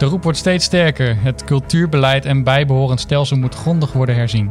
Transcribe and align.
De 0.00 0.06
roep 0.06 0.22
wordt 0.22 0.38
steeds 0.38 0.64
sterker. 0.64 1.16
Het 1.22 1.44
cultuurbeleid 1.44 2.24
en 2.24 2.44
bijbehorend 2.44 3.00
stelsel 3.00 3.36
moet 3.36 3.54
grondig 3.54 3.92
worden 3.92 4.14
herzien. 4.14 4.50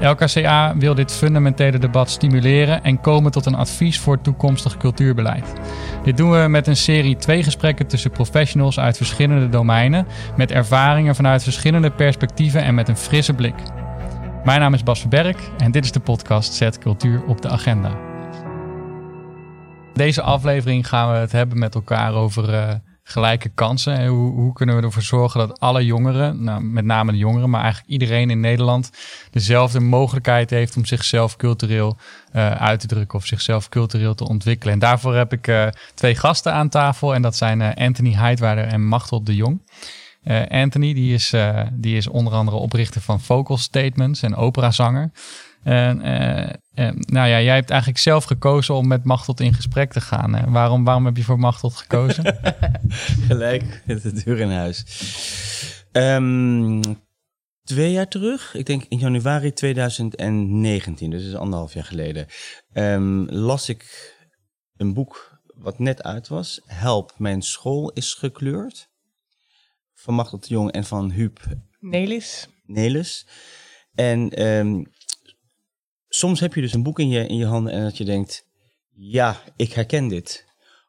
LKCA 0.00 0.76
wil 0.76 0.94
dit 0.94 1.12
fundamentele 1.12 1.78
debat 1.78 2.10
stimuleren 2.10 2.82
en 2.82 3.00
komen 3.00 3.32
tot 3.32 3.46
een 3.46 3.54
advies 3.54 3.98
voor 3.98 4.20
toekomstig 4.20 4.76
cultuurbeleid. 4.76 5.52
Dit 6.02 6.16
doen 6.16 6.30
we 6.30 6.48
met 6.48 6.66
een 6.66 6.76
serie 6.76 7.16
twee 7.16 7.42
gesprekken 7.42 7.86
tussen 7.86 8.10
professionals 8.10 8.78
uit 8.78 8.96
verschillende 8.96 9.48
domeinen, 9.48 10.06
met 10.36 10.50
ervaringen 10.50 11.14
vanuit 11.14 11.42
verschillende 11.42 11.90
perspectieven 11.90 12.62
en 12.62 12.74
met 12.74 12.88
een 12.88 12.96
frisse 12.96 13.34
blik. 13.34 13.56
Mijn 14.44 14.60
naam 14.60 14.74
is 14.74 14.82
Bas 14.82 15.00
Verberg 15.00 15.36
en 15.58 15.70
dit 15.70 15.84
is 15.84 15.92
de 15.92 16.00
podcast 16.00 16.52
Zet 16.52 16.78
Cultuur 16.78 17.24
op 17.24 17.42
de 17.42 17.48
Agenda. 17.48 17.90
Deze 19.92 20.22
aflevering 20.22 20.88
gaan 20.88 21.12
we 21.12 21.18
het 21.18 21.32
hebben 21.32 21.58
met 21.58 21.74
elkaar 21.74 22.14
over 22.14 22.54
uh, 22.54 22.74
gelijke 23.06 23.48
kansen. 23.48 23.96
En 23.98 24.06
hoe, 24.06 24.32
hoe, 24.32 24.52
kunnen 24.52 24.76
we 24.76 24.82
ervoor 24.82 25.02
zorgen 25.02 25.40
dat 25.40 25.60
alle 25.60 25.84
jongeren, 25.84 26.44
nou, 26.44 26.62
met 26.62 26.84
name 26.84 27.12
de 27.12 27.18
jongeren, 27.18 27.50
maar 27.50 27.62
eigenlijk 27.62 27.92
iedereen 27.92 28.30
in 28.30 28.40
Nederland, 28.40 28.90
dezelfde 29.30 29.80
mogelijkheid 29.80 30.50
heeft 30.50 30.76
om 30.76 30.84
zichzelf 30.84 31.36
cultureel 31.36 31.96
uh, 32.32 32.50
uit 32.50 32.80
te 32.80 32.86
drukken 32.86 33.18
of 33.18 33.26
zichzelf 33.26 33.68
cultureel 33.68 34.14
te 34.14 34.28
ontwikkelen. 34.28 34.72
En 34.72 34.78
daarvoor 34.78 35.14
heb 35.14 35.32
ik 35.32 35.46
uh, 35.46 35.66
twee 35.94 36.14
gasten 36.14 36.52
aan 36.52 36.68
tafel 36.68 37.14
en 37.14 37.22
dat 37.22 37.36
zijn 37.36 37.74
Anthony 37.74 38.12
Heidwaarder 38.12 38.64
en 38.64 38.86
Machteld 38.86 39.26
de 39.26 39.34
Jong. 39.34 39.62
Anthony, 40.48 40.94
die 40.94 41.14
is, 41.14 41.34
die 41.72 41.96
is 41.96 42.08
onder 42.08 42.32
andere 42.32 42.56
oprichter 42.56 43.00
van 43.00 43.20
Vocal 43.20 43.56
Statements 43.56 44.22
en 44.22 44.36
operazanger. 44.36 45.10
En 45.64 45.98
uh, 46.74 46.90
nou 46.96 47.28
ja, 47.28 47.40
jij 47.40 47.54
hebt 47.54 47.70
eigenlijk 47.70 48.00
zelf 48.00 48.24
gekozen 48.24 48.74
om 48.74 48.86
met 48.86 49.04
Machteld 49.04 49.40
in 49.40 49.54
gesprek 49.54 49.92
te 49.92 50.00
gaan. 50.00 50.52
Waarom, 50.52 50.84
waarom 50.84 51.04
heb 51.04 51.16
je 51.16 51.22
voor 51.22 51.38
Machteld 51.38 51.74
gekozen? 51.74 52.38
Gelijk, 53.28 53.82
met 53.86 54.02
de 54.02 54.12
deur 54.12 54.38
in 54.38 54.50
huis. 54.50 54.84
Um, 55.92 56.80
twee 57.62 57.92
jaar 57.92 58.08
terug, 58.08 58.54
ik 58.54 58.66
denk 58.66 58.84
in 58.88 58.98
januari 58.98 59.52
2019, 59.52 61.10
dus 61.10 61.20
dat 61.20 61.30
is 61.30 61.36
anderhalf 61.36 61.74
jaar 61.74 61.84
geleden, 61.84 62.26
um, 62.72 63.30
las 63.30 63.68
ik 63.68 64.12
een 64.76 64.94
boek 64.94 65.40
wat 65.54 65.78
net 65.78 66.02
uit 66.02 66.28
was. 66.28 66.60
Help, 66.66 67.14
mijn 67.16 67.42
school 67.42 67.90
is 67.90 68.14
gekleurd 68.14 68.88
van 69.94 70.14
Machtel 70.14 70.40
de 70.40 70.46
Jong 70.48 70.70
en 70.70 70.84
van 70.84 71.10
Huub 71.10 71.40
Nelis. 71.80 72.48
Nelis. 72.66 73.26
En 73.94 74.46
um, 74.46 74.86
soms 76.14 76.40
heb 76.40 76.54
je 76.54 76.60
dus 76.60 76.72
een 76.72 76.82
boek 76.82 76.98
in 76.98 77.08
je, 77.08 77.26
in 77.26 77.36
je 77.36 77.46
handen 77.46 77.72
en 77.72 77.82
dat 77.82 77.96
je 77.96 78.04
denkt, 78.04 78.46
ja, 78.94 79.40
ik 79.56 79.72
herken 79.72 80.08
dit. 80.08 80.44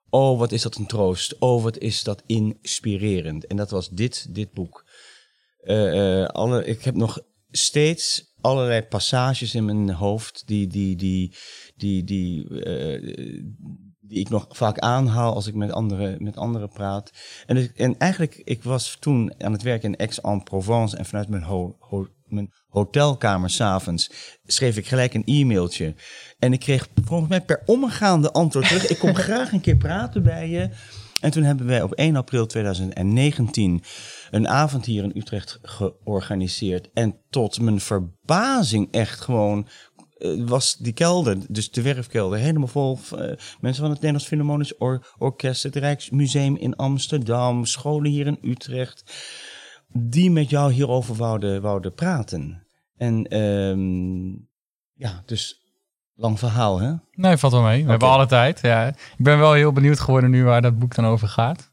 Oh, 0.09 0.39
wat 0.39 0.51
is 0.51 0.61
dat 0.61 0.75
een 0.75 0.87
troost. 0.87 1.39
Oh, 1.39 1.63
wat 1.63 1.77
is 1.77 2.03
dat 2.03 2.23
inspirerend. 2.25 3.47
En 3.47 3.57
dat 3.57 3.69
was 3.69 3.89
dit, 3.89 4.35
dit 4.35 4.51
boek. 4.51 4.85
Uh, 5.63 5.93
uh, 5.93 6.25
alle, 6.25 6.65
ik 6.65 6.83
heb 6.83 6.95
nog 6.95 7.19
steeds 7.51 8.33
allerlei 8.41 8.81
passages 8.81 9.55
in 9.55 9.65
mijn 9.65 9.89
hoofd 9.89 10.43
die, 10.45 10.67
die, 10.67 10.95
die, 10.95 11.35
die, 11.75 12.03
die, 12.03 12.49
uh, 12.49 13.15
die 13.99 14.19
ik 14.19 14.29
nog 14.29 14.45
vaak 14.49 14.79
aanhaal 14.79 15.33
als 15.33 15.47
ik 15.47 15.55
met 15.55 15.71
anderen, 15.71 16.23
met 16.23 16.37
anderen 16.37 16.69
praat. 16.69 17.11
En, 17.45 17.55
dus, 17.55 17.73
en 17.73 17.97
eigenlijk, 17.97 18.41
ik 18.43 18.63
was 18.63 18.97
toen 18.99 19.33
aan 19.43 19.51
het 19.51 19.61
werken 19.61 19.89
in 19.89 19.99
Aix-en-Provence 19.99 20.97
en 20.97 21.05
vanuit 21.05 21.29
mijn, 21.29 21.43
ho, 21.43 21.75
ho, 21.79 22.07
mijn 22.27 22.53
hotelkamer 22.67 23.49
s'avonds 23.49 24.11
schreef 24.45 24.77
ik 24.77 24.87
gelijk 24.87 25.13
een 25.13 25.25
e-mailtje. 25.25 25.95
En 26.39 26.53
ik 26.53 26.59
kreeg 26.59 26.87
volgens 27.05 27.29
mij 27.29 27.41
per 27.41 27.61
omgaande 27.65 28.31
antwoord 28.31 28.67
terug. 28.67 28.87
ik 28.87 28.99
kom 28.99 29.15
graag 29.27 29.51
een 29.51 29.61
keer 29.61 29.77
praten 29.77 30.23
bij 30.23 30.49
je. 30.49 30.69
En 31.19 31.31
toen 31.31 31.43
hebben 31.43 31.65
wij 31.65 31.81
op 31.81 31.93
1 31.93 32.15
april 32.15 32.45
2019 32.45 33.83
een 34.31 34.47
avond 34.47 34.85
hier 34.85 35.03
in 35.03 35.11
Utrecht 35.15 35.59
georganiseerd. 35.61 36.89
En 36.93 37.17
tot 37.29 37.61
mijn 37.61 37.79
verbazing 37.79 38.87
echt 38.91 39.21
gewoon 39.21 39.67
was 40.45 40.75
die 40.75 40.93
kelder, 40.93 41.37
dus 41.49 41.71
de 41.71 41.81
werfkelder, 41.81 42.39
helemaal 42.39 42.67
vol 42.67 42.99
uh, 43.13 43.19
mensen 43.59 43.81
van 43.81 43.89
het 43.89 44.01
Nederlands 44.01 44.27
Philharmonisch 44.27 44.77
Or 44.77 45.13
Orkest, 45.17 45.63
het 45.63 45.75
Rijksmuseum 45.75 46.55
in 46.55 46.75
Amsterdam, 46.75 47.65
scholen 47.65 48.11
hier 48.11 48.27
in 48.27 48.37
Utrecht, 48.41 49.03
die 49.97 50.31
met 50.31 50.49
jou 50.49 50.71
hierover 50.71 51.15
wouden, 51.15 51.61
wouden 51.61 51.93
praten. 51.93 52.67
En 52.97 53.37
um, 53.39 54.47
ja, 54.93 55.21
dus 55.25 55.61
lang 56.15 56.39
verhaal, 56.39 56.79
hè? 56.79 56.93
Nee, 57.11 57.37
valt 57.37 57.53
wel 57.53 57.61
mee. 57.61 57.75
We 57.75 57.81
okay. 57.81 57.89
hebben 57.89 58.09
alle 58.09 58.25
tijd. 58.25 58.59
Ja. 58.61 58.87
Ik 58.87 58.95
ben 59.17 59.39
wel 59.39 59.53
heel 59.53 59.71
benieuwd 59.71 59.99
geworden 59.99 60.29
nu 60.29 60.43
waar 60.43 60.61
dat 60.61 60.79
boek 60.79 60.95
dan 60.95 61.05
over 61.05 61.27
gaat. 61.27 61.71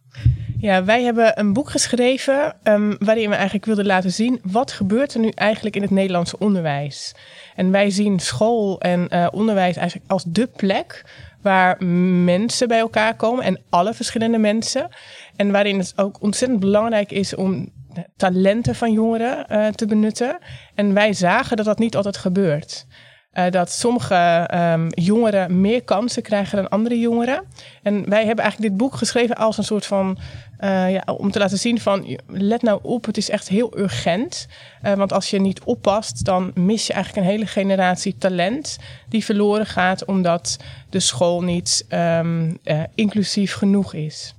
Ja, 0.59 0.84
wij 0.84 1.03
hebben 1.03 1.38
een 1.38 1.53
boek 1.53 1.71
geschreven 1.71 2.56
um, 2.65 2.97
waarin 2.99 3.28
we 3.28 3.34
eigenlijk 3.34 3.65
wilden 3.65 3.87
laten 3.87 4.12
zien 4.12 4.41
wat 4.43 4.72
gebeurt 4.72 5.15
er 5.15 5.21
nu 5.21 5.28
eigenlijk 5.28 5.77
in 5.77 5.83
het 5.83 5.91
Nederlandse 5.91 6.39
onderwijs. 6.39 7.15
En 7.54 7.71
wij 7.71 7.91
zien 7.91 8.21
school 8.21 8.81
en 8.81 9.06
uh, 9.10 9.27
onderwijs 9.31 9.77
eigenlijk 9.77 10.10
als 10.10 10.25
de 10.25 10.47
plek 10.47 11.04
waar 11.41 11.84
mensen 12.25 12.69
bij 12.69 12.78
elkaar 12.78 13.16
komen 13.16 13.44
en 13.44 13.60
alle 13.71 13.94
verschillende 13.94 14.39
mensen. 14.39 14.89
En 15.37 15.50
waarin 15.50 15.78
het 15.78 15.93
ook 15.97 16.22
ontzettend 16.22 16.60
belangrijk 16.60 17.10
is 17.10 17.34
om 17.34 17.72
talenten 18.16 18.75
van 18.75 18.92
jongeren 18.92 19.47
uh, 19.50 19.66
te 19.66 19.86
benutten. 19.86 20.38
En 20.75 20.94
wij 20.94 21.12
zagen 21.12 21.56
dat 21.56 21.66
dat 21.66 21.78
niet 21.78 21.97
altijd 21.97 22.16
gebeurt. 22.16 22.86
Uh, 23.32 23.50
dat 23.50 23.70
sommige 23.70 24.48
um, 24.54 24.88
jongeren 24.88 25.60
meer 25.60 25.82
kansen 25.84 26.22
krijgen 26.22 26.56
dan 26.56 26.69
andere 26.69 26.98
jongeren. 26.98 27.44
En 27.82 28.08
wij 28.08 28.25
hebben 28.25 28.44
eigenlijk 28.44 28.70
dit 28.70 28.76
boek 28.76 28.94
geschreven 28.94 29.36
als 29.36 29.58
een 29.58 29.64
soort 29.64 29.86
van. 29.86 30.19
Uh, 30.60 30.92
ja, 30.92 31.03
om 31.16 31.30
te 31.30 31.38
laten 31.38 31.58
zien 31.58 31.80
van. 31.80 32.19
Let 32.26 32.62
nou 32.62 32.78
op, 32.82 33.04
het 33.04 33.16
is 33.16 33.30
echt 33.30 33.48
heel 33.48 33.78
urgent. 33.78 34.47
Want 34.82 35.12
als 35.12 35.30
je 35.30 35.41
niet 35.41 35.62
oppast, 35.62 36.24
dan 36.24 36.50
mis 36.54 36.86
je 36.86 36.92
eigenlijk 36.92 37.26
een 37.26 37.32
hele 37.32 37.47
generatie 37.47 38.19
talent. 38.19 38.78
die 39.09 39.24
verloren 39.24 39.66
gaat 39.66 40.04
omdat 40.04 40.56
de 40.91 41.00
school 41.00 41.42
niet 41.42 41.86
um, 41.88 42.59
inclusief 42.94 43.54
genoeg 43.54 43.94
is. 43.94 44.34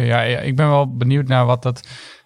Ja, 0.00 0.22
ik 0.22 0.56
ben 0.56 0.68
wel 0.68 0.96
benieuwd 0.96 1.28
naar 1.28 1.46
wat 1.46 1.62
dat 1.62 1.82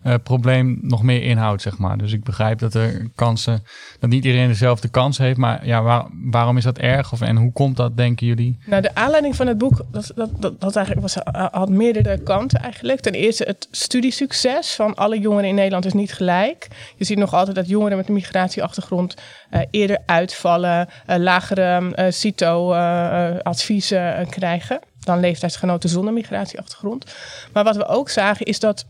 uh, 0.06 0.14
probleem 0.22 0.78
nog 0.82 1.02
meer 1.02 1.22
inhoudt, 1.22 1.62
zeg 1.62 1.78
maar. 1.78 1.98
Dus 1.98 2.12
ik 2.12 2.24
begrijp 2.24 2.58
dat 2.58 2.74
er 2.74 3.10
kansen, 3.14 3.62
dat 3.98 4.10
niet 4.10 4.24
iedereen 4.24 4.48
dezelfde 4.48 4.88
kans 4.88 5.18
heeft, 5.18 5.36
maar 5.36 5.66
ja, 5.66 5.82
waar, 5.82 6.06
waarom 6.30 6.56
is 6.56 6.64
dat 6.64 6.78
erg? 6.78 7.12
Of, 7.12 7.20
en 7.20 7.36
hoe 7.36 7.52
komt 7.52 7.76
dat, 7.76 7.96
denken 7.96 8.26
jullie? 8.26 8.58
Nou, 8.66 8.82
de 8.82 8.94
aanleiding 8.94 9.36
van 9.36 9.46
het 9.46 9.58
boek, 9.58 9.84
dat, 9.90 10.12
dat, 10.14 10.30
dat, 10.40 10.60
dat 10.60 10.76
eigenlijk 10.76 11.06
was, 11.06 11.16
had 11.50 11.68
meerdere 11.68 12.22
kanten 12.22 12.60
eigenlijk. 12.60 13.00
Ten 13.00 13.12
eerste, 13.12 13.44
het 13.44 13.68
studiesucces 13.70 14.74
van 14.74 14.94
alle 14.94 15.18
jongeren 15.18 15.48
in 15.48 15.54
Nederland 15.54 15.84
is 15.84 15.92
niet 15.92 16.12
gelijk. 16.12 16.68
Je 16.96 17.04
ziet 17.04 17.18
nog 17.18 17.34
altijd 17.34 17.56
dat 17.56 17.68
jongeren 17.68 17.96
met 17.96 18.08
een 18.08 18.14
migratieachtergrond 18.14 19.16
uh, 19.50 19.60
eerder 19.70 19.98
uitvallen, 20.06 20.88
lagere 21.06 22.10
CITO-adviezen 22.10 24.28
krijgen 24.28 24.80
dan 25.08 25.20
leeftijdsgenoten 25.20 25.88
zonder 25.88 26.12
migratieachtergrond. 26.12 27.04
Maar 27.52 27.64
wat 27.64 27.76
we 27.76 27.86
ook 27.86 28.08
zagen 28.08 28.46
is 28.46 28.60
dat 28.60 28.86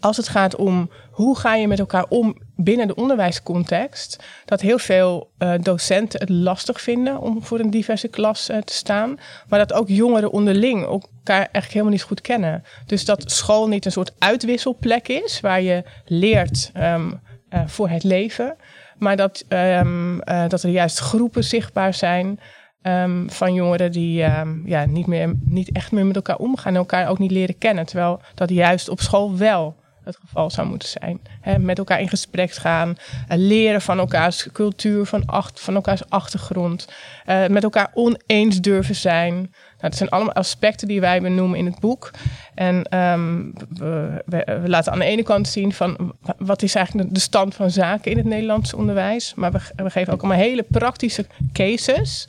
als 0.00 0.16
het 0.16 0.28
gaat 0.28 0.56
om 0.56 0.90
hoe 1.10 1.38
ga 1.38 1.54
je 1.54 1.68
met 1.68 1.78
elkaar 1.78 2.04
om 2.08 2.36
binnen 2.56 2.86
de 2.86 2.94
onderwijscontext, 2.94 4.24
dat 4.44 4.60
heel 4.60 4.78
veel 4.78 5.30
uh, 5.38 5.54
docenten 5.60 6.20
het 6.20 6.28
lastig 6.28 6.80
vinden 6.80 7.20
om 7.20 7.44
voor 7.44 7.58
een 7.58 7.70
diverse 7.70 8.08
klas 8.08 8.50
uh, 8.50 8.56
te 8.58 8.72
staan, 8.72 9.18
maar 9.48 9.58
dat 9.58 9.72
ook 9.72 9.88
jongeren 9.88 10.30
onderling 10.30 10.82
elkaar 10.82 11.02
eigenlijk 11.24 11.72
helemaal 11.72 11.92
niet 11.92 12.02
goed 12.02 12.20
kennen. 12.20 12.64
Dus 12.86 13.04
dat 13.04 13.30
school 13.30 13.68
niet 13.68 13.84
een 13.84 13.92
soort 13.92 14.12
uitwisselplek 14.18 15.08
is 15.08 15.40
waar 15.40 15.60
je 15.60 15.84
leert 16.04 16.70
um, 16.76 17.20
uh, 17.50 17.60
voor 17.66 17.88
het 17.88 18.04
leven, 18.04 18.56
maar 18.98 19.16
dat, 19.16 19.44
um, 19.48 20.20
dat 20.48 20.62
er 20.62 20.70
juist 20.70 20.98
groepen 20.98 21.44
zichtbaar 21.44 21.94
zijn 21.94 22.40
Um, 22.82 23.30
van 23.30 23.54
jongeren 23.54 23.92
die 23.92 24.24
um, 24.24 24.62
ja, 24.66 24.84
niet, 24.84 25.06
meer, 25.06 25.34
niet 25.44 25.72
echt 25.72 25.92
meer 25.92 26.06
met 26.06 26.16
elkaar 26.16 26.36
omgaan 26.36 26.72
en 26.72 26.78
elkaar 26.78 27.08
ook 27.08 27.18
niet 27.18 27.30
leren 27.30 27.58
kennen. 27.58 27.86
Terwijl 27.86 28.20
dat 28.34 28.50
juist 28.50 28.88
op 28.88 29.00
school 29.00 29.36
wel 29.36 29.76
het 30.08 30.18
geval 30.20 30.50
zou 30.50 30.68
moeten 30.68 30.88
zijn. 30.88 31.20
Met 31.64 31.78
elkaar 31.78 32.00
in 32.00 32.08
gesprek 32.08 32.52
gaan, 32.52 32.88
uh, 32.88 32.94
leren 33.28 33.80
van 33.80 33.98
elkaars 33.98 34.48
cultuur, 34.52 35.06
van, 35.06 35.26
acht, 35.26 35.60
van 35.60 35.74
elkaars 35.74 36.10
achtergrond, 36.10 36.88
uh, 37.26 37.46
met 37.46 37.62
elkaar 37.62 37.90
oneens 37.94 38.60
durven 38.60 38.94
zijn. 38.94 39.34
Nou, 39.34 39.50
dat 39.90 39.96
zijn 39.96 40.08
allemaal 40.08 40.34
aspecten 40.34 40.88
die 40.88 41.00
wij 41.00 41.20
benoemen 41.20 41.58
in 41.58 41.66
het 41.66 41.80
boek. 41.80 42.10
En 42.54 42.82
we, 42.88 44.22
we, 44.26 44.58
we, 44.62 44.68
laten 44.68 44.92
aan 44.92 44.98
de 44.98 45.04
ene 45.04 45.22
kant 45.22 45.48
zien 45.48 45.72
van 45.72 46.14
wat 46.38 46.62
is 46.62 46.74
eigenlijk 46.74 47.14
de 47.14 47.20
stand 47.20 47.54
van 47.54 47.70
zaken 47.70 48.10
in 48.10 48.16
het 48.16 48.26
Nederlandse 48.26 48.76
onderwijs. 48.76 49.34
Maar 49.34 49.52
we, 49.52 49.60
we 49.76 49.90
geven 49.90 50.12
ook 50.12 50.22
allemaal 50.22 50.40
hele 50.40 50.64
praktische 50.68 51.26
cases. 51.52 52.28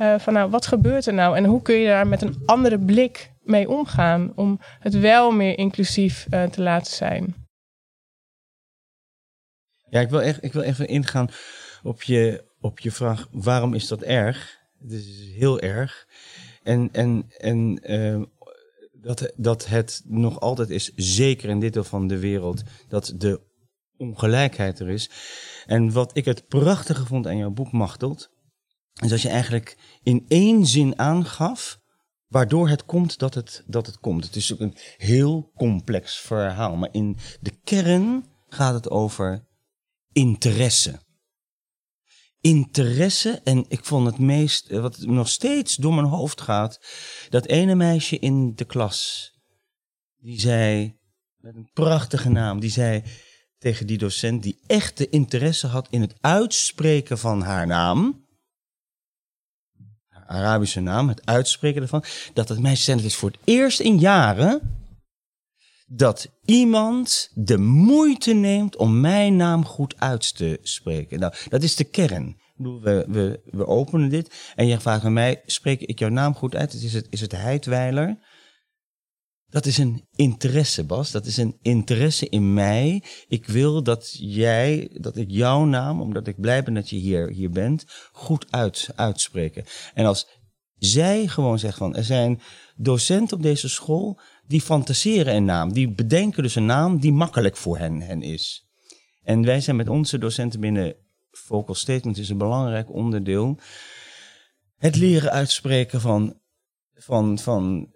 Uh, 0.00 0.18
van 0.18 0.32
nou, 0.32 0.50
wat 0.50 0.66
gebeurt 0.66 1.06
er 1.06 1.14
nou 1.14 1.36
en 1.36 1.44
hoe 1.44 1.62
kun 1.62 1.74
je 1.74 1.86
daar 1.86 2.06
met 2.06 2.22
een 2.22 2.42
andere 2.44 2.78
blik 2.78 3.32
mee 3.42 3.68
omgaan 3.68 4.32
om 4.34 4.58
het 4.60 4.98
wel 4.98 5.30
meer 5.30 5.58
inclusief 5.58 6.26
uh, 6.30 6.44
te 6.44 6.62
laten 6.62 6.92
zijn? 6.92 7.34
Ja, 9.88 10.00
ik 10.00 10.10
wil, 10.10 10.22
echt, 10.22 10.44
ik 10.44 10.52
wil 10.52 10.62
even 10.62 10.88
ingaan 10.88 11.28
op 11.82 12.02
je, 12.02 12.44
op 12.60 12.78
je 12.78 12.90
vraag, 12.90 13.28
waarom 13.30 13.74
is 13.74 13.88
dat 13.88 14.02
erg? 14.02 14.58
Het 14.82 14.92
is 14.92 15.32
heel 15.34 15.60
erg. 15.60 16.08
En, 16.62 16.88
en, 16.92 17.24
en 17.36 17.80
uh, 17.92 18.22
dat, 18.92 19.32
dat 19.36 19.66
het 19.66 20.02
nog 20.04 20.40
altijd 20.40 20.70
is, 20.70 20.92
zeker 20.94 21.48
in 21.48 21.60
dit 21.60 21.72
deel 21.72 21.84
van 21.84 22.06
de 22.06 22.18
wereld, 22.18 22.62
dat 22.88 23.14
de 23.16 23.40
ongelijkheid 23.96 24.78
er 24.78 24.88
is. 24.88 25.10
En 25.66 25.92
wat 25.92 26.16
ik 26.16 26.24
het 26.24 26.46
prachtige 26.46 27.06
vond 27.06 27.26
aan 27.26 27.36
jouw 27.36 27.50
boek, 27.50 27.72
Machteld, 27.72 28.30
is 29.02 29.08
dat 29.08 29.20
je 29.20 29.28
eigenlijk 29.28 29.76
in 30.02 30.24
één 30.28 30.66
zin 30.66 30.98
aangaf 30.98 31.80
waardoor 32.30 32.68
het 32.68 32.84
komt 32.84 33.18
dat 33.18 33.34
het, 33.34 33.64
dat 33.66 33.86
het 33.86 33.98
komt. 33.98 34.24
Het 34.24 34.36
is 34.36 34.52
ook 34.52 34.60
een 34.60 34.76
heel 34.96 35.52
complex 35.56 36.20
verhaal, 36.20 36.76
maar 36.76 36.88
in 36.92 37.16
de 37.40 37.60
kern 37.64 38.24
gaat 38.48 38.74
het 38.74 38.90
over 38.90 39.46
interesse. 40.12 41.00
Interesse, 42.40 43.40
en 43.44 43.64
ik 43.68 43.84
vond 43.84 44.06
het 44.06 44.18
meest, 44.18 44.70
wat 44.70 44.98
nog 44.98 45.28
steeds 45.28 45.76
door 45.76 45.94
mijn 45.94 46.06
hoofd 46.06 46.40
gaat, 46.40 46.80
dat 47.28 47.46
ene 47.46 47.74
meisje 47.74 48.18
in 48.18 48.54
de 48.54 48.64
klas, 48.64 49.30
die 50.16 50.40
zei, 50.40 50.98
met 51.36 51.54
een 51.54 51.70
prachtige 51.72 52.28
naam, 52.28 52.60
die 52.60 52.70
zei 52.70 53.02
tegen 53.58 53.86
die 53.86 53.98
docent 53.98 54.42
die 54.42 54.60
echte 54.66 55.08
interesse 55.08 55.66
had 55.66 55.88
in 55.90 56.00
het 56.00 56.14
uitspreken 56.20 57.18
van 57.18 57.42
haar 57.42 57.66
naam, 57.66 58.26
Arabische 60.30 60.80
naam, 60.80 61.08
het 61.08 61.26
uitspreken 61.26 61.82
ervan, 61.82 62.04
dat 62.32 62.48
het 62.48 62.78
zei, 62.78 62.96
het 62.96 63.06
is 63.06 63.16
voor 63.16 63.30
het 63.30 63.40
eerst 63.44 63.80
in 63.80 63.98
jaren 63.98 64.60
dat 65.86 66.28
iemand 66.44 67.30
de 67.34 67.58
moeite 67.58 68.32
neemt 68.32 68.76
om 68.76 69.00
mijn 69.00 69.36
naam 69.36 69.64
goed 69.64 69.94
uit 69.98 70.36
te 70.36 70.58
spreken. 70.62 71.20
Nou, 71.20 71.34
dat 71.48 71.62
is 71.62 71.76
de 71.76 71.84
kern. 71.84 72.36
We, 72.56 73.04
we, 73.08 73.40
we 73.44 73.66
openen 73.66 74.08
dit 74.08 74.52
en 74.54 74.66
je 74.66 74.80
vraagt 74.80 75.04
aan 75.04 75.12
mij, 75.12 75.42
spreek 75.46 75.80
ik 75.80 75.98
jouw 75.98 76.08
naam 76.08 76.34
goed 76.34 76.54
uit? 76.54 76.74
Is 76.74 76.92
het, 76.92 77.06
is 77.10 77.20
het 77.20 77.32
Heidweiler? 77.32 78.18
Dat 79.50 79.66
is 79.66 79.78
een 79.78 80.06
interesse, 80.14 80.84
Bas. 80.84 81.10
Dat 81.10 81.26
is 81.26 81.36
een 81.36 81.58
interesse 81.62 82.28
in 82.28 82.54
mij. 82.54 83.02
Ik 83.28 83.46
wil 83.46 83.82
dat 83.82 84.16
jij, 84.18 84.90
dat 85.00 85.16
ik 85.16 85.30
jouw 85.30 85.64
naam, 85.64 86.00
omdat 86.00 86.26
ik 86.26 86.40
blij 86.40 86.62
ben 86.62 86.74
dat 86.74 86.90
je 86.90 86.96
hier, 86.96 87.30
hier 87.30 87.50
bent, 87.50 87.84
goed 88.12 88.46
uit, 88.50 88.88
uitspreken. 88.94 89.64
En 89.94 90.06
als 90.06 90.26
zij 90.78 91.26
gewoon 91.26 91.58
zegt 91.58 91.78
van, 91.78 91.96
er 91.96 92.04
zijn 92.04 92.40
docenten 92.76 93.36
op 93.36 93.42
deze 93.42 93.68
school 93.68 94.20
die 94.46 94.60
fantaseren 94.60 95.34
een 95.34 95.44
naam. 95.44 95.72
Die 95.72 95.90
bedenken 95.92 96.42
dus 96.42 96.54
een 96.54 96.66
naam 96.66 97.00
die 97.00 97.12
makkelijk 97.12 97.56
voor 97.56 97.78
hen, 97.78 98.00
hen 98.00 98.22
is. 98.22 98.68
En 99.22 99.44
wij 99.44 99.60
zijn 99.60 99.76
met 99.76 99.88
onze 99.88 100.18
docenten 100.18 100.60
binnen 100.60 100.94
Vocal 101.30 101.74
Statement 101.74 102.18
is 102.18 102.28
een 102.28 102.38
belangrijk 102.38 102.92
onderdeel. 102.92 103.58
Het 104.76 104.96
leren 104.96 105.30
uitspreken 105.30 106.00
van, 106.00 106.40
van, 106.94 107.38
van 107.38 107.92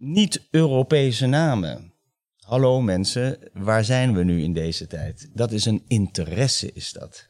niet-Europese 0.00 1.26
namen. 1.26 1.92
Hallo 2.38 2.80
mensen, 2.80 3.38
waar 3.52 3.84
zijn 3.84 4.14
we 4.14 4.24
nu 4.24 4.42
in 4.42 4.52
deze 4.52 4.86
tijd? 4.86 5.30
Dat 5.34 5.52
is 5.52 5.64
een 5.64 5.82
interesse, 5.86 6.72
is 6.72 6.92
dat. 6.92 7.28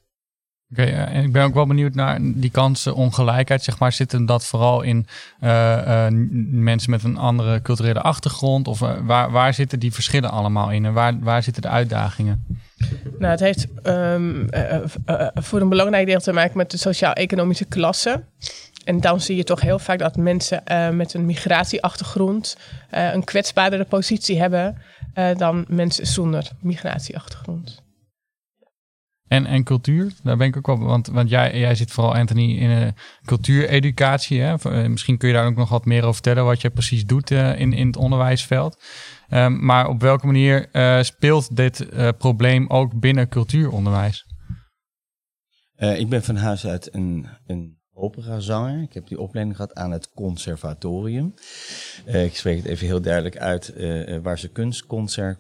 Oké, 0.71 0.83
eh, 0.83 1.15
en 1.15 1.25
ik 1.25 1.33
ben 1.33 1.45
ook 1.45 1.55
wel 1.55 1.67
benieuwd 1.67 1.95
naar 1.95 2.19
die 2.23 2.51
kansenongelijkheid. 2.51 3.63
Zeg 3.63 3.79
maar, 3.79 3.93
zitten 3.93 4.27
dat 4.27 4.47
vooral 4.47 4.83
in 4.83 5.07
uh, 5.41 5.51
uh, 5.87 6.07
mensen 6.51 6.91
met 6.91 7.05
een 7.05 7.17
andere 7.17 7.63
culturele 7.63 8.01
achtergrond? 8.01 8.69
Of 8.69 8.79
waar, 8.79 9.31
waar 9.31 9.55
zitten 9.55 9.79
die 9.79 9.93
verschillen 9.93 10.31
allemaal 10.31 10.71
in? 10.71 10.85
En 10.85 10.93
waar, 10.93 11.19
waar 11.21 11.43
zitten 11.43 11.63
de 11.63 11.69
uitdagingen? 11.69 12.47
Nou, 13.19 13.31
het 13.31 13.41
heeft 13.41 13.67
um, 13.85 14.49
voor 15.35 15.61
een 15.61 15.69
belangrijk 15.69 16.07
deel 16.07 16.21
te 16.21 16.33
maken 16.33 16.57
met 16.57 16.71
de 16.71 16.77
sociaal-economische 16.77 17.65
klasse. 17.65 18.25
En 18.85 19.01
dan 19.01 19.21
zie 19.21 19.37
je 19.37 19.45
toch 19.45 19.61
heel 19.61 19.79
vaak 19.79 19.99
dat 19.99 20.17
mensen 20.17 20.63
met 20.97 21.15
een 21.15 21.27
migratieachtergrond 21.27 22.57
een 22.91 23.25
kwetsbaardere 23.25 23.85
positie 23.85 24.41
hebben 24.41 24.77
dan 25.37 25.65
mensen 25.69 26.07
zonder 26.07 26.51
migratieachtergrond. 26.61 27.83
En, 29.31 29.47
en 29.47 29.65
cultuur, 29.65 30.13
daar 30.23 30.37
ben 30.37 30.47
ik 30.47 30.57
ook 30.57 30.67
wel. 30.67 30.79
Want, 30.79 31.07
want 31.07 31.31
jij, 31.31 31.59
jij 31.59 31.75
zit 31.75 31.91
vooral, 31.91 32.15
Anthony, 32.15 32.57
in 32.57 32.71
uh, 32.71 32.89
cultuureducatie. 33.25 34.41
Hè? 34.41 34.89
Misschien 34.89 35.19
kun 35.19 35.29
je 35.29 35.35
daar 35.35 35.47
ook 35.47 35.57
nog 35.57 35.69
wat 35.69 35.85
meer 35.85 36.01
over 36.01 36.15
vertellen, 36.15 36.45
wat 36.45 36.61
je 36.61 36.71
precies 36.71 37.07
doet 37.07 37.31
uh, 37.31 37.61
in, 37.61 37.73
in 37.73 37.87
het 37.87 37.97
onderwijsveld. 37.97 38.83
Um, 39.29 39.65
maar 39.65 39.89
op 39.89 40.01
welke 40.01 40.27
manier 40.27 40.69
speelt 41.05 41.57
dit 41.57 41.87
probleem 42.19 42.69
ook 42.69 43.01
binnen 43.01 43.29
cultuuronderwijs? 43.29 44.25
ik 45.77 46.09
ben 46.09 46.23
van 46.23 46.37
huis 46.37 46.67
uit 46.67 46.95
een, 46.95 47.27
een 47.47 47.80
operazanger. 48.01 48.83
Ik 48.83 48.93
heb 48.93 49.09
die 49.09 49.21
opleiding 49.21 49.57
gehad 49.57 49.75
aan 49.75 49.91
het 49.91 50.11
conservatorium. 50.15 51.35
Uh, 52.07 52.25
ik 52.25 52.37
spreek 52.37 52.57
het 52.57 52.67
even 52.67 52.87
heel 52.87 53.01
duidelijk 53.01 53.39
uit 53.39 53.73
uh, 53.77 54.19
waar 54.23 54.39
ze 54.39 54.49
kunst 54.49 54.87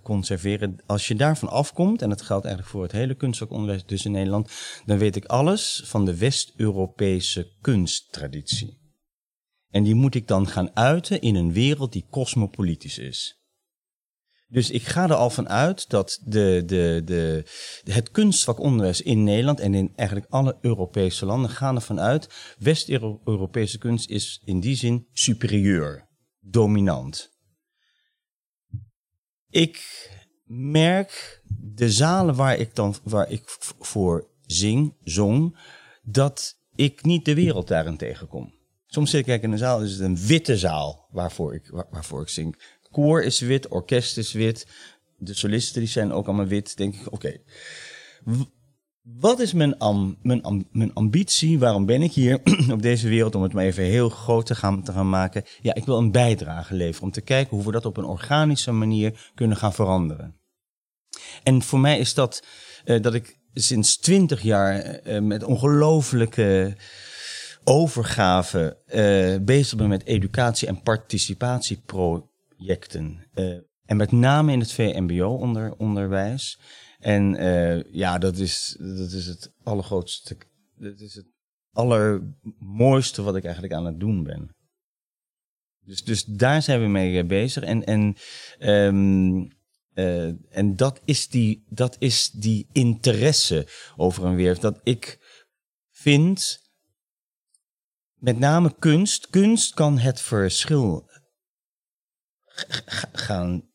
conserveren. 0.02 0.78
Als 0.86 1.08
je 1.08 1.14
daarvan 1.14 1.48
afkomt, 1.48 2.02
en 2.02 2.08
dat 2.08 2.22
geldt 2.22 2.44
eigenlijk 2.44 2.74
voor 2.74 2.82
het 2.82 2.92
hele 2.92 3.14
kunstvakonderwijs 3.14 3.86
dus 3.86 4.04
in 4.04 4.12
Nederland, 4.12 4.50
dan 4.84 4.98
weet 4.98 5.16
ik 5.16 5.24
alles 5.24 5.82
van 5.84 6.04
de 6.04 6.16
West-Europese 6.16 7.52
kunsttraditie. 7.60 8.78
En 9.70 9.82
die 9.82 9.94
moet 9.94 10.14
ik 10.14 10.28
dan 10.28 10.48
gaan 10.48 10.76
uiten 10.76 11.20
in 11.20 11.34
een 11.34 11.52
wereld 11.52 11.92
die 11.92 12.06
cosmopolitisch 12.10 12.98
is. 12.98 13.39
Dus 14.50 14.70
ik 14.70 14.82
ga 14.82 15.04
er 15.04 15.14
al 15.14 15.30
van 15.30 15.48
uit 15.48 15.90
dat 15.90 16.20
de, 16.24 16.62
de, 16.66 17.02
de, 17.04 17.44
het 17.84 18.10
kunstvakonderwijs 18.10 19.02
in 19.02 19.24
Nederland 19.24 19.60
en 19.60 19.74
in 19.74 19.92
eigenlijk 19.96 20.30
alle 20.30 20.58
Europese 20.60 21.26
landen 21.26 21.50
gaan 21.50 21.74
ervan 21.74 22.00
uit. 22.00 22.54
West-Europese 22.58 23.78
kunst 23.78 24.10
is 24.10 24.42
in 24.44 24.60
die 24.60 24.76
zin 24.76 25.06
superieur, 25.12 26.08
dominant. 26.40 27.30
Ik 29.48 30.08
merk 30.44 31.42
de 31.58 31.90
zalen 31.90 32.34
waar 32.34 32.56
ik 32.56 32.74
dan 32.74 32.94
waar 33.02 33.30
ik 33.30 33.56
voor 33.78 34.30
zing, 34.40 34.94
zong, 35.04 35.58
dat 36.02 36.58
ik 36.74 37.04
niet 37.04 37.24
de 37.24 37.34
wereld 37.34 37.68
daarin 37.68 37.96
tegenkom. 37.96 38.54
Soms 38.86 39.10
zit 39.10 39.28
ik 39.28 39.42
in 39.42 39.52
een 39.52 39.58
zaal, 39.58 39.82
is 39.82 39.92
het 39.92 40.00
een 40.00 40.16
witte 40.16 40.58
zaal 40.58 41.08
waarvoor 41.10 41.54
ik, 41.54 41.68
waar, 41.68 41.86
waarvoor 41.90 42.22
ik 42.22 42.28
zing 42.28 42.78
koor 42.90 43.22
is 43.22 43.40
wit, 43.40 43.68
orkest 43.68 44.16
is 44.16 44.32
wit. 44.32 44.66
De 45.16 45.34
solisten 45.34 45.80
die 45.80 45.90
zijn 45.90 46.12
ook 46.12 46.26
allemaal 46.26 46.46
wit. 46.46 46.76
Denk 46.76 46.94
ik, 46.94 47.12
oké. 47.12 47.36
Wat 49.02 49.40
is 49.40 49.52
mijn, 49.52 49.74
mijn, 50.22 50.66
mijn 50.72 50.94
ambitie? 50.94 51.58
Waarom 51.58 51.86
ben 51.86 52.02
ik 52.02 52.12
hier 52.12 52.40
op 52.72 52.82
deze 52.82 53.08
wereld? 53.08 53.34
Om 53.34 53.42
het 53.42 53.52
maar 53.52 53.64
even 53.64 53.84
heel 53.84 54.08
groot 54.08 54.46
te 54.46 54.54
gaan, 54.54 55.08
maken. 55.08 55.44
Ja, 55.60 55.74
ik 55.74 55.84
wil 55.84 55.98
een 55.98 56.10
bijdrage 56.10 56.74
leveren. 56.74 57.02
Om 57.02 57.10
te 57.10 57.20
kijken 57.20 57.56
hoe 57.56 57.66
we 57.66 57.72
dat 57.72 57.84
op 57.84 57.96
een 57.96 58.04
organische 58.04 58.72
manier 58.72 59.30
kunnen 59.34 59.56
gaan 59.56 59.72
veranderen. 59.72 60.36
En 61.42 61.62
voor 61.62 61.80
mij 61.80 61.98
is 61.98 62.14
dat 62.14 62.44
uh, 62.84 63.02
dat 63.02 63.14
ik 63.14 63.38
sinds 63.54 63.96
twintig 63.96 64.42
jaar 64.42 65.00
uh, 65.06 65.20
met 65.20 65.44
ongelooflijke 65.44 66.76
overgave 67.64 68.78
bezig 69.42 69.76
ben 69.76 69.88
met 69.88 70.04
educatie- 70.04 70.68
en 70.68 70.82
participatiepro 70.82 72.29
projecten. 72.60 73.26
Uh, 73.34 73.58
en 73.84 73.96
met 73.96 74.12
name 74.12 74.52
in 74.52 74.60
het 74.60 74.72
VMBO-onderwijs. 74.72 76.60
en 76.98 77.34
uh, 77.34 77.82
ja, 77.92 78.18
dat 78.18 78.36
is, 78.36 78.76
dat 78.78 79.10
is 79.12 79.26
het 79.26 79.52
allergrootste. 79.62 80.36
Dat 80.76 81.00
is 81.00 81.14
het 81.14 81.26
allermooiste 81.72 83.22
wat 83.22 83.36
ik 83.36 83.44
eigenlijk 83.44 83.74
aan 83.74 83.86
het 83.86 84.00
doen 84.00 84.22
ben. 84.22 84.54
Dus, 85.84 86.04
dus 86.04 86.24
daar 86.24 86.62
zijn 86.62 86.80
we 86.80 86.86
mee 86.86 87.18
eh, 87.18 87.26
bezig. 87.26 87.62
En, 87.62 87.84
en, 87.84 88.16
uh, 89.94 90.24
en 90.56 90.76
dat, 90.76 91.00
is 91.04 91.28
die, 91.28 91.64
dat 91.68 91.96
is 91.98 92.30
die 92.30 92.68
interesse 92.72 93.66
over 93.96 94.26
en 94.26 94.34
weer. 94.34 94.60
Dat 94.60 94.80
ik 94.82 95.18
vind, 95.90 96.60
met 98.14 98.38
name 98.38 98.74
kunst, 98.78 99.30
kunst 99.30 99.74
kan 99.74 99.98
het 99.98 100.20
verschil 100.20 101.09
gaan 103.12 103.68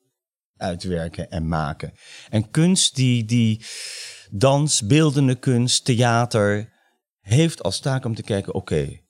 uitwerken 0.57 1.31
en 1.31 1.47
maken. 1.47 1.93
En 2.29 2.49
kunst, 2.51 2.95
die, 2.95 3.25
die 3.25 3.65
dans, 4.31 4.85
beeldende 4.85 5.35
kunst, 5.35 5.85
theater, 5.85 6.73
heeft 7.19 7.63
als 7.63 7.79
taak 7.79 8.05
om 8.05 8.15
te 8.15 8.23
kijken, 8.23 8.53
oké, 8.53 9.03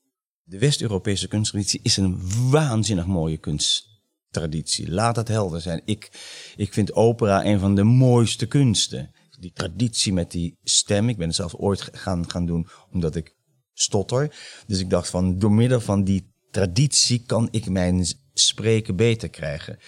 de 0.44 0.60
West-Europese 0.60 1.28
kunsttraditie 1.28 1.80
is 1.84 1.98
een 1.98 2.20
waanzinnig 2.50 3.06
mooie 3.06 3.38
kunsttraditie. 3.38 4.92
Laat 4.92 5.16
dat 5.16 5.28
helder 5.28 5.62
zijn. 5.62 5.82
Ik, 5.86 6.12
ik 6.56 6.74
vind 6.74 6.94
opera 6.94 7.46
een 7.46 7.60
van 7.60 7.76
de 7.76 7.84
mooiste 7.84 8.46
kunsten. 8.46 9.12
Die 9.40 9.52
traditie 9.52 10.14
met 10.14 10.32
die 10.32 10.58
stem. 10.64 11.10
Ik 11.10 11.18
ben 11.18 11.28
het 11.28 11.36
zelfs 11.36 11.56
ooit 11.56 11.90
gaan, 11.92 12.30
gaan 12.30 12.46
doen 12.46 12.68
omdat 12.92 13.16
ik 13.16 13.36
stotter. 13.74 14.36
Dus 14.68 14.80
ik 14.80 14.90
dacht 14.90 15.10
van, 15.10 15.40
door 15.40 15.52
middel 15.52 15.80
van 15.80 16.04
die 16.04 16.34
traditie 16.56 17.24
kan 17.26 17.48
ik 17.52 17.70
mijn 17.70 18.06
spreken 18.34 18.96
beter 18.96 19.30
krijgen. 19.30 19.80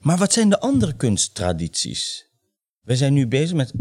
Maar 0.00 0.18
wat 0.18 0.32
zijn 0.32 0.48
de 0.48 0.60
andere 0.60 0.96
kunsttradities? 0.96 2.26
We 2.80 2.96
zijn 2.96 3.12
nu 3.12 3.26
bezig 3.26 3.56
met 3.56 3.72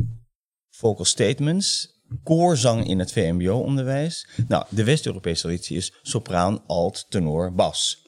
vocal 0.70 1.06
statements, 1.06 1.88
koorzang 2.24 2.88
in 2.88 3.00
het 3.00 3.12
VMBO-onderwijs. 3.12 4.28
Nou, 4.48 4.66
de 4.70 4.84
West-Europese 4.84 5.42
traditie 5.42 5.78
is 5.78 5.94
sopraan, 6.02 6.64
alt, 6.68 7.06
tenor, 7.10 7.54
bas. 7.54 8.02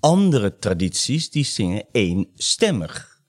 andere 0.00 0.56
tradities 0.56 1.30
die 1.30 1.44
zingen 1.44 1.84
eenstemmig. 1.92 3.20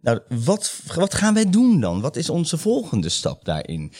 Nou, 0.00 0.20
wat, 0.28 0.80
wat 0.94 1.14
gaan 1.14 1.34
wij 1.34 1.50
doen 1.50 1.80
dan? 1.80 2.00
Wat 2.00 2.16
is 2.16 2.30
onze 2.30 2.58
volgende 2.58 3.08
stap 3.08 3.44
daarin? 3.44 3.92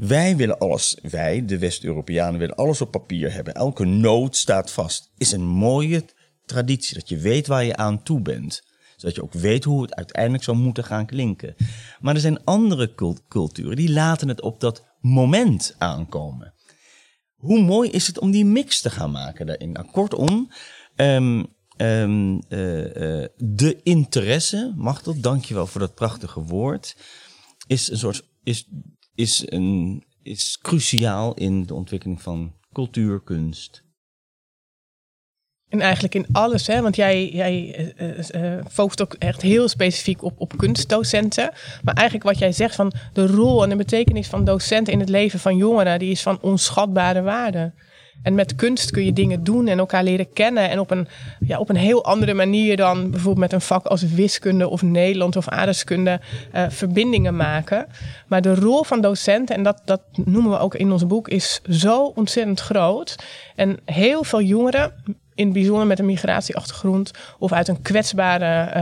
Wij 0.00 0.36
willen 0.36 0.58
alles, 0.58 0.98
wij, 1.02 1.44
de 1.44 1.58
West-Europeanen, 1.58 2.40
willen 2.40 2.54
alles 2.54 2.80
op 2.80 2.90
papier 2.90 3.32
hebben. 3.32 3.54
Elke 3.54 3.84
noot 3.84 4.36
staat 4.36 4.70
vast. 4.70 5.10
Is 5.16 5.32
een 5.32 5.44
mooie 5.46 6.04
traditie, 6.44 6.94
dat 6.94 7.08
je 7.08 7.18
weet 7.18 7.46
waar 7.46 7.64
je 7.64 7.76
aan 7.76 8.02
toe 8.02 8.20
bent. 8.20 8.62
Zodat 8.96 9.14
je 9.14 9.22
ook 9.22 9.32
weet 9.32 9.64
hoe 9.64 9.82
het 9.82 9.94
uiteindelijk 9.94 10.44
zou 10.44 10.56
moeten 10.56 10.84
gaan 10.84 11.06
klinken. 11.06 11.54
Maar 12.00 12.14
er 12.14 12.20
zijn 12.20 12.44
andere 12.44 12.94
culturen 13.28 13.76
die 13.76 13.92
laten 13.92 14.28
het 14.28 14.40
op 14.40 14.60
dat 14.60 14.86
moment 15.00 15.74
aankomen. 15.78 16.54
Hoe 17.34 17.60
mooi 17.60 17.90
is 17.90 18.06
het 18.06 18.18
om 18.18 18.30
die 18.30 18.44
mix 18.44 18.80
te 18.80 18.90
gaan 18.90 19.10
maken 19.10 19.46
daarin? 19.46 19.72
Nou, 19.72 19.86
kortom, 19.90 20.50
um, 20.96 21.46
um, 21.76 22.40
uh, 22.48 22.78
uh, 22.78 23.26
de 23.36 23.80
interesse, 23.82 24.72
Machtel, 24.76 25.20
dankjewel 25.20 25.66
voor 25.66 25.80
dat 25.80 25.94
prachtige 25.94 26.42
woord, 26.42 26.96
is 27.66 27.90
een 27.90 27.98
soort, 27.98 28.28
is, 28.42 28.68
is 29.14 29.42
een, 29.46 30.04
is 30.22 30.58
cruciaal 30.62 31.34
in 31.34 31.66
de 31.66 31.74
ontwikkeling 31.74 32.22
van 32.22 32.54
cultuur, 32.72 33.22
kunst, 33.22 33.84
en 35.70 35.80
eigenlijk 35.80 36.14
in 36.14 36.26
alles, 36.32 36.66
hè? 36.66 36.82
want 36.82 36.96
jij, 36.96 37.28
jij 37.28 37.76
uh, 38.36 38.64
focust 38.70 39.02
ook 39.02 39.14
echt 39.18 39.42
heel 39.42 39.68
specifiek 39.68 40.22
op, 40.22 40.40
op 40.40 40.56
kunstdocenten. 40.56 41.50
Maar 41.82 41.94
eigenlijk 41.94 42.28
wat 42.28 42.38
jij 42.38 42.52
zegt 42.52 42.74
van 42.74 42.92
de 43.12 43.26
rol 43.26 43.62
en 43.62 43.68
de 43.68 43.76
betekenis 43.76 44.26
van 44.26 44.44
docenten 44.44 44.92
in 44.92 45.00
het 45.00 45.08
leven 45.08 45.38
van 45.38 45.56
jongeren, 45.56 45.98
die 45.98 46.10
is 46.10 46.22
van 46.22 46.38
onschatbare 46.40 47.22
waarde. 47.22 47.72
En 48.22 48.34
met 48.34 48.54
kunst 48.54 48.90
kun 48.90 49.04
je 49.04 49.12
dingen 49.12 49.44
doen 49.44 49.68
en 49.68 49.78
elkaar 49.78 50.04
leren 50.04 50.32
kennen. 50.32 50.70
En 50.70 50.80
op 50.80 50.90
een, 50.90 51.08
ja, 51.40 51.58
op 51.58 51.68
een 51.68 51.76
heel 51.76 52.04
andere 52.04 52.34
manier 52.34 52.76
dan 52.76 53.10
bijvoorbeeld 53.10 53.38
met 53.38 53.52
een 53.52 53.60
vak 53.60 53.86
als 53.86 54.02
wiskunde 54.02 54.68
of 54.68 54.82
Nederland 54.82 55.36
of 55.36 55.48
aardrijkskunde 55.48 56.20
uh, 56.54 56.64
verbindingen 56.68 57.36
maken. 57.36 57.86
Maar 58.26 58.42
de 58.42 58.54
rol 58.54 58.84
van 58.84 59.00
docenten, 59.00 59.56
en 59.56 59.62
dat, 59.62 59.82
dat 59.84 60.02
noemen 60.24 60.50
we 60.50 60.58
ook 60.58 60.74
in 60.74 60.92
ons 60.92 61.06
boek, 61.06 61.28
is 61.28 61.60
zo 61.70 62.04
ontzettend 62.04 62.60
groot. 62.60 63.16
En 63.54 63.78
heel 63.84 64.24
veel 64.24 64.42
jongeren 64.42 64.92
in 65.34 65.44
het 65.44 65.54
bijzonder 65.54 65.86
met 65.86 65.98
een 65.98 66.06
migratieachtergrond 66.06 67.10
of 67.38 67.52
uit 67.52 67.68
een 67.68 67.82
kwetsbare, 67.82 68.72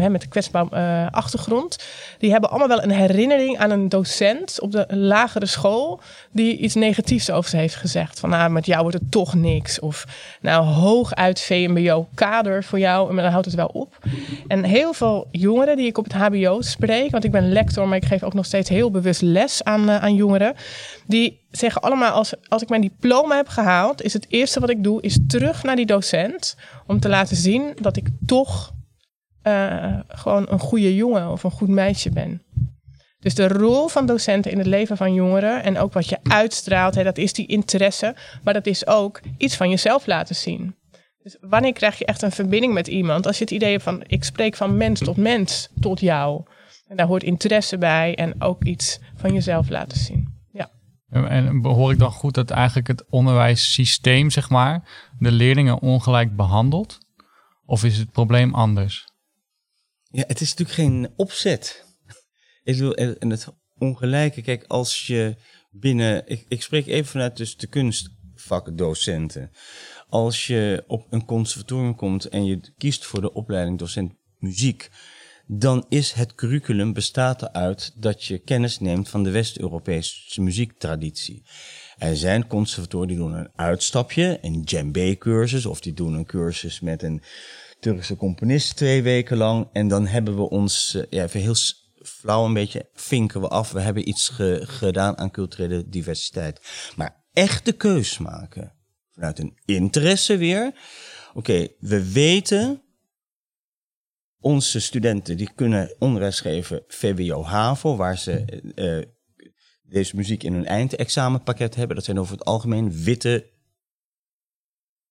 uh, 0.00 0.06
met 0.06 0.22
een 0.22 0.28
kwetsbare 0.28 1.10
achtergrond. 1.10 1.86
Die 2.18 2.30
hebben 2.30 2.50
allemaal 2.50 2.68
wel 2.68 2.82
een 2.82 2.90
herinnering 2.90 3.58
aan 3.58 3.70
een 3.70 3.88
docent 3.88 4.60
op 4.60 4.72
de 4.72 4.86
lagere 4.88 5.46
school 5.46 6.00
die 6.32 6.56
iets 6.56 6.74
negatiefs 6.74 7.30
over 7.30 7.50
ze 7.50 7.56
heeft 7.56 7.74
gezegd. 7.74 8.20
Van 8.20 8.30
nou, 8.30 8.50
met 8.50 8.66
jou 8.66 8.82
wordt 8.82 8.98
het 8.98 9.10
toch 9.10 9.34
niks. 9.34 9.80
Of 9.80 10.04
nou, 10.40 10.64
hooguit 10.64 11.40
VMBO 11.40 12.08
kader 12.14 12.64
voor 12.64 12.78
jou, 12.78 13.12
maar 13.12 13.22
dan 13.22 13.32
houdt 13.32 13.46
het 13.46 13.54
wel 13.54 13.66
op. 13.66 13.98
En 14.48 14.64
heel 14.64 14.92
veel 14.92 15.28
jongeren 15.30 15.76
die 15.76 15.86
ik 15.86 15.98
op 15.98 16.04
het 16.04 16.12
HBO 16.12 16.60
spreek, 16.60 17.10
want 17.10 17.24
ik 17.24 17.30
ben 17.30 17.52
lector, 17.52 17.88
maar 17.88 17.96
ik 17.96 18.04
geef 18.04 18.22
ook 18.22 18.34
nog 18.34 18.44
steeds 18.44 18.68
heel 18.68 18.90
bewust 18.90 19.22
les 19.22 19.64
aan, 19.64 19.90
aan 19.90 20.14
jongeren. 20.14 20.54
Die 21.06 21.44
zeggen 21.50 21.82
allemaal, 21.82 22.12
als, 22.12 22.34
als 22.48 22.62
ik 22.62 22.68
mijn 22.68 22.80
diploma 22.80 23.36
heb 23.36 23.48
gehaald, 23.48 24.02
is 24.02 24.12
het 24.12 24.26
eerste 24.28 24.60
wat 24.60 24.70
ik 24.70 24.84
doe, 24.84 25.02
is 25.02 25.18
terug 25.26 25.62
naar 25.62 25.76
die 25.76 25.86
docent. 25.86 26.56
Om 26.86 27.00
te 27.00 27.08
laten 27.08 27.36
zien 27.36 27.76
dat 27.80 27.96
ik 27.96 28.08
toch 28.26 28.74
uh, 29.46 29.98
gewoon 30.08 30.46
een 30.48 30.58
goede 30.58 30.94
jongen 30.94 31.30
of 31.30 31.42
een 31.44 31.50
goed 31.50 31.68
meisje 31.68 32.10
ben. 32.10 32.42
Dus 33.18 33.34
de 33.34 33.48
rol 33.48 33.88
van 33.88 34.06
docenten 34.06 34.50
in 34.50 34.58
het 34.58 34.66
leven 34.66 34.96
van 34.96 35.14
jongeren 35.14 35.62
en 35.62 35.78
ook 35.78 35.92
wat 35.92 36.08
je 36.08 36.18
uitstraalt, 36.22 36.94
hè, 36.94 37.04
dat 37.04 37.18
is 37.18 37.32
die 37.32 37.46
interesse, 37.46 38.14
maar 38.42 38.54
dat 38.54 38.66
is 38.66 38.86
ook 38.86 39.20
iets 39.38 39.56
van 39.56 39.70
jezelf 39.70 40.06
laten 40.06 40.34
zien. 40.34 40.74
Dus 41.22 41.36
wanneer 41.40 41.72
krijg 41.72 41.98
je 41.98 42.04
echt 42.04 42.22
een 42.22 42.32
verbinding 42.32 42.72
met 42.72 42.86
iemand? 42.86 43.26
Als 43.26 43.38
je 43.38 43.44
het 43.44 43.52
idee 43.52 43.70
hebt 43.70 43.82
van 43.82 44.02
ik 44.06 44.24
spreek 44.24 44.56
van 44.56 44.76
mens 44.76 45.00
tot 45.00 45.16
mens 45.16 45.68
tot 45.80 46.00
jou. 46.00 46.42
En 46.88 46.96
daar 46.96 47.06
hoort 47.06 47.22
interesse 47.22 47.78
bij 47.78 48.14
en 48.14 48.42
ook 48.42 48.64
iets 48.64 49.00
van 49.16 49.32
jezelf 49.32 49.68
laten 49.68 49.98
zien. 49.98 50.34
En 51.10 51.64
hoor 51.64 51.92
ik 51.92 51.98
dan 51.98 52.10
goed 52.10 52.34
dat 52.34 52.50
eigenlijk 52.50 52.86
het 52.86 53.04
onderwijssysteem, 53.10 54.30
zeg 54.30 54.50
maar, 54.50 54.88
de 55.18 55.32
leerlingen 55.32 55.80
ongelijk 55.80 56.36
behandelt? 56.36 56.98
Of 57.64 57.84
is 57.84 57.98
het 57.98 58.12
probleem 58.12 58.54
anders? 58.54 59.14
Ja, 60.16 60.24
het 60.26 60.40
is 60.40 60.54
natuurlijk 60.54 60.78
geen 60.78 61.12
opzet. 61.16 61.84
Ik 62.62 62.80
en 62.94 63.30
het 63.30 63.46
ongelijke, 63.78 64.42
kijk, 64.42 64.64
als 64.66 65.06
je 65.06 65.36
binnen, 65.70 66.22
ik, 66.26 66.44
ik 66.48 66.62
spreek 66.62 66.86
even 66.86 67.06
vanuit 67.06 67.36
dus 67.36 67.56
de 67.56 67.66
kunstvakdocenten. 67.66 69.50
Als 70.08 70.46
je 70.46 70.84
op 70.86 71.06
een 71.10 71.24
conservatorium 71.24 71.94
komt 71.96 72.24
en 72.24 72.44
je 72.44 72.60
kiest 72.76 73.04
voor 73.04 73.20
de 73.20 73.32
opleiding 73.32 73.78
docent 73.78 74.12
muziek, 74.38 74.90
dan 75.46 75.86
is 75.88 76.12
het 76.12 76.34
curriculum 76.34 76.92
bestaat 76.92 77.42
eruit 77.42 77.92
dat 77.96 78.24
je 78.24 78.38
kennis 78.38 78.78
neemt 78.78 79.08
van 79.08 79.22
de 79.22 79.30
West-Europese 79.30 80.40
muziektraditie. 80.40 81.42
Er 81.96 82.16
zijn 82.16 82.46
conservatoren 82.46 83.08
die 83.08 83.16
doen 83.16 83.32
een 83.32 83.50
uitstapje, 83.54 84.38
een 84.42 84.62
djembe-cursus, 84.62 85.66
of 85.66 85.80
die 85.80 85.92
doen 85.92 86.14
een 86.14 86.26
cursus 86.26 86.80
met 86.80 87.02
een 87.02 87.22
Turkse 87.80 88.16
componist 88.16 88.76
twee 88.76 89.02
weken 89.02 89.36
lang. 89.36 89.68
En 89.72 89.88
dan 89.88 90.06
hebben 90.06 90.36
we 90.36 90.48
ons, 90.48 90.94
eh, 90.94 91.02
ja, 91.10 91.22
even 91.22 91.40
heel 91.40 91.54
flauw 92.02 92.44
een 92.44 92.54
beetje, 92.54 92.88
vinken 92.94 93.40
we 93.40 93.48
af. 93.48 93.72
We 93.72 93.80
hebben 93.80 94.08
iets 94.08 94.28
gedaan 94.60 95.18
aan 95.18 95.30
culturele 95.30 95.88
diversiteit. 95.88 96.60
Maar 96.96 97.24
echt 97.32 97.64
de 97.64 97.72
keus 97.72 98.18
maken, 98.18 98.72
vanuit 99.12 99.38
een 99.38 99.58
interesse 99.64 100.36
weer. 100.36 100.74
Oké, 101.34 101.68
we 101.78 102.12
weten 102.12 102.82
onze 104.40 104.80
studenten 104.80 105.36
die 105.36 105.50
kunnen 105.54 105.94
onderwijs 105.98 106.40
geven 106.40 106.84
VWO-HAVO, 106.88 107.96
waar 107.96 108.18
ze 108.18 108.62
uh, 108.74 109.02
deze 109.82 110.16
muziek 110.16 110.42
in 110.42 110.52
hun 110.52 110.66
eindexamenpakket 110.66 111.74
hebben. 111.74 111.96
Dat 111.96 112.04
zijn 112.04 112.18
over 112.18 112.32
het 112.32 112.44
algemeen 112.44 112.92
witte 112.92 113.50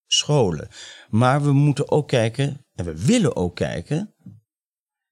scholen. 0.07 0.67
Maar 1.09 1.41
we 1.41 1.51
moeten 1.51 1.91
ook 1.91 2.07
kijken, 2.07 2.65
en 2.75 2.85
we 2.85 3.05
willen 3.05 3.35
ook 3.35 3.55
kijken, 3.55 4.13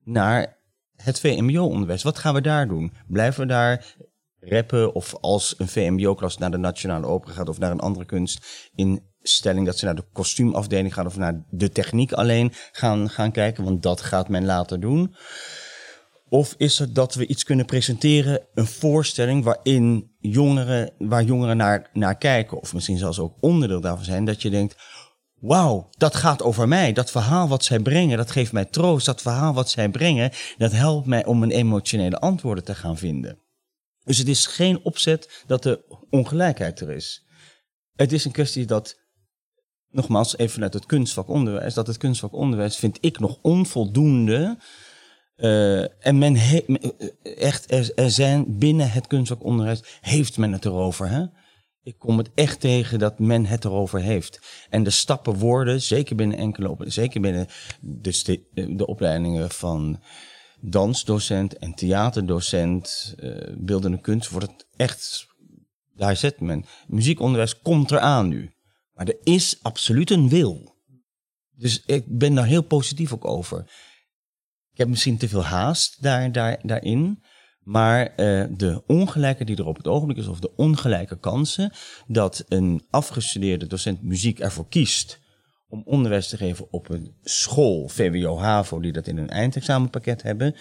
naar 0.04 0.62
het 0.96 1.20
VMBO-onderwijs. 1.20 2.04
Wat 2.04 2.18
gaan 2.18 2.34
we 2.34 2.42
daar 2.42 2.68
doen? 2.68 2.94
Blijven 3.08 3.42
we 3.42 3.48
daar 3.48 3.96
rappen 4.40 4.94
of 4.94 5.16
als 5.22 5.56
een 5.58 5.68
VMBO-klas 5.68 6.38
naar 6.38 6.52
de 6.52 6.58
Nationale 6.58 7.08
Opera 7.08 7.34
gaat 7.34 7.50
of 7.50 7.60
naar 7.60 7.72
een 7.72 7.80
andere 7.80 8.06
kunst 8.06 8.70
in 8.76 9.12
stelling 9.22 9.66
dat 9.66 9.78
ze 9.78 9.86
naar 9.86 9.96
de 9.96 10.06
kostuumafdeling 10.14 10.94
gaan 10.94 11.06
of 11.06 11.18
naar 11.18 11.44
de 11.50 11.70
techniek 11.70 12.12
alleen 12.12 12.52
gaan, 12.72 13.10
gaan 13.10 13.32
kijken, 13.32 13.64
want 13.64 13.84
dat 13.84 14.02
gaat 14.02 14.30
men 14.30 14.46
later 14.46 14.80
doen. 14.80 15.16
Of 16.34 16.56
is 16.58 16.80
het 16.80 16.96
dat 16.96 17.16
we 17.16 17.28
iets 17.28 17.44
kunnen 17.44 17.66
presenteren, 17.66 18.48
een 18.54 18.66
voorstelling 18.66 19.44
waarin 19.44 20.12
jongeren, 20.20 20.94
waar 20.98 21.24
jongeren 21.24 21.58
naar, 21.58 21.90
naar 21.94 22.18
kijken, 22.18 22.62
of 22.62 22.74
misschien 22.74 22.98
zelfs 22.98 23.20
ook 23.20 23.38
onderdeel 23.40 23.82
daarvan 23.82 24.06
zijn, 24.06 24.26
dat 24.26 24.42
je 24.42 24.50
denkt, 24.50 24.76
wauw, 25.40 25.90
dat 25.98 26.16
gaat 26.16 26.44
over 26.44 26.68
mij. 26.68 26.94
Dat 26.94 27.12
verhaal 27.12 27.48
wat 27.48 27.64
zij 27.64 27.80
brengen, 27.80 28.18
dat 28.18 28.32
geeft 28.32 28.52
mij 28.52 28.66
troost. 28.66 29.06
Dat 29.06 29.22
verhaal 29.22 29.54
wat 29.54 29.70
zij 29.70 29.90
brengen, 29.90 30.32
dat 30.58 30.72
helpt 30.72 31.08
mij 31.08 31.26
om 31.26 31.44
een 31.44 31.52
emotionele 31.52 32.20
antwoorden 32.20 32.64
te 32.64 32.76
gaan 32.76 32.98
vinden. 32.98 33.40
Dus 34.04 34.18
het 34.18 34.28
is 34.28 34.46
geen 34.46 34.84
opzet 34.84 35.44
dat 35.48 35.64
de 35.64 36.06
ongelijkheid 36.10 36.80
er 36.80 36.92
is. 36.92 37.26
Het 37.96 38.12
is 38.12 38.26
een 38.26 38.32
kwestie 38.32 38.66
dat 38.66 39.00
nogmaals, 39.90 40.38
even 40.38 40.54
vanuit 40.54 40.74
het 40.74 40.86
kunstvakonderwijs, 40.86 41.74
dat 41.74 41.88
het 41.88 41.98
kunstvakonderwijs 41.98 42.76
vind 42.76 42.98
ik 43.02 43.20
nog 43.20 43.38
onvoldoende. 43.42 44.58
Uh, 45.38 46.06
en 46.06 46.18
men 46.18 46.36
heeft 46.36 46.66
echt, 47.24 47.72
er, 47.96 48.12
zijn 48.12 48.58
binnen 48.58 48.92
het 48.92 49.08
kunstvakonderwijs, 49.08 49.84
heeft 50.02 50.38
men 50.38 50.52
het 50.52 50.66
erover. 50.66 51.10
Hè? 51.10 51.26
Ik 51.84 52.00
kom 52.00 52.18
het 52.18 52.30
echt 52.36 52.60
tegen 52.60 53.00
dat 53.00 53.20
men 53.20 53.46
het 53.46 53.66
erover 53.66 54.02
heeft. 54.02 54.40
En 54.70 54.84
de 54.84 54.90
stappen 54.90 55.34
worden, 55.34 55.82
zeker 55.82 56.16
binnen 56.16 56.38
enkele 56.38 56.76
zeker 56.80 57.22
binnen 57.22 57.48
de, 57.82 58.76
de 58.76 58.86
opleidingen 58.86 59.50
van 59.50 60.02
dansdocent 60.62 61.58
en 61.58 61.74
theaterdocent, 61.74 63.16
uh, 63.20 63.54
beeldende 63.58 64.00
kunst, 64.00 64.30
wordt 64.30 64.52
het 64.52 64.68
echt, 64.76 65.28
daar 65.96 66.16
zet 66.16 66.40
men. 66.40 66.66
Muziekonderwijs 66.88 67.62
komt 67.62 67.92
eraan 67.92 68.28
nu. 68.28 68.54
Maar 68.94 69.08
er 69.08 69.18
is 69.24 69.60
absoluut 69.62 70.12
een 70.12 70.30
wil. 70.30 70.76
Dus 71.56 71.84
ik 71.86 72.04
ben 72.08 72.36
daar 72.36 72.46
heel 72.46 72.64
positief 72.64 73.14
ook 73.14 73.26
over. 73.26 73.72
Ik 74.74 74.80
heb 74.80 74.88
misschien 74.88 75.18
te 75.18 75.28
veel 75.28 75.44
haast 75.44 76.04
daar, 76.04 76.32
daar, 76.32 76.60
daarin. 76.62 77.24
Maar 77.64 78.10
uh, 78.18 78.46
de 78.58 78.84
ongelijke 78.88 79.46
die 79.46 79.58
er 79.58 79.66
op 79.66 79.78
het 79.78 79.88
ogenblik 79.88 80.18
is, 80.18 80.28
of 80.28 80.40
de 80.40 80.56
ongelijke 80.56 81.20
kansen, 81.20 81.72
dat 82.08 82.44
een 82.48 82.86
afgestudeerde 82.90 83.68
docent 83.68 84.02
muziek 84.02 84.40
ervoor 84.40 84.68
kiest 84.68 85.20
om 85.68 85.82
onderwijs 85.86 86.28
te 86.28 86.38
geven 86.38 86.72
op 86.72 86.90
een 86.90 87.16
school, 87.22 87.88
VWO, 87.88 88.38
HAVO, 88.38 88.80
die 88.80 88.92
dat 88.92 89.08
in 89.08 89.18
een 89.18 89.30
eindexamenpakket 89.30 90.22
hebben. 90.22 90.56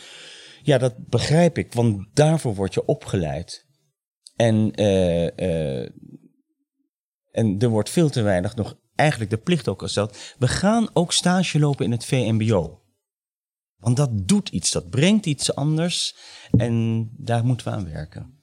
Ja, 0.62 0.78
dat 0.78 0.95
begrijp 1.09 1.59
ik, 1.59 1.73
want 1.73 2.07
daarvoor 2.14 2.54
word 2.54 2.75
je 2.75 2.85
opgeleid. 2.85 3.66
En 4.37 4.81
uh, 4.81 5.23
uh, 5.23 5.88
en 7.31 7.59
er 7.59 7.69
wordt 7.69 7.90
veel 7.90 8.11
te 8.11 8.23
weinig 8.23 8.57
nog 8.57 8.76
eigenlijk 8.95 9.31
de 9.31 9.38
plicht 9.38 9.69
ook 9.69 9.83
gesteld. 9.83 10.35
We 10.38 10.49
gaan 10.49 10.88
ook 10.92 11.12
stage 11.12 11.59
lopen 11.59 11.85
in 11.85 11.90
het 11.90 12.04
VMBO. 12.04 12.82
Want 13.83 13.97
dat 13.97 14.11
doet 14.29 14.49
iets, 14.49 14.71
dat 14.71 14.91
brengt 14.91 15.27
iets 15.27 15.55
anders 15.55 16.17
en 16.51 17.09
daar 17.17 17.45
moeten 17.45 17.67
we 17.67 17.73
aan 17.73 17.93
werken. 17.93 18.41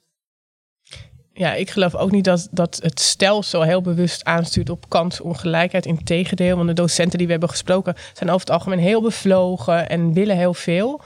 Ja, 1.34 1.54
ik 1.54 1.70
geloof 1.70 1.96
ook 1.96 2.12
niet 2.12 2.24
dat, 2.24 2.48
dat 2.52 2.80
het 2.82 3.00
stelsel 3.00 3.64
heel 3.64 3.82
bewust 3.82 4.24
aanstuurt 4.24 4.70
op 4.70 4.90
kansongelijkheid. 4.90 5.86
Integendeel, 5.86 6.56
want 6.56 6.68
de 6.68 6.74
docenten 6.74 7.18
die 7.18 7.26
we 7.26 7.32
hebben 7.32 7.50
gesproken 7.50 7.96
zijn 8.14 8.30
over 8.30 8.40
het 8.40 8.50
algemeen 8.50 8.80
heel 8.80 9.02
bevlogen 9.02 9.90
en 9.90 10.14
willen 10.14 10.38
heel 10.38 10.54
veel. 10.54 11.02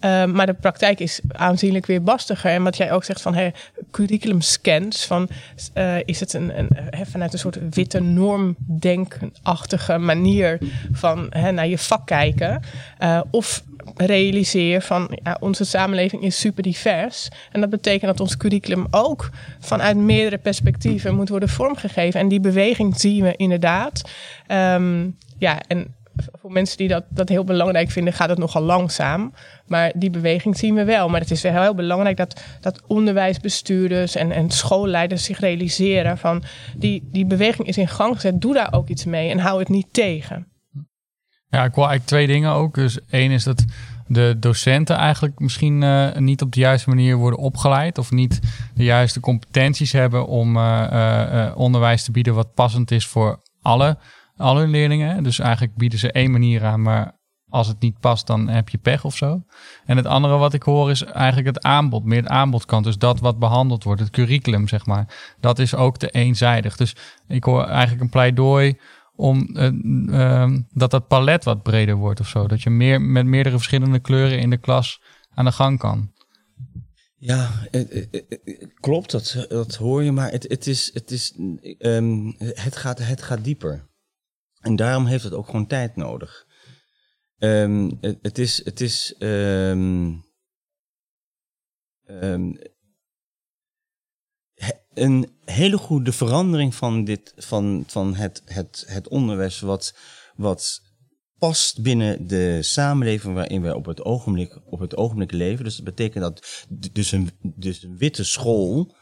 Ehm, 0.00 0.32
maar 0.32 0.46
de 0.46 0.54
praktijk 0.54 1.00
is 1.00 1.20
aanzienlijk 1.28 1.86
weer 1.86 2.02
bastiger. 2.02 2.50
En 2.50 2.62
wat 2.62 2.76
jij 2.76 2.92
ook 2.92 3.04
zegt 3.04 3.22
van 3.22 3.34
hey, 3.34 3.54
curriculum 3.90 4.40
scans, 4.40 5.06
van, 5.06 5.28
uh, 5.74 5.96
is 6.04 6.20
het 6.20 6.32
een, 6.32 6.58
een, 6.58 6.68
vanuit 7.06 7.32
een 7.32 7.38
soort 7.38 7.58
witte 7.70 8.00
normdenkachtige 8.00 9.98
manier 9.98 10.58
van 10.92 11.28
naar 11.28 11.66
je 11.66 11.78
vak 11.78 12.06
kijken? 12.06 12.62
Uh, 13.02 13.20
of 13.30 13.64
realiseer 13.94 14.82
van 14.82 15.18
ja, 15.22 15.36
onze 15.40 15.64
samenleving 15.64 16.22
is 16.22 16.40
super 16.40 16.62
divers. 16.62 17.28
En 17.52 17.60
dat 17.60 17.70
betekent 17.70 18.10
dat 18.10 18.20
ons 18.20 18.36
curriculum 18.36 18.86
ook 18.90 19.30
vanuit 19.60 19.96
meerdere 19.96 20.38
perspectieven 20.38 21.14
moet 21.14 21.28
worden 21.28 21.48
vormgegeven. 21.48 22.20
En 22.20 22.28
die 22.28 22.40
beweging 22.40 23.00
zien 23.00 23.22
we 23.22 23.36
inderdaad. 23.36 24.10
Um, 24.48 25.16
ja, 25.38 25.60
en 25.68 25.94
voor 26.32 26.52
mensen 26.52 26.76
die 26.76 26.88
dat, 26.88 27.04
dat 27.08 27.28
heel 27.28 27.44
belangrijk 27.44 27.90
vinden, 27.90 28.12
gaat 28.12 28.28
het 28.28 28.38
nogal 28.38 28.62
langzaam. 28.62 29.32
Maar 29.66 29.92
die 29.94 30.10
beweging 30.10 30.56
zien 30.56 30.74
we 30.74 30.84
wel. 30.84 31.08
Maar 31.08 31.20
het 31.20 31.30
is 31.30 31.42
wel 31.42 31.62
heel 31.62 31.74
belangrijk 31.74 32.16
dat, 32.16 32.42
dat 32.60 32.82
onderwijsbestuurders 32.86 34.14
en, 34.14 34.32
en 34.32 34.50
schoolleiders 34.50 35.24
zich 35.24 35.38
realiseren 35.38 36.18
van 36.18 36.42
die, 36.76 37.08
die 37.12 37.26
beweging 37.26 37.68
is 37.68 37.78
in 37.78 37.88
gang 37.88 38.14
gezet. 38.14 38.40
Doe 38.40 38.54
daar 38.54 38.72
ook 38.72 38.88
iets 38.88 39.04
mee 39.04 39.30
en 39.30 39.38
hou 39.38 39.58
het 39.58 39.68
niet 39.68 39.86
tegen. 39.90 40.46
Ja, 41.48 41.64
ik 41.64 41.74
wil 41.74 41.88
eigenlijk 41.88 42.06
twee 42.06 42.26
dingen 42.26 42.52
ook. 42.52 42.74
Dus 42.74 42.98
één 43.10 43.30
is 43.30 43.44
dat 43.44 43.64
de 44.06 44.36
docenten 44.38 44.96
eigenlijk 44.96 45.38
misschien 45.38 45.82
uh, 45.82 46.16
niet 46.16 46.42
op 46.42 46.52
de 46.52 46.60
juiste 46.60 46.88
manier 46.88 47.16
worden 47.16 47.38
opgeleid 47.38 47.98
of 47.98 48.10
niet 48.10 48.40
de 48.74 48.84
juiste 48.84 49.20
competenties 49.20 49.92
hebben 49.92 50.26
om 50.26 50.56
uh, 50.56 50.86
uh, 50.92 51.52
onderwijs 51.56 52.04
te 52.04 52.10
bieden 52.10 52.34
wat 52.34 52.54
passend 52.54 52.90
is 52.90 53.06
voor 53.06 53.40
alle 53.62 53.98
alle 54.36 54.66
leerlingen. 54.66 55.22
Dus 55.22 55.38
eigenlijk 55.38 55.76
bieden 55.76 55.98
ze 55.98 56.12
één 56.12 56.30
manier 56.30 56.64
aan, 56.64 56.82
maar 56.82 57.16
als 57.48 57.68
het 57.68 57.80
niet 57.80 58.00
past, 58.00 58.26
dan 58.26 58.48
heb 58.48 58.68
je 58.68 58.78
pech 58.78 59.04
of 59.04 59.16
zo. 59.16 59.42
En 59.84 59.96
het 59.96 60.06
andere 60.06 60.36
wat 60.36 60.52
ik 60.52 60.62
hoor 60.62 60.90
is 60.90 61.04
eigenlijk 61.04 61.46
het 61.46 61.62
aanbod, 61.62 62.04
meer 62.04 62.22
het 62.22 62.28
aanbodkant. 62.28 62.84
Dus 62.84 62.98
dat 62.98 63.20
wat 63.20 63.38
behandeld 63.38 63.84
wordt, 63.84 64.00
het 64.00 64.10
curriculum, 64.10 64.68
zeg 64.68 64.86
maar. 64.86 65.34
Dat 65.40 65.58
is 65.58 65.74
ook 65.74 65.96
te 65.96 66.10
eenzijdig. 66.10 66.76
Dus 66.76 66.96
ik 67.28 67.44
hoor 67.44 67.64
eigenlijk 67.64 68.02
een 68.02 68.08
pleidooi 68.08 68.78
om 69.14 69.48
uh, 69.52 70.50
dat 70.68 70.90
dat 70.90 71.08
palet 71.08 71.44
wat 71.44 71.62
breder 71.62 71.94
wordt 71.94 72.20
of 72.20 72.28
zo. 72.28 72.46
Dat 72.46 72.62
je 72.62 72.70
meer 72.70 73.00
met 73.00 73.26
meerdere 73.26 73.56
verschillende 73.56 73.98
kleuren 73.98 74.38
in 74.38 74.50
de 74.50 74.56
klas 74.58 75.00
aan 75.34 75.44
de 75.44 75.52
gang 75.52 75.78
kan. 75.78 76.14
Ja, 77.18 77.50
het, 77.70 78.08
klopt, 78.80 79.10
dat, 79.10 79.46
dat 79.48 79.74
hoor 79.74 80.02
je, 80.02 80.12
maar 80.12 80.30
het, 80.30 80.48
het, 80.48 80.66
is, 80.66 80.90
het, 80.94 81.10
is, 81.10 81.34
um, 81.78 82.34
het, 82.38 82.76
gaat, 82.76 82.98
het 82.98 83.22
gaat 83.22 83.44
dieper. 83.44 83.86
En 84.66 84.76
daarom 84.76 85.06
heeft 85.06 85.24
het 85.24 85.32
ook 85.32 85.46
gewoon 85.46 85.66
tijd 85.66 85.96
nodig. 85.96 86.46
Um, 87.38 87.98
het, 88.00 88.38
is, 88.38 88.64
het 88.64 88.80
is 88.80 89.14
um, 89.18 90.24
um, 92.06 92.58
een 94.94 95.30
hele 95.44 95.78
goede 95.78 96.12
verandering 96.12 96.74
van, 96.74 97.04
dit, 97.04 97.32
van, 97.36 97.84
van 97.86 98.14
het, 98.14 98.42
het, 98.44 98.84
het 98.86 99.08
onderwijs 99.08 99.60
wat, 99.60 99.94
wat 100.36 100.82
past 101.38 101.82
binnen 101.82 102.26
de 102.26 102.62
samenleving 102.62 103.34
waarin 103.34 103.62
we 103.62 103.76
op 103.76 103.84
het 103.84 104.04
ogenblik, 104.04 104.60
op 104.64 104.78
het 104.78 104.96
ogenblik 104.96 105.32
leven. 105.32 105.64
Dus 105.64 105.76
dat 105.76 105.84
betekent 105.84 106.22
dat 106.24 106.66
dus 106.92 107.12
een, 107.12 107.30
dus 107.42 107.82
een 107.82 107.96
witte 107.96 108.24
school 108.24 108.94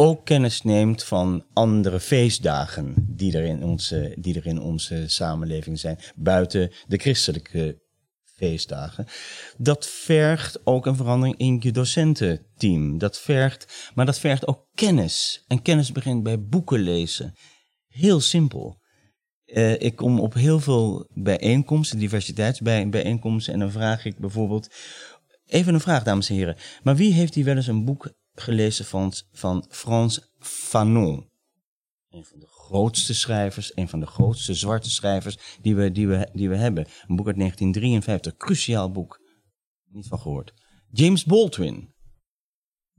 ook 0.00 0.24
kennis 0.24 0.62
neemt 0.62 1.04
van 1.04 1.44
andere 1.52 2.00
feestdagen 2.00 2.94
die 3.08 3.36
er 3.36 3.44
in 3.44 3.64
onze, 3.64 4.16
die 4.18 4.34
er 4.34 4.46
in 4.46 4.60
onze 4.60 5.08
samenleving 5.08 5.78
zijn, 5.78 5.98
buiten 6.14 6.70
de 6.86 6.96
christelijke 6.96 7.82
feestdagen. 8.24 9.06
Dat 9.56 9.86
vergt 9.86 10.66
ook 10.66 10.86
een 10.86 10.96
verandering 10.96 11.38
in 11.38 11.58
je 11.60 11.72
docententeam. 11.72 12.98
Dat 12.98 13.18
vergt, 13.18 13.90
maar 13.94 14.06
dat 14.06 14.18
vergt 14.18 14.46
ook 14.46 14.66
kennis. 14.74 15.44
En 15.46 15.62
kennis 15.62 15.92
begint 15.92 16.22
bij 16.22 16.42
boeken 16.42 16.80
lezen. 16.80 17.34
Heel 17.88 18.20
simpel. 18.20 18.80
Uh, 19.46 19.80
ik 19.80 19.96
kom 19.96 20.20
op 20.20 20.34
heel 20.34 20.60
veel 20.60 21.08
bijeenkomsten, 21.14 21.98
diversiteitsbijeenkomsten, 21.98 23.52
en 23.52 23.58
dan 23.58 23.70
vraag 23.70 24.04
ik 24.04 24.18
bijvoorbeeld. 24.18 24.74
Even 25.46 25.74
een 25.74 25.80
vraag, 25.80 26.02
dames 26.02 26.28
en 26.28 26.34
heren. 26.34 26.56
Maar 26.82 26.96
wie 26.96 27.12
heeft 27.12 27.34
hier 27.34 27.44
wel 27.44 27.56
eens 27.56 27.66
een 27.66 27.84
boek 27.84 28.18
gelezen 28.34 28.84
van, 28.84 29.12
van 29.32 29.64
Frans 29.68 30.32
Fanon. 30.38 31.28
Een 32.08 32.24
van 32.24 32.38
de 32.38 32.46
grootste 32.46 33.14
schrijvers, 33.14 33.76
een 33.76 33.88
van 33.88 34.00
de 34.00 34.06
grootste 34.06 34.54
zwarte 34.54 34.90
schrijvers 34.90 35.38
die 35.60 35.76
we, 35.76 35.92
die 35.92 36.08
we, 36.08 36.28
die 36.32 36.48
we 36.48 36.56
hebben. 36.56 36.84
Een 36.84 37.16
boek 37.16 37.26
uit 37.26 37.36
1953, 37.36 38.36
cruciaal 38.36 38.90
boek. 38.90 39.20
Niet 39.84 40.08
van 40.08 40.18
gehoord. 40.18 40.52
James 40.90 41.24
Baldwin. 41.24 41.94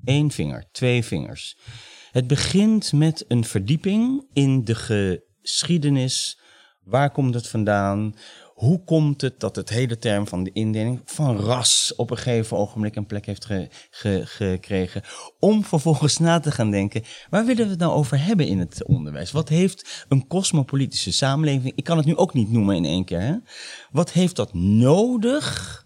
Eén 0.04 0.32
vinger, 0.32 0.70
twee 0.72 1.04
vingers. 1.04 1.58
Het 2.12 2.28
begint 2.28 2.94
met 2.94 3.26
een 3.28 3.44
verdieping 3.44 4.30
in 4.34 4.63
de 4.63 4.76
geschiedenis. 4.76 6.39
Waar 6.82 7.12
komt 7.12 7.34
het 7.34 7.48
vandaan? 7.48 8.15
Hoe 8.62 8.84
komt 8.84 9.21
het 9.21 9.39
dat 9.39 9.56
het 9.56 9.69
hele 9.69 9.97
term 9.97 10.28
van 10.28 10.43
de 10.43 10.52
indeling 10.54 11.02
van 11.06 11.38
ras 11.38 11.93
op 11.95 12.12
een 12.12 12.17
gegeven 12.17 12.58
ogenblik 12.58 12.95
een 12.95 13.06
plek 13.06 13.26
heeft 13.26 13.47
gekregen? 14.21 15.02
Om 15.39 15.63
vervolgens 15.63 16.17
na 16.17 16.39
te 16.39 16.52
gaan 16.52 16.71
denken, 16.71 17.04
waar 17.30 17.45
willen 17.45 17.63
we 17.63 17.69
het 17.69 17.80
nou 17.80 17.93
over 17.93 18.26
hebben 18.26 18.47
in 18.47 18.60
het 18.60 18.86
onderwijs? 18.86 19.32
Wat 19.32 19.50
heeft 19.50 20.06
een 20.10 20.28
cosmopolitische 20.28 21.12
samenleving, 21.12 21.74
ik 21.76 21.84
kan 21.84 21.97
het 21.97 22.06
nu 22.06 22.15
ook 22.15 22.34
niet 22.34 22.52
noemen 22.52 22.76
in 22.76 22.86
één 22.86 23.06
keer, 23.06 23.21
hè? 23.21 23.36
wat 23.91 24.12
heeft 24.12 24.36
dat 24.36 24.54
nodig 24.54 25.86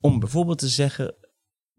om 0.00 0.18
bijvoorbeeld 0.18 0.58
te 0.58 0.68
zeggen, 0.68 1.14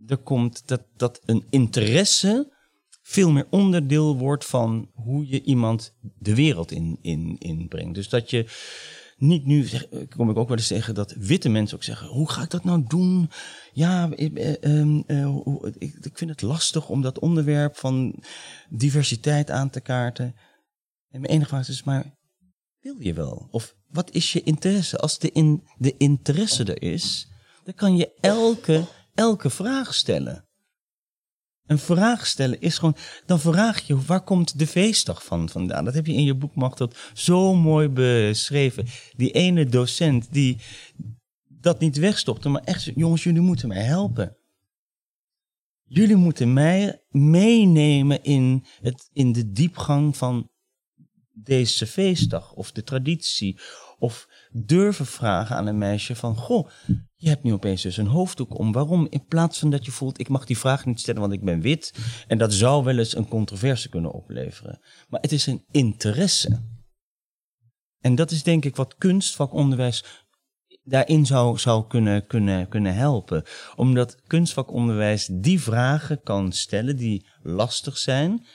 er 0.08 0.18
komt 0.18 0.68
dat, 0.68 0.82
dat 0.96 1.22
een 1.26 1.46
interesse 1.50 2.54
veel 3.02 3.32
meer 3.32 3.48
onderdeel 3.50 4.18
wordt 4.18 4.46
van 4.46 4.90
hoe 4.94 5.28
je 5.28 5.44
iemand 5.44 5.96
de 6.00 6.36
wereld 6.36 6.72
in, 6.72 6.98
in, 7.02 7.36
inbrengt. 7.40 7.96
Dus 7.96 8.10
dat 8.10 8.30
je 8.30 8.46
niet 9.18 9.46
nu, 9.46 9.64
zeg, 9.64 9.88
kom 10.16 10.30
ik 10.30 10.38
ook 10.38 10.48
wel 10.48 10.58
eens 10.58 10.68
zeggen, 10.68 10.96
dat 10.96 11.14
witte 11.18 11.50
mensen 11.50 11.78
ook 11.78 11.84
zeggen: 11.84 12.08
hoe 12.08 12.30
ga 12.30 12.42
ik 12.42 12.50
dat 12.50 12.64
nou 12.64 12.84
doen? 12.88 13.30
Ja, 13.74 14.10
ik, 14.16 14.38
eh, 14.38 14.64
ehm, 14.64 15.02
eh, 15.08 15.38
ik, 15.78 15.96
ik, 16.02 16.18
vind 16.18 16.30
het 16.30 16.42
lastig 16.42 16.90
om 16.90 17.02
dat 17.02 17.20
onderwerp 17.20 17.78
van 17.78 18.24
diversiteit 18.70 19.52
aan 19.52 19.70
te 19.70 19.82
kaarten. 19.82 20.36
En 21.10 21.22
mijn 21.22 21.34
enige 21.34 21.50
vraag 21.50 21.68
is: 21.68 21.84
maar 21.84 22.16
wil 22.80 22.96
je 23.00 23.14
wel? 23.14 23.48
Of 23.52 23.76
wat 23.90 24.12
is 24.12 24.34
je 24.34 24.44
interesse? 24.44 24.98
Als 24.98 25.20
de, 25.20 25.32
in, 25.32 25.64
de 25.78 25.98
interesse 25.98 26.64
er 26.64 26.82
is, 26.82 27.28
dan 27.64 27.74
kan 27.74 27.96
je 27.96 28.14
elke, 28.20 28.86
elke 29.14 29.50
vraag 29.50 29.94
stellen. 29.94 30.48
Een 31.66 31.80
vraag 31.80 32.28
stellen 32.28 32.62
is 32.62 32.78
gewoon, 32.78 32.96
dan 33.26 33.40
vraag 33.40 33.88
je 33.88 34.02
waar 34.02 34.24
komt 34.24 34.60
de 34.60 34.68
feestdag 34.68 35.24
van 35.26 35.50
vandaan? 35.50 35.86
Dat 35.86 35.94
heb 35.94 36.06
je 36.06 36.14
in 36.14 36.24
je 36.24 36.36
boek 36.36 36.56
Machtel 36.56 36.92
zo 37.14 37.56
mooi 37.56 37.90
beschreven. 37.90 38.86
Die 39.16 39.32
ene 39.32 39.66
docent 39.66 40.34
die 40.34 40.58
dat 41.48 41.80
niet 41.80 41.98
wegstopte, 41.98 42.50
maar 42.50 42.64
echt, 42.64 42.92
jongens, 42.96 43.24
jullie 43.24 43.42
moeten 43.42 43.68
mij 43.68 43.84
helpen. 43.84 44.38
Jullie 45.84 46.16
moeten 46.16 46.54
mij 46.54 47.02
meenemen 47.10 48.24
in, 48.24 48.66
het, 48.82 49.10
in 49.14 49.32
de 49.32 49.52
diepgang 49.52 50.18
van 50.18 50.50
deze 51.32 51.88
feestdag 51.88 52.54
of 52.54 52.72
de 52.72 52.84
traditie. 52.84 53.60
Of 54.00 54.28
durven 54.54 55.06
vragen 55.06 55.56
aan 55.56 55.68
een 55.68 55.78
meisje 55.78 56.16
van, 56.16 56.36
goh, 56.36 56.70
je 57.16 57.30
hebt 57.30 57.44
nu 57.44 57.54
opeens 57.54 57.82
dus 57.82 57.98
een 57.98 58.08
hoofddoek 58.08 58.60
om. 58.60 58.72
Waarom? 58.72 59.08
In 59.10 59.26
plaats 59.26 59.60
van 59.60 59.70
dat 59.70 59.86
je 59.86 59.92
voelt, 59.92 60.20
ik 60.20 60.30
mag 60.30 60.46
die 60.46 60.58
vraag 60.58 60.86
niet 60.86 61.00
stellen, 61.00 61.22
want 61.22 61.34
ik 61.34 61.44
ben 61.44 61.62
wit. 61.62 61.94
En 62.28 62.38
dat 62.38 62.54
zou 62.54 62.84
wel 62.84 62.98
eens 62.98 63.16
een 63.16 63.28
controverse 63.28 63.90
kunnen 63.90 64.12
opleveren. 64.12 64.80
Maar 65.10 65.22
het 65.22 65.32
is 65.32 65.46
een 65.46 65.66
interesse. 65.72 66.62
En 68.00 68.16
dat 68.16 68.32
is 68.32 68.44
denk 68.44 68.66
ik 68.66 68.76
wat 68.76 68.96
kunstvakonderwijs 68.96 70.26
daarin 70.84 71.26
zou, 71.26 71.58
zou 71.58 71.88
kunnen, 71.88 72.28
kunnen, 72.28 72.68
kunnen 72.68 72.94
helpen. 72.96 73.44
Omdat 73.76 74.22
kunstvakonderwijs 74.28 75.30
die 75.32 75.62
vragen 75.62 76.22
kan 76.22 76.52
stellen 76.52 76.98
die 76.98 77.28
lastig 77.42 77.98
zijn. 77.98 78.46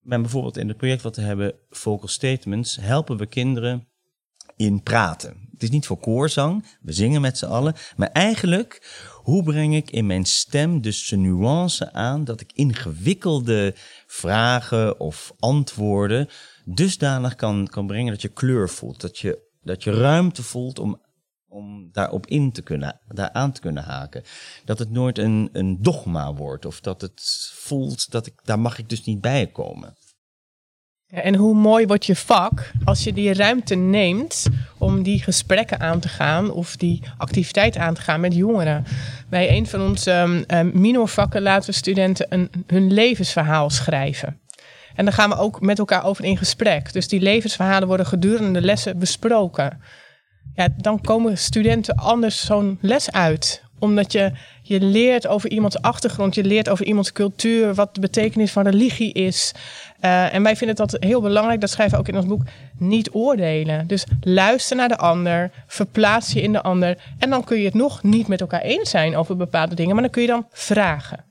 Maar 0.00 0.20
bijvoorbeeld 0.20 0.56
in 0.56 0.68
het 0.68 0.76
project 0.76 1.02
wat 1.02 1.16
we 1.16 1.22
hebben, 1.22 1.54
Vocal 1.68 2.08
Statements, 2.08 2.76
helpen 2.76 3.16
we 3.16 3.26
kinderen 3.26 3.89
in 4.60 4.82
praten. 4.82 5.48
Het 5.52 5.62
is 5.62 5.70
niet 5.70 5.86
voor 5.86 5.98
koorzang, 5.98 6.64
we 6.80 6.92
zingen 6.92 7.20
met 7.20 7.38
z'n 7.38 7.46
allen. 7.46 7.74
Maar 7.96 8.08
eigenlijk, 8.08 8.98
hoe 9.22 9.42
breng 9.42 9.74
ik 9.74 9.90
in 9.90 10.06
mijn 10.06 10.24
stem 10.24 10.80
dus 10.80 11.08
de 11.08 11.16
nuance 11.16 11.92
aan 11.92 12.24
dat 12.24 12.40
ik 12.40 12.52
ingewikkelde 12.52 13.74
vragen 14.06 15.00
of 15.00 15.32
antwoorden 15.38 16.28
dusdanig 16.64 17.34
kan, 17.34 17.68
kan 17.68 17.86
brengen 17.86 18.12
dat 18.12 18.22
je 18.22 18.28
kleur 18.28 18.68
voelt. 18.68 19.00
Dat 19.00 19.18
je, 19.18 19.50
dat 19.62 19.84
je 19.84 19.90
ruimte 19.90 20.42
voelt 20.42 20.78
om, 20.78 21.00
om 21.48 21.88
daarop 21.92 22.26
in 22.26 22.52
te 22.52 22.62
kunnen, 22.62 23.00
daar 23.08 23.32
aan 23.32 23.52
te 23.52 23.60
kunnen 23.60 23.82
haken. 23.82 24.22
Dat 24.64 24.78
het 24.78 24.90
nooit 24.90 25.18
een, 25.18 25.48
een 25.52 25.82
dogma 25.82 26.34
wordt. 26.34 26.64
Of 26.64 26.80
dat 26.80 27.00
het 27.00 27.50
voelt 27.54 28.10
dat 28.10 28.26
ik, 28.26 28.34
daar 28.44 28.60
mag 28.60 28.78
ik 28.78 28.88
dus 28.88 29.04
niet 29.04 29.20
bij 29.20 29.46
komen. 29.46 29.96
En 31.10 31.34
hoe 31.34 31.54
mooi 31.54 31.86
wordt 31.86 32.06
je 32.06 32.16
vak 32.16 32.70
als 32.84 33.04
je 33.04 33.12
die 33.12 33.34
ruimte 33.34 33.74
neemt 33.74 34.46
om 34.78 35.02
die 35.02 35.22
gesprekken 35.22 35.80
aan 35.80 36.00
te 36.00 36.08
gaan 36.08 36.50
of 36.50 36.76
die 36.76 37.02
activiteit 37.18 37.76
aan 37.76 37.94
te 37.94 38.00
gaan 38.00 38.20
met 38.20 38.34
jongeren. 38.34 38.84
Bij 39.28 39.56
een 39.56 39.66
van 39.66 39.80
onze 39.80 40.44
um, 40.48 40.70
minorvakken 40.74 41.42
laten 41.42 41.74
studenten 41.74 42.50
hun 42.66 42.92
levensverhaal 42.92 43.70
schrijven. 43.70 44.40
En 44.94 45.04
dan 45.04 45.14
gaan 45.14 45.30
we 45.30 45.36
ook 45.36 45.60
met 45.60 45.78
elkaar 45.78 46.04
over 46.04 46.24
in 46.24 46.36
gesprek. 46.36 46.92
Dus 46.92 47.08
die 47.08 47.20
levensverhalen 47.20 47.88
worden 47.88 48.06
gedurende 48.06 48.60
de 48.60 48.66
lessen 48.66 48.98
besproken. 48.98 49.80
Ja, 50.54 50.68
dan 50.76 51.00
komen 51.00 51.38
studenten 51.38 51.94
anders 51.94 52.46
zo'n 52.46 52.78
les 52.80 53.10
uit 53.10 53.62
omdat 53.80 54.12
je, 54.12 54.32
je 54.62 54.80
leert 54.80 55.26
over 55.26 55.50
iemands 55.50 55.80
achtergrond, 55.80 56.34
je 56.34 56.44
leert 56.44 56.68
over 56.68 56.86
iemands 56.86 57.12
cultuur, 57.12 57.74
wat 57.74 57.94
de 57.94 58.00
betekenis 58.00 58.52
van 58.52 58.64
religie 58.68 59.12
is. 59.12 59.54
Uh, 60.04 60.34
en 60.34 60.42
wij 60.42 60.56
vinden 60.56 60.76
dat 60.76 60.96
heel 61.00 61.20
belangrijk, 61.20 61.60
dat 61.60 61.70
schrijven 61.70 61.94
we 61.94 62.00
ook 62.00 62.08
in 62.08 62.16
ons 62.16 62.26
boek, 62.26 62.42
niet 62.78 63.10
oordelen. 63.12 63.86
Dus 63.86 64.06
luister 64.20 64.76
naar 64.76 64.88
de 64.88 64.96
ander, 64.96 65.50
verplaats 65.66 66.32
je 66.32 66.42
in 66.42 66.52
de 66.52 66.62
ander. 66.62 66.98
En 67.18 67.30
dan 67.30 67.44
kun 67.44 67.58
je 67.58 67.64
het 67.64 67.74
nog 67.74 68.02
niet 68.02 68.28
met 68.28 68.40
elkaar 68.40 68.60
eens 68.60 68.90
zijn 68.90 69.16
over 69.16 69.36
bepaalde 69.36 69.74
dingen, 69.74 69.92
maar 69.92 70.02
dan 70.02 70.12
kun 70.12 70.22
je 70.22 70.28
dan 70.28 70.46
vragen. 70.50 71.24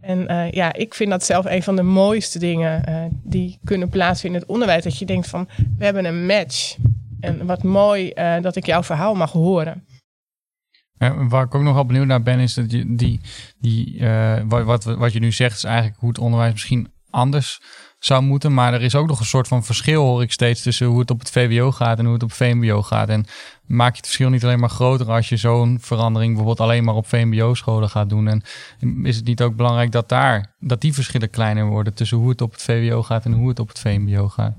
En 0.00 0.26
uh, 0.30 0.50
ja, 0.50 0.72
ik 0.72 0.94
vind 0.94 1.10
dat 1.10 1.24
zelf 1.24 1.44
een 1.44 1.62
van 1.62 1.76
de 1.76 1.82
mooiste 1.82 2.38
dingen 2.38 2.82
uh, 2.88 3.02
die 3.22 3.58
kunnen 3.64 3.88
plaatsvinden 3.88 4.40
in 4.40 4.46
het 4.46 4.54
onderwijs. 4.54 4.84
Dat 4.84 4.98
je 4.98 5.06
denkt 5.06 5.28
van, 5.28 5.48
we 5.78 5.84
hebben 5.84 6.04
een 6.04 6.26
match. 6.26 6.76
En 7.20 7.46
wat 7.46 7.62
mooi 7.62 8.12
dat 8.40 8.56
ik 8.56 8.66
jouw 8.66 8.82
verhaal 8.82 9.14
mag 9.14 9.32
horen. 9.32 9.84
Waar 11.28 11.44
ik 11.44 11.54
ook 11.54 11.62
nog 11.62 11.74
wel 11.74 11.86
benieuwd 11.86 12.06
naar 12.06 12.22
ben, 12.22 12.38
is 12.38 12.54
dat 12.54 12.70
je 12.70 12.94
die, 12.94 13.20
die 13.58 14.02
wat, 14.48 14.64
wat, 14.64 14.84
wat 14.84 15.12
je 15.12 15.20
nu 15.20 15.32
zegt, 15.32 15.56
is 15.56 15.64
eigenlijk 15.64 15.96
hoe 15.98 16.08
het 16.08 16.18
onderwijs 16.18 16.52
misschien 16.52 16.88
anders 17.10 17.60
zou 17.98 18.22
moeten. 18.22 18.54
Maar 18.54 18.74
er 18.74 18.82
is 18.82 18.94
ook 18.94 19.06
nog 19.06 19.20
een 19.20 19.26
soort 19.26 19.48
van 19.48 19.64
verschil, 19.64 20.04
hoor 20.04 20.22
ik 20.22 20.32
steeds, 20.32 20.62
tussen 20.62 20.86
hoe 20.86 21.00
het 21.00 21.10
op 21.10 21.18
het 21.18 21.30
VWO 21.30 21.72
gaat 21.72 21.98
en 21.98 22.04
hoe 22.04 22.14
het 22.14 22.22
op 22.22 22.32
VMBO 22.32 22.82
gaat. 22.82 23.08
En 23.08 23.26
maak 23.66 23.90
je 23.90 23.96
het 23.96 24.06
verschil 24.06 24.30
niet 24.30 24.44
alleen 24.44 24.60
maar 24.60 24.70
groter 24.70 25.10
als 25.10 25.28
je 25.28 25.36
zo'n 25.36 25.78
verandering 25.80 26.34
bijvoorbeeld 26.34 26.68
alleen 26.68 26.84
maar 26.84 26.94
op 26.94 27.06
VMBO-scholen 27.06 27.90
gaat 27.90 28.08
doen. 28.08 28.28
En 28.28 28.42
is 29.02 29.16
het 29.16 29.24
niet 29.24 29.42
ook 29.42 29.56
belangrijk 29.56 29.92
dat 29.92 30.08
daar, 30.08 30.54
dat 30.60 30.80
die 30.80 30.94
verschillen 30.94 31.30
kleiner 31.30 31.66
worden 31.66 31.94
tussen 31.94 32.18
hoe 32.18 32.28
het 32.28 32.40
op 32.40 32.52
het 32.52 32.62
VWO 32.62 33.02
gaat 33.02 33.24
en 33.24 33.32
hoe 33.32 33.48
het 33.48 33.58
op 33.58 33.68
het 33.68 33.78
VMBO 33.78 34.28
gaat? 34.28 34.56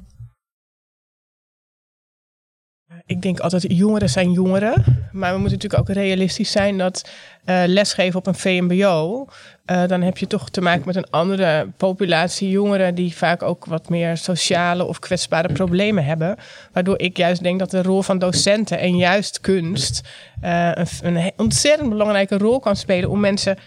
Ik 3.10 3.22
denk 3.22 3.40
altijd, 3.40 3.66
jongeren 3.68 4.10
zijn 4.10 4.32
jongeren. 4.32 4.84
Maar 5.12 5.34
we 5.34 5.40
moeten 5.40 5.58
natuurlijk 5.58 5.90
ook 5.90 5.96
realistisch 5.96 6.52
zijn 6.52 6.78
dat 6.78 7.10
uh, 7.46 7.62
lesgeven 7.66 8.20
op 8.20 8.28
een 8.28 8.36
VMBO, 8.36 9.28
uh, 9.66 9.88
dan 9.88 10.02
heb 10.02 10.18
je 10.18 10.28
toch 10.28 10.50
te 10.50 10.62
maken 10.62 10.84
met 10.86 10.96
een 10.96 11.10
andere 11.10 11.68
populatie 11.78 12.50
jongeren 12.50 12.96
die 12.96 13.16
vaak 13.16 13.44
ook 13.44 13.66
wat 13.66 13.90
meer 13.90 14.18
sociale 14.18 14.86
of 14.86 15.00
kwetsbare 15.00 15.54
problemen 15.54 16.06
hebben. 16.06 16.36
Waardoor 16.74 17.00
ik 17.00 17.18
juist 17.18 17.44
denk 17.44 17.60
dat 17.60 17.72
de 17.72 17.82
rol 17.82 18.02
van 18.02 18.20
docenten 18.20 18.80
en 18.80 18.98
juist 18.98 19.42
kunst 19.42 20.02
uh, 20.44 20.72
een, 20.76 21.16
een 21.16 21.32
ontzettend 21.38 21.90
belangrijke 21.90 22.38
rol 22.38 22.60
kan 22.60 22.76
spelen 22.76 23.10
om 23.10 23.20
mensen 23.20 23.58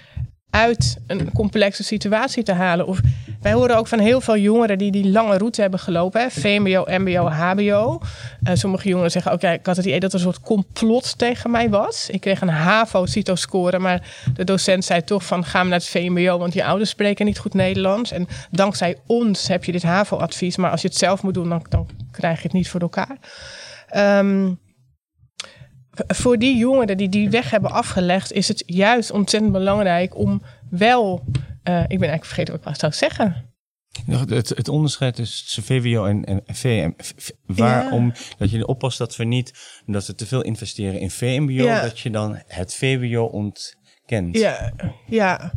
uit 0.53 0.97
een 1.07 1.33
complexe 1.33 1.85
situatie 1.85 2.43
te 2.43 2.53
halen. 2.53 2.87
Of 2.87 3.01
wij 3.41 3.53
horen 3.53 3.77
ook 3.77 3.87
van 3.87 3.99
heel 3.99 4.21
veel 4.21 4.37
jongeren 4.37 4.79
die 4.79 4.91
die 4.91 5.11
lange 5.11 5.37
route 5.37 5.61
hebben 5.61 5.81
gelopen. 5.81 6.21
Hè? 6.21 6.31
VMBO, 6.31 6.85
MBO, 6.87 7.29
HBO. 7.29 8.01
Uh, 8.43 8.55
sommige 8.55 8.89
jongeren 8.89 9.11
zeggen 9.11 9.33
ook, 9.33 9.43
ik 9.43 9.67
had 9.67 9.77
het 9.77 9.87
idee 9.87 10.01
dat 10.01 10.13
er 10.13 10.19
een 10.19 10.25
soort 10.25 10.41
complot 10.41 11.19
tegen 11.19 11.51
mij 11.51 11.71
was. 11.71 12.11
Ik 12.11 12.21
kreeg 12.21 12.41
een 12.41 12.49
HAVO-CITO-score, 12.49 13.79
maar 13.79 14.03
de 14.35 14.45
docent 14.45 14.85
zei 14.85 15.05
toch 15.05 15.25
van, 15.25 15.45
ga 15.45 15.63
naar 15.63 15.73
het 15.73 15.89
VMBO, 15.89 16.39
want 16.39 16.55
je 16.55 16.65
ouders 16.65 16.91
spreken 16.91 17.27
niet 17.27 17.39
goed 17.39 17.55
Nederlands. 17.55 18.13
En 18.13 18.27
dankzij 18.51 18.97
ons 19.07 19.49
heb 19.49 19.65
je 19.65 19.73
dit 19.73 19.83
HAVO-advies, 19.83 20.57
maar 20.57 20.71
als 20.71 20.83
je 20.83 20.89
het 20.89 20.97
zelf 20.97 21.23
moet 21.23 21.35
doen, 21.35 21.49
dan, 21.49 21.67
dan 21.69 21.89
krijg 22.11 22.37
je 22.37 22.43
het 22.43 22.53
niet 22.53 22.69
voor 22.69 22.81
elkaar. 22.81 23.19
Um, 23.97 24.59
voor 25.93 26.39
die 26.39 26.57
jongeren 26.57 26.97
die 26.97 27.09
die 27.09 27.31
weg 27.31 27.51
hebben 27.51 27.71
afgelegd, 27.71 28.33
is 28.33 28.49
het 28.49 28.63
juist 28.67 29.11
ontzettend 29.11 29.53
belangrijk 29.53 30.17
om 30.17 30.43
wel. 30.71 31.25
Uh, 31.69 31.81
ik 31.81 31.99
ben 31.99 32.09
eigenlijk 32.09 32.25
vergeten 32.25 32.61
wat 32.63 32.75
ik 32.75 32.81
zou 32.81 32.93
zeggen. 32.93 33.51
Het, 34.07 34.49
het 34.49 34.69
onderscheid 34.69 35.15
tussen 35.15 35.63
VWO 35.63 36.05
en, 36.05 36.25
en 36.25 36.43
VM. 36.47 36.91
Waarom 37.47 38.13
dat 38.39 38.51
je 38.51 38.67
oppast 38.67 38.99
dat 38.99 39.17
we 39.17 39.25
niet, 39.25 39.53
dat 39.87 40.07
we 40.07 40.15
te 40.15 40.27
veel 40.27 40.43
investeren 40.43 41.01
in 41.01 41.11
VMBO, 41.11 41.65
dat 41.65 42.01
je 42.01 42.11
dan 42.11 42.43
het 42.47 42.75
VWO 42.75 43.25
ontkent. 43.25 44.39
Ja, 44.39 44.73
ja. 45.07 45.53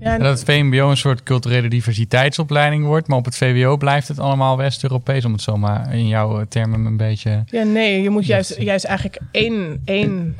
Ja, 0.00 0.18
dat 0.18 0.38
het 0.38 0.44
VMBO 0.44 0.90
een 0.90 0.96
soort 0.96 1.22
culturele 1.22 1.68
diversiteitsopleiding 1.68 2.84
wordt, 2.84 3.08
maar 3.08 3.18
op 3.18 3.24
het 3.24 3.36
VWO 3.36 3.76
blijft 3.76 4.08
het 4.08 4.18
allemaal 4.18 4.56
West-Europees, 4.56 5.24
om 5.24 5.32
het 5.32 5.42
zomaar 5.42 5.94
in 5.94 6.08
jouw 6.08 6.44
termen 6.48 6.84
een 6.84 6.96
beetje. 6.96 7.42
Ja, 7.46 7.62
nee, 7.62 8.02
je 8.02 8.10
moet 8.10 8.26
juist, 8.26 8.60
juist 8.60 8.84
eigenlijk 8.84 9.20
één, 9.30 9.82
één 9.84 10.36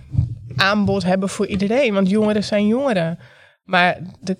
aanbod 0.56 1.02
hebben 1.02 1.28
voor 1.28 1.46
iedereen, 1.46 1.94
want 1.94 2.10
jongeren 2.10 2.44
zijn 2.44 2.66
jongeren. 2.66 3.18
Maar, 3.64 3.98
de, 4.20 4.36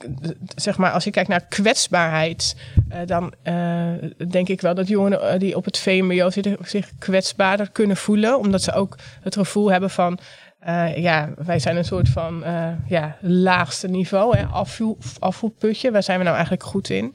zeg 0.57 0.79
maar 0.79 0.91
als 0.91 1.05
je 1.05 1.11
kijkt 1.11 1.29
naar 1.29 1.47
kwetsbaarheid, 1.49 2.57
uh, 2.93 2.99
dan 3.07 3.33
uh, 3.45 3.93
denk 4.31 4.49
ik 4.49 4.61
wel 4.61 4.75
dat 4.75 4.89
jongeren 4.89 5.39
die 5.39 5.57
op 5.57 5.65
het 5.65 5.79
VMBO 5.79 6.31
zitten 6.31 6.57
zich 6.63 6.91
kwetsbaarder 6.99 7.71
kunnen 7.71 7.97
voelen. 7.97 8.39
Omdat 8.39 8.63
ze 8.63 8.73
ook 8.73 8.97
het 9.21 9.35
gevoel 9.35 9.71
hebben 9.71 9.91
van 9.91 10.19
uh, 10.67 10.97
ja, 10.97 11.33
wij 11.37 11.59
zijn 11.59 11.77
een 11.77 11.85
soort 11.85 12.09
van 12.09 12.43
uh, 12.43 12.73
ja, 12.87 13.17
laagste 13.21 13.89
niveau, 13.89 14.37
hè, 14.37 14.45
afvoer, 14.45 14.97
afvoerputje. 15.19 15.91
Waar 15.91 16.03
zijn 16.03 16.19
we 16.19 16.25
nou 16.25 16.37
eigenlijk 16.37 16.67
goed 16.67 16.91
in? 16.91 17.15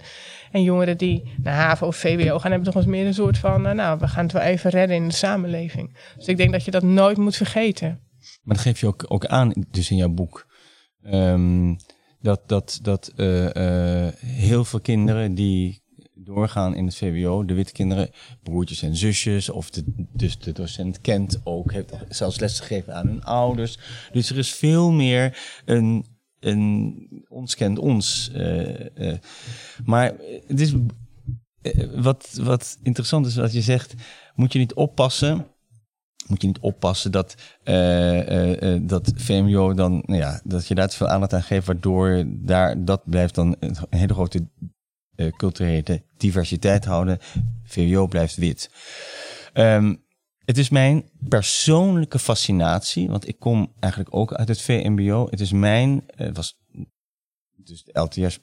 En 0.51 0.63
jongeren 0.63 0.97
die 0.97 1.33
naar 1.43 1.53
HAVO 1.53 1.87
of 1.87 1.95
VWO 1.95 2.39
gaan, 2.39 2.51
hebben 2.51 2.71
toch 2.71 2.81
eens 2.81 2.91
meer 2.91 3.05
een 3.05 3.13
soort 3.13 3.37
van... 3.37 3.67
Uh, 3.67 3.71
nou, 3.71 3.99
we 3.99 4.07
gaan 4.07 4.23
het 4.23 4.33
wel 4.33 4.41
even 4.41 4.69
redden 4.69 4.95
in 4.95 5.07
de 5.07 5.13
samenleving. 5.13 5.97
Dus 6.17 6.27
ik 6.27 6.37
denk 6.37 6.51
dat 6.51 6.65
je 6.65 6.71
dat 6.71 6.83
nooit 6.83 7.17
moet 7.17 7.35
vergeten. 7.35 7.99
Maar 8.43 8.55
dat 8.55 8.65
geef 8.65 8.79
je 8.79 8.87
ook, 8.87 9.05
ook 9.07 9.25
aan, 9.25 9.51
dus 9.71 9.91
in 9.91 9.97
jouw 9.97 10.09
boek. 10.09 10.47
Um, 11.03 11.77
dat 12.19 12.47
dat, 12.47 12.79
dat 12.81 13.11
heel 14.25 14.65
veel 14.65 14.81
kinderen 14.81 15.35
die 15.35 15.83
doorgaan 16.25 16.75
in 16.75 16.85
het 16.85 16.95
VWO. 16.95 17.45
De 17.45 17.53
witte 17.53 17.71
kinderen, 17.71 18.09
broertjes 18.43 18.81
en 18.81 18.95
zusjes. 18.95 19.49
Of 19.49 19.69
de, 19.69 19.83
dus 20.13 20.39
de 20.39 20.51
docent 20.51 21.01
kent 21.01 21.41
ook, 21.43 21.71
heeft 21.71 21.93
zelfs 22.09 22.39
les 22.39 22.59
gegeven 22.59 22.95
aan 22.95 23.07
hun 23.07 23.23
ouders. 23.23 23.77
Dus 24.11 24.29
er 24.29 24.37
is 24.37 24.53
veel 24.53 24.91
meer 24.91 25.37
een, 25.65 26.05
een 26.39 27.25
ons 27.27 27.55
kent 27.55 27.79
ons. 27.79 28.31
Uh, 28.35 28.79
uh, 28.95 29.13
maar 29.85 30.13
het 30.47 30.59
is, 30.59 30.73
uh, 30.73 31.93
wat, 31.95 32.39
wat 32.41 32.77
interessant 32.83 33.25
is 33.25 33.35
wat 33.35 33.53
je 33.53 33.61
zegt, 33.61 33.93
moet 34.35 34.53
je 34.53 34.59
niet 34.59 34.73
oppassen 34.73 35.47
moet 36.27 36.41
je 36.41 36.47
niet 36.47 36.59
oppassen 36.59 37.11
dat, 37.11 37.35
dat 38.81 39.11
VMO 39.15 39.73
dan, 39.73 40.03
nou 40.05 40.19
ja, 40.19 40.41
dat 40.43 40.67
je 40.67 40.75
daar 40.75 40.87
te 40.87 40.95
veel 40.95 41.07
aandacht 41.07 41.33
aan 41.33 41.43
geeft, 41.43 41.65
waardoor 41.65 42.23
daar, 42.27 42.85
dat 42.85 43.01
blijft 43.05 43.35
dan 43.35 43.55
een 43.59 43.75
hele 43.89 44.13
grote 44.13 44.47
uh, 45.15 45.31
culturele 45.31 46.03
diversiteit 46.17 46.85
houden. 46.85 47.19
VWO 47.63 48.07
blijft 48.07 48.35
wit. 48.35 48.69
Um, 49.53 50.03
het 50.45 50.57
is 50.57 50.69
mijn 50.69 51.09
persoonlijke 51.29 52.19
fascinatie, 52.19 53.09
want 53.09 53.27
ik 53.27 53.39
kom 53.39 53.73
eigenlijk 53.79 54.15
ook 54.15 54.33
uit 54.33 54.47
het 54.47 54.61
VMBO. 54.61 55.27
Het 55.29 55.39
is 55.39 55.51
mijn, 55.51 56.03
het 56.15 56.27
uh, 56.27 56.33
was 56.33 56.57
dus 57.55 57.83
de 57.83 57.99
LTS 57.99 58.39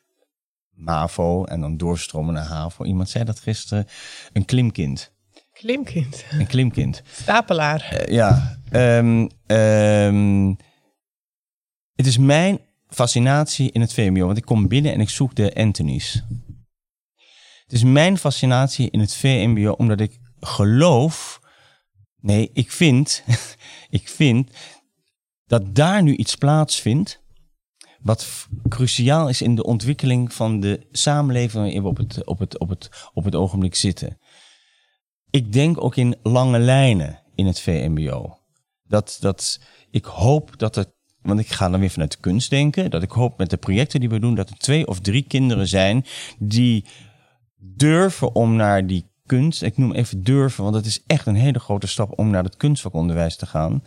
MAVO 0.70 1.44
en 1.44 1.60
dan 1.60 1.76
doorstromen 1.76 2.34
naar 2.34 2.46
HAVO. 2.46 2.84
Iemand 2.84 3.10
zei 3.10 3.24
dat 3.24 3.40
gisteren, 3.40 3.86
een 4.32 4.44
klimkind. 4.44 5.12
Klimkind? 5.52 6.24
Een 6.30 6.46
klimkind. 6.46 7.02
Stapelaar. 7.10 8.08
Uh, 8.08 8.14
ja. 8.14 8.58
Um, 8.72 9.28
um, 9.46 10.56
het 11.94 12.06
is 12.06 12.18
mijn 12.18 12.60
fascinatie 12.88 13.70
in 13.72 13.80
het 13.80 13.92
VMBO, 13.92 14.26
want 14.26 14.38
ik 14.38 14.44
kom 14.44 14.68
binnen 14.68 14.92
en 14.92 15.00
ik 15.00 15.10
zoek 15.10 15.34
de 15.34 15.54
Anthony's. 15.54 16.22
Het 17.72 17.80
is 17.80 17.90
mijn 17.90 18.18
fascinatie 18.18 18.90
in 18.90 19.00
het 19.00 19.14
VMBO 19.14 19.70
omdat 19.70 20.00
ik 20.00 20.18
geloof, 20.40 21.40
nee, 22.20 22.50
ik 22.52 22.72
vind, 22.72 23.24
ik 23.98 24.08
vind 24.08 24.50
dat 25.46 25.74
daar 25.74 26.02
nu 26.02 26.16
iets 26.16 26.36
plaatsvindt 26.36 27.22
wat 28.00 28.48
cruciaal 28.68 29.28
is 29.28 29.42
in 29.42 29.54
de 29.54 29.64
ontwikkeling 29.64 30.32
van 30.32 30.60
de 30.60 30.86
samenleving 30.90 31.52
waarin 31.52 31.82
we 31.82 31.88
op 31.88 31.96
het, 31.96 32.26
op 32.26 32.38
het, 32.38 32.58
op 32.58 32.68
het, 32.68 33.10
op 33.12 33.24
het 33.24 33.34
ogenblik 33.34 33.74
zitten. 33.74 34.18
Ik 35.30 35.52
denk 35.52 35.82
ook 35.84 35.96
in 35.96 36.16
lange 36.22 36.58
lijnen 36.58 37.22
in 37.34 37.46
het 37.46 37.60
VMBO. 37.60 38.38
Dat, 38.82 39.16
dat, 39.20 39.60
ik 39.90 40.04
hoop 40.04 40.58
dat 40.58 40.76
er, 40.76 40.86
want 41.20 41.40
ik 41.40 41.48
ga 41.48 41.68
dan 41.68 41.80
weer 41.80 41.90
vanuit 41.90 42.12
de 42.12 42.20
kunst 42.20 42.50
denken, 42.50 42.90
dat 42.90 43.02
ik 43.02 43.10
hoop 43.10 43.38
met 43.38 43.50
de 43.50 43.56
projecten 43.56 44.00
die 44.00 44.08
we 44.08 44.18
doen, 44.18 44.34
dat 44.34 44.50
er 44.50 44.58
twee 44.58 44.86
of 44.86 45.00
drie 45.00 45.22
kinderen 45.22 45.68
zijn 45.68 46.04
die 46.38 46.84
durven 47.62 48.34
om 48.34 48.56
naar 48.56 48.86
die 48.86 49.10
kunst. 49.26 49.62
Ik 49.62 49.76
noem 49.76 49.92
even 49.92 50.22
durven, 50.22 50.62
want 50.62 50.76
het 50.76 50.86
is 50.86 51.02
echt 51.06 51.26
een 51.26 51.34
hele 51.34 51.58
grote 51.58 51.86
stap 51.86 52.18
om 52.18 52.30
naar 52.30 52.44
het 52.44 52.56
kunstvakonderwijs 52.56 53.36
te 53.36 53.46
gaan. 53.46 53.82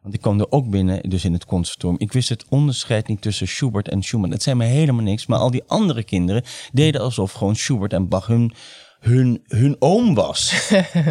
Want 0.00 0.14
ik 0.14 0.20
kwam 0.20 0.40
er 0.40 0.50
ook 0.50 0.70
binnen, 0.70 1.10
dus 1.10 1.24
in 1.24 1.32
het 1.32 1.44
conservatorium. 1.44 2.00
Ik 2.00 2.12
wist 2.12 2.28
het 2.28 2.44
onderscheid 2.48 3.08
niet 3.08 3.20
tussen 3.20 3.48
Schubert 3.48 3.88
en 3.88 4.02
Schumann. 4.02 4.32
Het 4.32 4.42
zei 4.42 4.56
me 4.56 4.64
helemaal 4.64 5.02
niks. 5.02 5.26
Maar 5.26 5.38
al 5.38 5.50
die 5.50 5.62
andere 5.66 6.02
kinderen 6.02 6.42
deden 6.72 7.00
alsof 7.00 7.32
gewoon 7.32 7.56
Schubert 7.56 7.92
en 7.92 8.08
Bach 8.08 8.26
hun, 8.26 8.52
hun, 9.00 9.42
hun 9.46 9.76
oom 9.78 10.14
was. 10.14 10.68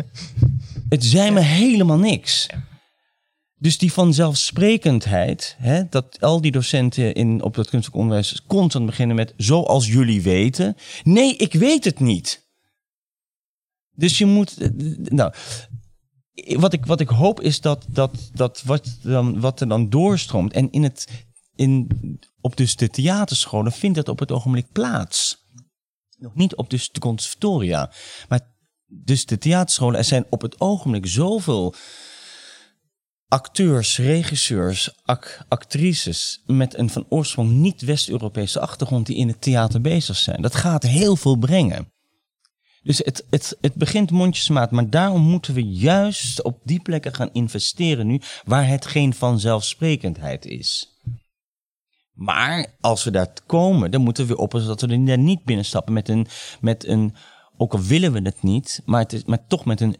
het 0.89 1.06
zei 1.06 1.32
me 1.32 1.39
helemaal 1.39 1.97
niks. 1.97 2.47
Dus 3.62 3.78
die 3.78 3.93
vanzelfsprekendheid, 3.93 5.56
hè, 5.60 5.89
dat 5.89 6.21
al 6.21 6.41
die 6.41 6.52
docenten 6.52 7.13
in, 7.13 7.41
op 7.41 7.56
dat 7.56 7.69
kunstelijk 7.69 8.02
onderwijs 8.02 8.41
constant 8.47 8.86
beginnen 8.86 9.15
met 9.15 9.34
zoals 9.38 9.88
jullie 9.88 10.21
weten. 10.21 10.76
Nee, 11.04 11.36
ik 11.36 11.54
weet 11.54 11.84
het 11.84 12.00
niet. 12.00 12.50
Dus 13.95 14.17
je 14.17 14.26
moet, 14.26 14.58
eh, 14.58 14.69
nou, 15.04 15.34
wat 16.58 16.74
ik, 16.74 16.86
wat 16.86 17.00
ik 17.00 17.10
hoop 17.10 17.41
is 17.41 17.62
dat, 17.62 17.86
dat, 17.89 18.30
dat 18.34 18.62
wat, 18.65 18.97
dan, 19.02 19.39
wat 19.39 19.62
er 19.62 19.67
dan 19.67 19.89
doorstroomt. 19.89 20.54
En 20.54 20.71
in 20.71 20.84
het, 20.84 21.26
in, 21.56 21.89
op 22.39 22.58
dus 22.58 22.76
de 22.76 22.89
theaterscholen 22.89 23.71
vindt 23.71 23.95
dat 23.95 24.10
op 24.10 24.19
het 24.19 24.32
ogenblik 24.32 24.71
plaats. 24.71 25.45
Nog 26.17 26.36
niet 26.36 26.56
op 26.56 26.69
dus 26.69 26.91
de 26.91 27.00
conservatoria. 27.00 27.91
Maar 28.30 28.56
dus 28.86 29.26
de 29.26 29.38
theaterscholen, 29.38 29.97
er 29.97 30.04
zijn 30.04 30.26
op 30.30 30.41
het 30.41 30.60
ogenblik 30.60 31.06
zoveel 31.06 31.76
acteurs, 33.32 33.98
regisseurs, 33.98 34.89
actrices 35.48 36.41
met 36.46 36.78
een 36.78 36.89
van 36.89 37.06
oorsprong 37.10 37.52
niet 37.52 37.82
West-Europese 37.82 38.60
achtergrond 38.60 39.06
die 39.06 39.15
in 39.15 39.28
het 39.28 39.41
theater 39.41 39.82
bezig 39.82 40.17
zijn. 40.17 40.41
Dat 40.41 40.56
gaat 40.56 40.84
heel 40.84 41.15
veel 41.15 41.36
brengen. 41.36 41.91
Dus 42.84 42.98
het, 42.98 43.26
het, 43.30 43.58
het 43.62 43.74
begint 43.74 44.12
mondjesmaat, 44.12 44.72
maar 44.72 44.89
daarom 44.89 45.22
moeten 45.22 45.54
we 45.54 45.63
juist 45.63 46.44
op 46.44 46.60
die 46.63 46.82
plekken 46.82 47.13
gaan 47.13 47.30
investeren 47.32 48.08
nu 48.08 48.22
waar 48.44 48.67
het 48.67 48.86
geen 48.86 49.13
vanzelfsprekendheid 49.13 50.46
is. 50.46 51.00
Maar 52.13 52.76
als 52.80 53.04
we 53.04 53.12
daar 53.12 53.34
komen, 53.46 53.91
dan 53.91 54.02
moeten 54.02 54.28
we 54.28 54.38
oppassen 54.38 54.70
dat 54.70 54.82
we 54.82 55.12
er 55.12 55.17
niet 55.17 55.44
binnenstappen 55.44 55.94
met 55.94 56.10
een, 56.10 56.28
met 56.62 56.88
een, 56.88 57.15
ook 57.58 57.74
al 57.74 57.82
willen 57.82 58.13
we 58.13 58.22
het 58.22 58.44
niet, 58.44 58.82
maar, 58.86 59.02
het 59.02 59.13
is, 59.13 59.24
maar 59.24 59.48
toch 59.48 59.65
met 59.65 59.82
een 59.82 59.98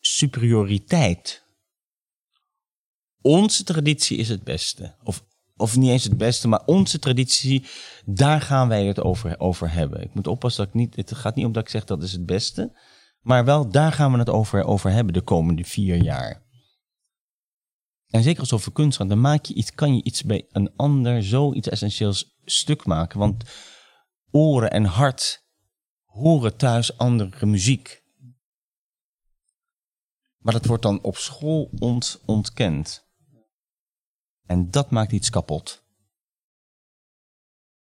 superioriteit 0.00 1.43
onze 3.26 3.64
traditie 3.64 4.16
is 4.16 4.28
het 4.28 4.44
beste. 4.44 4.94
Of, 5.02 5.24
of 5.56 5.76
niet 5.76 5.90
eens 5.90 6.04
het 6.04 6.18
beste, 6.18 6.48
maar 6.48 6.62
onze 6.66 6.98
traditie, 6.98 7.66
daar 8.04 8.40
gaan 8.40 8.68
wij 8.68 8.84
het 8.86 9.00
over, 9.00 9.40
over 9.40 9.72
hebben. 9.72 10.02
Ik 10.02 10.14
moet 10.14 10.26
oppassen 10.26 10.64
dat 10.64 10.74
ik 10.74 10.80
niet, 10.80 10.96
het 10.96 11.14
gaat 11.14 11.34
niet 11.34 11.46
om 11.46 11.52
dat 11.52 11.62
ik 11.62 11.68
zeg 11.68 11.84
dat 11.84 12.02
is 12.02 12.12
het 12.12 12.26
beste, 12.26 12.78
maar 13.20 13.44
wel 13.44 13.68
daar 13.68 13.92
gaan 13.92 14.12
we 14.12 14.18
het 14.18 14.30
over, 14.30 14.64
over 14.64 14.90
hebben 14.90 15.14
de 15.14 15.20
komende 15.20 15.64
vier 15.64 16.02
jaar. 16.02 16.42
En 18.08 18.22
zeker 18.22 18.40
als 18.40 18.52
over 18.52 18.72
kunst 18.72 18.98
dan 18.98 19.20
maak 19.20 19.44
je 19.44 19.54
iets, 19.54 19.74
kan 19.74 19.96
je 19.96 20.02
iets 20.02 20.22
bij 20.22 20.46
een 20.50 20.72
ander 20.76 21.22
zoiets 21.22 21.68
essentieels 21.68 22.36
stuk 22.44 22.84
maken. 22.86 23.18
Want 23.18 23.44
oren 24.30 24.70
en 24.70 24.84
hart 24.84 25.44
horen 26.04 26.56
thuis 26.56 26.98
andere 26.98 27.46
muziek. 27.46 28.02
Maar 30.38 30.52
dat 30.52 30.64
wordt 30.64 30.82
dan 30.82 31.02
op 31.02 31.16
school 31.16 31.70
ont, 31.78 32.20
ontkend. 32.24 33.03
En 34.46 34.70
dat 34.70 34.90
maakt 34.90 35.12
iets 35.12 35.30
kapot. 35.30 35.82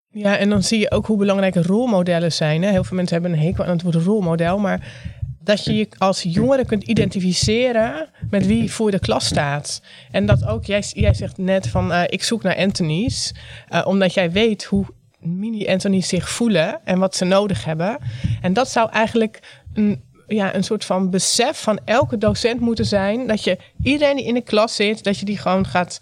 Ja, 0.09 0.37
en 0.37 0.49
dan 0.49 0.63
zie 0.63 0.79
je 0.79 0.91
ook 0.91 1.07
hoe 1.07 1.17
belangrijk 1.17 1.55
rolmodellen 1.55 2.33
zijn. 2.33 2.63
Hè? 2.63 2.71
Heel 2.71 2.85
veel 2.85 2.97
mensen 2.97 3.21
hebben 3.21 3.39
een 3.39 3.47
hekel 3.47 3.65
aan 3.65 3.71
het 3.71 3.83
woord 3.83 3.95
rolmodel, 3.95 4.59
maar 4.59 4.93
dat 5.41 5.65
je 5.65 5.75
je 5.75 5.89
als 5.99 6.23
jongere 6.23 6.65
kunt 6.65 6.83
identificeren 6.83 8.09
met 8.31 8.47
wie 8.47 8.73
voor 8.73 8.91
de 8.91 8.99
klas 8.99 9.27
staat. 9.27 9.83
En 10.11 10.27
dat 10.27 10.47
ook, 10.47 10.65
jij, 10.65 10.83
jij 10.93 11.15
zegt 11.15 11.39
net 11.39 11.69
van 11.69 11.91
uh, 11.91 12.03
ik 12.07 12.23
zoek 12.23 12.43
naar 12.43 12.57
Anthony's, 12.57 13.35
uh, 13.71 13.87
omdat 13.87 14.15
jij 14.15 14.31
weet 14.31 14.65
hoe 14.65 14.87
mini-Anthony's 15.21 16.09
zich 16.09 16.31
voelen 16.31 16.85
en 16.85 16.99
wat 16.99 17.17
ze 17.17 17.25
nodig 17.25 17.65
hebben. 17.65 17.99
En 18.41 18.53
dat 18.53 18.69
zou 18.69 18.91
eigenlijk 18.91 19.63
een 19.75 20.03
ja, 20.27 20.55
een 20.55 20.65
soort 20.65 20.85
van 20.85 21.11
besef 21.11 21.63
van 21.63 21.81
elke 21.85 22.19
docent 22.19 22.61
moeten 22.61 22.87
zijn. 22.87 23.27
Dat 23.27 23.45
je 23.45 23.59
iedereen 23.83 24.17
die 24.17 24.25
in 24.25 24.35
de 24.35 24.41
klas 24.41 24.75
zit, 24.75 25.05
dat 25.05 25.19
je 25.19 25.25
die 25.25 25.39
gewoon 25.39 25.67
gaat 25.67 26.01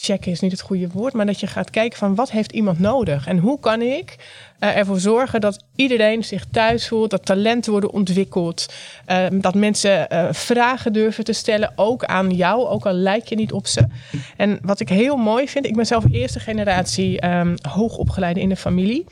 checken 0.00 0.32
is 0.32 0.40
niet 0.40 0.52
het 0.52 0.60
goede 0.60 0.88
woord, 0.88 1.12
maar 1.12 1.26
dat 1.26 1.40
je 1.40 1.46
gaat 1.46 1.70
kijken 1.70 1.98
van 1.98 2.14
wat 2.14 2.30
heeft 2.30 2.52
iemand 2.52 2.78
nodig 2.78 3.26
en 3.26 3.38
hoe 3.38 3.60
kan 3.60 3.82
ik 3.82 4.16
uh, 4.60 4.76
ervoor 4.76 5.00
zorgen 5.00 5.40
dat 5.40 5.64
iedereen 5.76 6.24
zich 6.24 6.44
thuis 6.50 6.88
voelt, 6.88 7.10
dat 7.10 7.24
talenten 7.24 7.70
worden 7.70 7.90
ontwikkeld, 7.90 8.66
uh, 9.08 9.26
dat 9.32 9.54
mensen 9.54 10.06
uh, 10.12 10.28
vragen 10.30 10.92
durven 10.92 11.24
te 11.24 11.32
stellen, 11.32 11.72
ook 11.76 12.04
aan 12.04 12.30
jou, 12.30 12.66
ook 12.66 12.86
al 12.86 12.92
lijk 12.92 13.26
je 13.26 13.34
niet 13.34 13.52
op 13.52 13.66
ze. 13.66 13.86
En 14.36 14.58
wat 14.62 14.80
ik 14.80 14.88
heel 14.88 15.16
mooi 15.16 15.48
vind, 15.48 15.66
ik 15.66 15.76
ben 15.76 15.86
zelf 15.86 16.04
eerste 16.10 16.40
generatie 16.40 17.26
um, 17.26 17.54
hoogopgeleide 17.68 18.40
in 18.40 18.48
de 18.48 18.56
familie. 18.56 19.04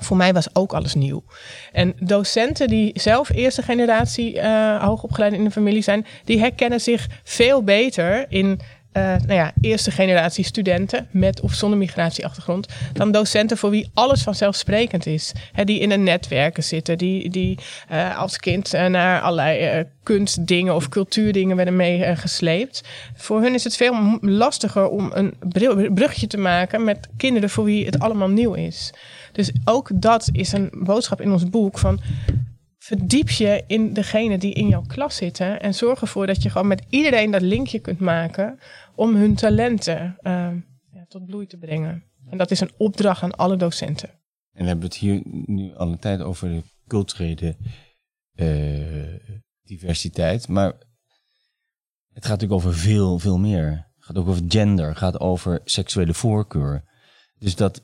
Voor 0.00 0.16
mij 0.16 0.32
was 0.32 0.54
ook 0.54 0.72
alles 0.72 0.94
nieuw. 0.94 1.24
En 1.72 1.94
docenten 2.00 2.68
die 2.68 3.00
zelf 3.00 3.28
eerste 3.28 3.62
generatie 3.62 4.34
uh, 4.34 4.84
hoogopgeleid 4.84 5.32
in 5.32 5.44
de 5.44 5.50
familie 5.50 5.82
zijn, 5.82 6.06
die 6.24 6.38
herkennen 6.38 6.80
zich 6.80 7.06
veel 7.24 7.62
beter 7.62 8.26
in 8.28 8.60
uh, 8.98 9.04
nou 9.04 9.32
ja, 9.32 9.52
eerste 9.60 9.90
generatie 9.90 10.44
studenten 10.44 11.08
met 11.10 11.40
of 11.40 11.54
zonder 11.54 11.78
migratieachtergrond, 11.78 12.66
dan 12.92 13.12
docenten 13.12 13.56
voor 13.56 13.70
wie 13.70 13.90
alles 13.94 14.22
vanzelfsprekend 14.22 15.06
is. 15.06 15.32
die 15.64 15.80
in 15.80 15.90
een 15.90 16.02
netwerken 16.02 16.64
zitten, 16.64 16.98
die, 16.98 17.30
die 17.30 17.58
uh, 17.92 18.18
als 18.18 18.38
kind 18.38 18.74
uh, 18.74 18.86
naar 18.86 19.20
allerlei 19.20 19.86
kunstdingen 20.02 20.74
of 20.74 20.88
cultuurdingen 20.88 21.56
werden 21.56 21.76
meegesleept. 21.76 22.82
voor 23.16 23.42
hun 23.42 23.54
is 23.54 23.64
het 23.64 23.76
veel 23.76 24.18
lastiger 24.20 24.88
om 24.88 25.10
een 25.14 25.34
brugje 25.94 26.26
te 26.26 26.38
maken 26.38 26.84
met 26.84 27.08
kinderen 27.16 27.50
voor 27.50 27.64
wie 27.64 27.86
het 27.86 27.98
allemaal 27.98 28.28
nieuw 28.28 28.54
is. 28.54 28.92
Dus 29.32 29.52
ook 29.64 29.90
dat 29.94 30.28
is 30.32 30.52
een 30.52 30.70
boodschap 30.72 31.20
in 31.20 31.32
ons 31.32 31.50
boek 31.50 31.78
van 31.78 32.00
verdiep 32.88 33.30
je 33.30 33.64
in 33.66 33.92
degene 33.92 34.38
die 34.38 34.54
in 34.54 34.68
jouw 34.68 34.84
klas 34.86 35.16
zitten. 35.16 35.60
En 35.60 35.74
zorg 35.74 36.00
ervoor 36.00 36.26
dat 36.26 36.42
je 36.42 36.50
gewoon 36.50 36.66
met 36.66 36.82
iedereen 36.88 37.30
dat 37.30 37.42
linkje 37.42 37.78
kunt 37.78 38.00
maken 38.00 38.58
om 38.98 39.14
hun 39.14 39.34
talenten 39.34 40.16
ja, 40.90 41.04
tot 41.08 41.26
bloei 41.26 41.46
te 41.46 41.58
brengen. 41.58 42.04
En 42.30 42.38
dat 42.38 42.50
is 42.50 42.60
een 42.60 42.72
opdracht 42.76 43.22
aan 43.22 43.36
alle 43.36 43.56
docenten. 43.56 44.08
En 44.52 44.62
we 44.62 44.68
hebben 44.68 44.84
het 44.84 44.96
hier 44.96 45.20
nu 45.24 45.74
al 45.74 45.92
een 45.92 45.98
tijd 45.98 46.20
over 46.20 46.48
de 46.48 46.62
culturele 46.86 47.56
uh, 48.34 49.36
diversiteit. 49.62 50.48
Maar 50.48 50.72
het 52.12 52.26
gaat 52.26 52.40
natuurlijk 52.40 52.60
over 52.60 52.74
veel, 52.74 53.18
veel 53.18 53.38
meer. 53.38 53.70
Het 53.96 54.04
gaat 54.04 54.18
ook 54.18 54.28
over 54.28 54.42
gender, 54.48 54.88
het 54.88 54.98
gaat 54.98 55.20
over 55.20 55.60
seksuele 55.64 56.14
voorkeur. 56.14 56.84
Dus 57.38 57.56
dat, 57.56 57.82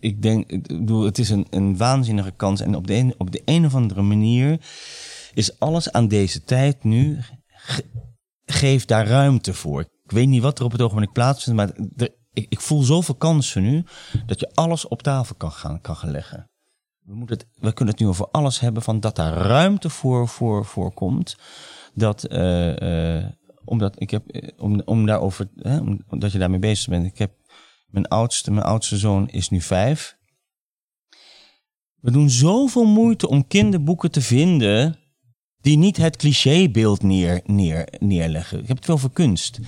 ik 0.00 0.22
denk, 0.22 0.50
ik 0.50 0.66
bedoel, 0.66 1.04
het 1.04 1.18
is 1.18 1.30
een, 1.30 1.46
een 1.50 1.76
waanzinnige 1.76 2.32
kans. 2.32 2.60
En 2.60 2.74
op 2.74 2.86
de, 2.86 3.14
op 3.18 3.30
de 3.30 3.42
een 3.44 3.64
of 3.64 3.74
andere 3.74 4.02
manier 4.02 4.60
is 5.34 5.58
alles 5.58 5.92
aan 5.92 6.08
deze 6.08 6.44
tijd 6.44 6.84
nu, 6.84 7.18
geef 8.50 8.84
daar 8.84 9.06
ruimte 9.06 9.54
voor. 9.54 9.80
Ik 9.80 10.10
weet 10.10 10.28
niet 10.28 10.42
wat 10.42 10.58
er 10.58 10.64
op 10.64 10.72
het 10.72 10.82
ogenblik 10.82 11.12
plaatsvindt, 11.12 11.58
maar 11.58 11.86
ik, 12.32 12.46
ik, 12.48 12.60
voel 12.60 12.82
zoveel 12.82 13.14
kansen 13.14 13.62
nu, 13.62 13.84
dat 14.26 14.40
je 14.40 14.50
alles 14.54 14.88
op 14.88 15.02
tafel 15.02 15.34
kan 15.34 15.52
gaan, 15.52 15.80
kan 15.80 15.96
leggen. 16.02 16.50
We, 16.98 17.14
moeten 17.14 17.36
het, 17.36 17.46
we 17.54 17.72
kunnen 17.72 17.94
het 17.94 18.02
nu 18.02 18.08
over 18.08 18.28
alles 18.30 18.60
hebben, 18.60 18.82
van 18.82 19.00
dat 19.00 19.16
daar 19.16 19.34
ruimte 19.34 19.90
voor, 19.90 20.28
voor, 20.64 20.92
komt. 20.92 21.36
Dat, 21.94 22.32
uh, 22.32 22.76
uh, 22.76 23.24
omdat 23.64 24.00
ik 24.00 24.10
heb, 24.10 24.28
eh, 24.28 24.48
om, 24.56 24.82
om 24.84 25.06
daarover, 25.06 25.48
hè, 25.54 25.78
omdat 26.08 26.32
je 26.32 26.38
daarmee 26.38 26.58
bezig 26.58 26.88
bent. 26.88 27.06
Ik 27.06 27.18
heb 27.18 27.32
mijn 27.86 28.08
oudste, 28.08 28.50
mijn 28.50 28.66
oudste 28.66 28.96
zoon 28.96 29.28
is 29.28 29.48
nu 29.48 29.60
vijf. 29.60 30.16
We 32.00 32.10
doen 32.10 32.30
zoveel 32.30 32.84
moeite 32.84 33.28
om 33.28 33.46
kinderboeken 33.46 34.10
te 34.10 34.20
vinden 34.20 34.98
die 35.68 35.76
niet 35.76 35.96
het 35.96 36.16
clichébeeld 36.16 37.02
neer, 37.02 37.40
neer, 37.44 37.88
neerleggen. 37.98 38.60
Ik 38.60 38.68
heb 38.68 38.76
het 38.76 38.86
wel 38.86 38.98
voor 38.98 39.12
kunst. 39.12 39.58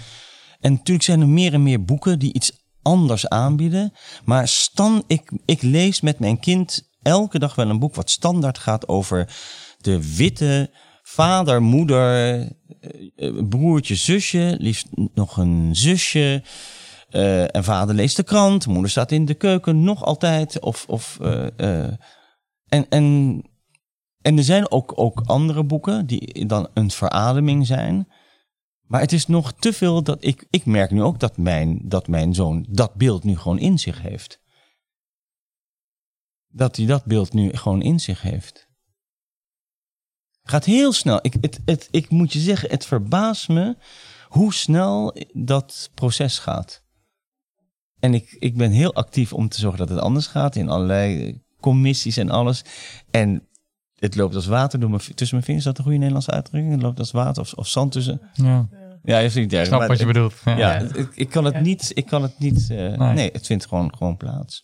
En 0.61 0.73
natuurlijk 0.73 1.07
zijn 1.07 1.21
er 1.21 1.29
meer 1.29 1.53
en 1.53 1.63
meer 1.63 1.85
boeken 1.85 2.19
die 2.19 2.33
iets 2.33 2.53
anders 2.83 3.29
aanbieden. 3.29 3.93
Maar 4.25 4.49
stan, 4.49 5.05
ik, 5.07 5.33
ik 5.45 5.63
lees 5.63 6.01
met 6.01 6.19
mijn 6.19 6.41
kind 6.41 6.91
elke 7.03 7.39
dag 7.39 7.55
wel 7.55 7.69
een 7.69 7.79
boek 7.79 7.95
wat 7.95 8.11
standaard 8.11 8.59
gaat 8.59 8.89
over 8.89 9.37
de 9.79 10.17
witte 10.17 10.71
vader, 11.03 11.63
moeder, 11.63 12.41
eh, 13.17 13.49
broertje, 13.49 13.95
zusje, 13.95 14.57
liefst 14.59 14.87
nog 15.15 15.37
een 15.37 15.69
zusje. 15.77 16.43
Uh, 17.11 17.55
en 17.55 17.65
vader 17.65 17.95
leest 17.95 18.17
de 18.17 18.23
krant, 18.23 18.67
moeder 18.67 18.91
staat 18.91 19.13
in 19.13 19.25
de 19.25 19.35
keuken, 19.35 19.83
nog 19.83 20.05
altijd. 20.05 20.61
Of, 20.61 20.85
of, 20.89 21.19
en, 22.69 22.87
en, 22.89 23.43
en 24.23 24.37
er 24.37 24.45
zijn 24.45 24.71
ook, 24.71 24.93
ook 24.95 25.21
andere 25.21 25.65
boeken 25.65 26.07
die 26.07 26.47
dan 26.47 26.69
een 26.75 26.91
verademing 26.91 27.67
zijn. 27.67 28.09
Maar 28.87 29.01
het 29.01 29.13
is 29.13 29.27
nog 29.27 29.53
te 29.53 29.73
veel 29.73 30.03
dat 30.03 30.25
ik, 30.25 30.47
ik 30.51 30.67
merk 30.67 30.91
nu 30.91 31.03
ook 31.03 31.21
dat 31.21 31.37
mijn, 31.37 31.81
dat 31.83 32.09
mijn 32.09 32.35
zoon 32.35 32.67
dat 32.69 32.95
beeld 32.95 33.25
nu 33.25 33.37
gewoon 33.37 33.59
in 33.59 33.79
zich 33.79 34.03
heeft. 34.03 34.41
Dat 36.49 36.77
hij 36.77 36.87
dat 36.87 37.05
beeld 37.05 37.33
nu 37.33 37.53
gewoon 37.53 37.83
in 37.83 38.01
zich 38.01 38.23
heeft. 38.23 38.69
Gaat 40.43 40.65
heel 40.65 40.93
snel. 40.93 41.19
Ik, 41.23 41.37
het, 41.41 41.61
het, 41.65 41.89
ik 41.91 42.11
moet 42.11 42.33
je 42.33 42.39
zeggen, 42.39 42.71
het 42.71 42.87
verbaast 42.87 43.49
me 43.49 43.77
hoe 44.29 44.55
snel 44.55 45.17
dat 45.33 45.91
proces 45.95 46.39
gaat. 46.39 46.85
En 47.99 48.15
ik, 48.15 48.37
ik 48.39 48.57
ben 48.57 48.71
heel 48.71 48.95
actief 48.95 49.33
om 49.33 49.49
te 49.49 49.61
zorgen 49.61 49.79
dat 49.79 49.89
het 49.89 49.99
anders 49.99 50.27
gaat 50.27 50.57
in 50.57 50.69
allerlei 50.69 51.41
commissies 51.61 52.17
en 52.17 52.31
alles. 52.31 52.65
En 53.11 53.49
het 54.01 54.17
loopt 54.17 54.35
als 54.35 54.47
water 54.47 54.81
door 54.81 54.91
mijn, 54.91 55.03
tussen 55.15 55.29
mijn 55.37 55.43
vingers. 55.47 55.57
Is 55.67 55.71
dat 55.71 55.79
een 55.79 55.83
goede 55.85 55.99
Nederlandse 55.99 56.31
uitdrukking? 56.31 56.73
Het 56.73 56.83
loopt 56.83 56.99
als 56.99 57.11
water 57.11 57.43
of, 57.43 57.53
of 57.53 57.67
zand 57.69 57.93
tussen. 57.93 58.21
Ja, 58.33 58.69
Ja, 59.03 59.19
je 59.19 59.29
ziet 59.29 59.51
het. 59.53 59.67
snap 59.67 59.87
wat 59.87 59.99
je 59.99 60.07
bedoelt. 60.07 60.35
Ja. 60.45 60.57
Ja, 60.57 60.73
Ja. 60.73 60.87
ik, 60.95 61.09
ik 61.15 61.29
kan 61.31 61.45
het 61.45 61.55
Ja. 61.55 61.61
niet. 61.61 61.91
Ik 61.95 62.07
kan 62.07 62.23
het 62.23 62.39
niet. 62.39 62.67
eh, 62.71 62.77
Nee. 62.77 63.13
nee. 63.15 63.31
het 63.33 63.47
vindt 63.47 63.67
gewoon, 63.67 63.95
gewoon 63.97 64.17
plaats. 64.17 64.63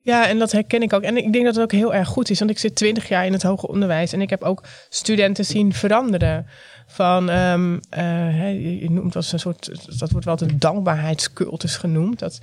Ja, 0.00 0.28
en 0.28 0.38
dat 0.38 0.52
herken 0.52 0.82
ik 0.82 0.92
ook. 0.92 1.02
En 1.02 1.16
ik 1.16 1.32
denk 1.32 1.44
dat 1.44 1.54
het 1.54 1.64
ook 1.64 1.72
heel 1.72 1.94
erg 1.94 2.08
goed 2.08 2.30
is, 2.30 2.38
want 2.38 2.50
ik 2.50 2.58
zit 2.58 2.74
twintig 2.74 3.08
jaar 3.08 3.26
in 3.26 3.32
het 3.32 3.42
hoger 3.42 3.68
onderwijs 3.68 4.12
en 4.12 4.20
ik 4.20 4.30
heb 4.30 4.42
ook 4.42 4.64
studenten 4.88 5.44
zien 5.44 5.72
veranderen. 5.72 6.46
Van, 6.86 7.30
ehm, 7.30 7.78
eh, 7.90 8.02
hè, 8.34 8.46
je 8.46 8.90
noemt 8.90 9.16
als 9.16 9.32
een 9.32 9.38
soort, 9.38 9.70
dat 9.98 10.10
wordt 10.10 10.26
wel 10.26 10.36
een 10.42 10.58
dankbaarheidscultus 10.58 11.76
genoemd. 11.76 12.18
Dat 12.18 12.38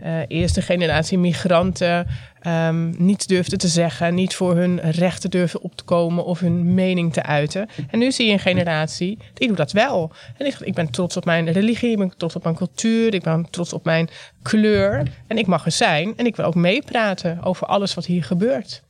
eh, 0.00 0.18
eerste 0.28 0.62
generatie 0.62 1.18
migranten 1.18 2.06
ehm, 2.44 2.92
niets 3.04 3.26
durfden 3.26 3.58
te 3.58 3.68
zeggen, 3.68 4.14
niet 4.14 4.34
voor 4.34 4.56
hun 4.56 4.80
rechten 4.80 5.30
durven 5.30 5.60
op 5.60 5.76
te 5.76 5.84
komen 5.84 6.24
of 6.24 6.40
hun 6.40 6.74
mening 6.74 7.12
te 7.12 7.22
uiten. 7.22 7.68
En 7.90 7.98
nu 7.98 8.12
zie 8.12 8.26
je 8.26 8.32
een 8.32 8.38
generatie, 8.38 9.18
die 9.34 9.48
doet 9.48 9.56
dat 9.56 9.72
wel. 9.72 10.12
En 10.36 10.46
ik, 10.46 10.54
ik 10.60 10.74
ben 10.74 10.90
trots 10.90 11.16
op 11.16 11.24
mijn 11.24 11.52
religie, 11.52 11.90
ik 11.90 11.98
ben 11.98 12.16
trots 12.16 12.36
op 12.36 12.42
mijn 12.42 12.56
cultuur, 12.56 13.14
ik 13.14 13.22
ben 13.22 13.50
trots 13.50 13.72
op 13.72 13.84
mijn 13.84 14.08
kleur. 14.42 15.02
En 15.26 15.38
ik 15.38 15.46
mag 15.46 15.64
er 15.64 15.72
zijn 15.72 16.12
en 16.16 16.26
ik 16.26 16.36
wil 16.36 16.44
ook 16.44 16.54
meepraten 16.54 17.42
over 17.42 17.66
alles 17.66 17.94
wat 17.94 18.06
hier 18.06 18.24
gebeurt. 18.24 18.82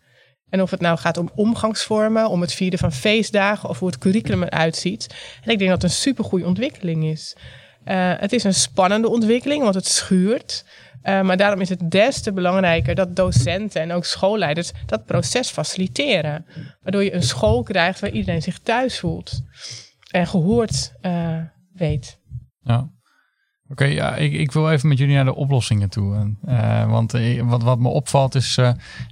En 0.54 0.62
of 0.62 0.70
het 0.70 0.80
nou 0.80 0.98
gaat 0.98 1.16
om 1.16 1.30
omgangsvormen, 1.34 2.28
om 2.28 2.40
het 2.40 2.52
vieren 2.52 2.78
van 2.78 2.92
feestdagen 2.92 3.68
of 3.68 3.78
hoe 3.78 3.88
het 3.88 3.98
curriculum 3.98 4.42
eruit 4.42 4.76
ziet. 4.76 5.06
En 5.42 5.50
ik 5.50 5.58
denk 5.58 5.70
dat 5.70 5.82
het 5.82 5.90
een 5.90 5.96
supergoeie 5.96 6.46
ontwikkeling 6.46 7.04
is. 7.04 7.36
Eh, 7.84 8.12
het 8.16 8.32
is 8.32 8.44
een 8.44 8.54
spannende 8.54 9.08
ontwikkeling, 9.08 9.62
want 9.62 9.74
het 9.74 9.86
schuurt. 9.86 10.64
Eh, 11.04 11.22
maar 11.22 11.36
daarom 11.36 11.60
is 11.60 11.68
het 11.68 11.90
des 11.90 12.22
te 12.22 12.32
belangrijker 12.32 12.94
dat 12.94 13.16
docenten 13.16 13.82
en 13.82 13.92
ook 13.92 14.04
schoolleiders 14.04 14.72
dat 14.86 15.04
proces 15.04 15.50
faciliteren. 15.50 16.46
Waardoor 16.82 17.04
je 17.04 17.14
een 17.14 17.22
school 17.22 17.62
krijgt 17.62 18.00
waar 18.00 18.10
iedereen 18.10 18.42
zich 18.42 18.58
thuis 18.58 19.00
voelt 19.00 19.42
en 20.10 20.26
gehoord 20.26 20.94
eh, 21.00 21.38
weet. 21.72 22.20
Ja. 22.60 22.90
Oké, 23.68 23.84
ja, 23.84 24.16
ik, 24.16 24.32
ik 24.32 24.52
wil 24.52 24.70
even 24.70 24.88
met 24.88 24.98
jullie 24.98 25.14
naar 25.14 25.24
de 25.24 25.34
oplossingen 25.34 25.88
toe. 25.88 26.36
Eh, 26.46 26.90
want 26.90 27.12
wat, 27.42 27.62
wat 27.62 27.78
me 27.78 27.88
opvalt 27.88 28.34
is, 28.34 28.58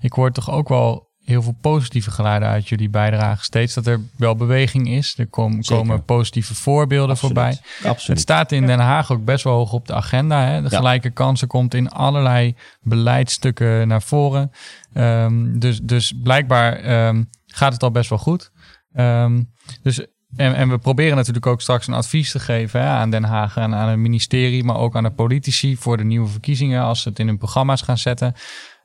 ik 0.00 0.12
hoor 0.12 0.32
toch 0.32 0.50
ook 0.50 0.68
wel 0.68 1.11
heel 1.24 1.42
veel 1.42 1.56
positieve 1.60 2.10
geluiden 2.10 2.48
uit 2.48 2.68
jullie 2.68 2.88
bijdrage. 2.90 3.44
Steeds 3.44 3.74
dat 3.74 3.86
er 3.86 4.00
wel 4.16 4.36
beweging 4.36 4.88
is. 4.88 5.14
Er 5.18 5.26
kom- 5.26 5.62
komen 5.62 6.04
positieve 6.04 6.54
voorbeelden 6.54 7.10
Absoluut. 7.10 7.34
voorbij. 7.36 7.58
Het 7.78 7.86
Absoluut. 7.86 8.20
staat 8.20 8.52
in 8.52 8.66
Den 8.66 8.78
Haag 8.78 9.12
ook 9.12 9.24
best 9.24 9.44
wel 9.44 9.54
hoog 9.54 9.72
op 9.72 9.86
de 9.86 9.94
agenda. 9.94 10.44
Hè? 10.46 10.62
De 10.62 10.68
Ja. 10.70 10.76
gelijke 10.76 11.10
kansen 11.10 11.48
komt 11.48 11.74
in 11.74 11.90
allerlei 11.90 12.54
beleidstukken 12.80 13.88
naar 13.88 14.02
voren. 14.02 14.50
Ehm, 14.92 15.58
dus, 15.58 15.80
dus 15.82 16.12
blijkbaar 16.22 16.72
ehm, 16.76 17.22
gaat 17.46 17.72
het 17.72 17.82
al 17.82 17.90
best 17.90 18.08
wel 18.10 18.18
goed. 18.18 18.50
Ehm, 18.92 19.42
dus, 19.82 20.06
en, 20.36 20.54
en 20.54 20.68
we 20.68 20.78
proberen 20.78 21.16
natuurlijk 21.16 21.46
ook 21.46 21.60
straks 21.60 21.86
een 21.86 21.94
advies 21.94 22.30
te 22.30 22.40
geven 22.40 22.82
aan 22.82 23.10
Den 23.10 23.24
Haag 23.24 23.56
en 23.56 23.74
aan 23.74 23.88
het 23.88 23.98
ministerie, 23.98 24.64
maar 24.64 24.76
ook 24.76 24.96
aan 24.96 25.02
de 25.02 25.10
politici 25.10 25.76
voor 25.76 25.96
de 25.96 26.04
nieuwe 26.04 26.28
verkiezingen 26.28 26.82
als 26.82 27.02
ze 27.02 27.08
het 27.08 27.18
in 27.18 27.26
hun 27.26 27.38
programma's 27.38 27.82
gaan 27.82 27.98
zetten. 27.98 28.34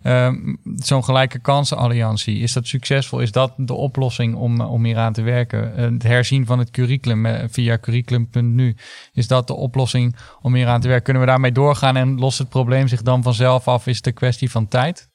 Ehm, 0.01 0.55
Zo'n 0.75 1.03
gelijke 1.03 1.39
kansenalliantie, 1.39 2.39
is 2.39 2.53
dat 2.53 2.67
succesvol? 2.67 3.19
Is 3.19 3.31
dat 3.31 3.53
de 3.57 3.73
oplossing 3.73 4.35
om, 4.35 4.61
om 4.61 4.85
hier 4.85 4.97
aan 4.97 5.13
te 5.13 5.21
werken? 5.21 5.75
Eh, 5.75 5.83
Het 5.83 6.03
herzien 6.03 6.45
van 6.45 6.59
het 6.59 6.71
curriculum 6.71 7.25
eh, 7.25 7.43
via 7.49 7.77
curriculum.nu, 7.77 8.75
is 9.13 9.27
dat 9.27 9.47
de 9.47 9.53
oplossing 9.53 10.15
om 10.41 10.55
hier 10.55 10.67
aan 10.67 10.81
te 10.81 10.87
werken? 10.87 11.05
Kunnen 11.05 11.23
we 11.23 11.29
daarmee 11.29 11.51
doorgaan 11.51 11.95
en 11.95 12.19
lost 12.19 12.37
het 12.37 12.49
probleem 12.49 12.87
zich 12.87 13.01
dan 13.01 13.23
vanzelf 13.23 13.67
af? 13.67 13.87
Is 13.87 13.97
het 13.97 14.07
een 14.07 14.13
kwestie 14.13 14.51
van 14.51 14.67
tijd? 14.67 15.09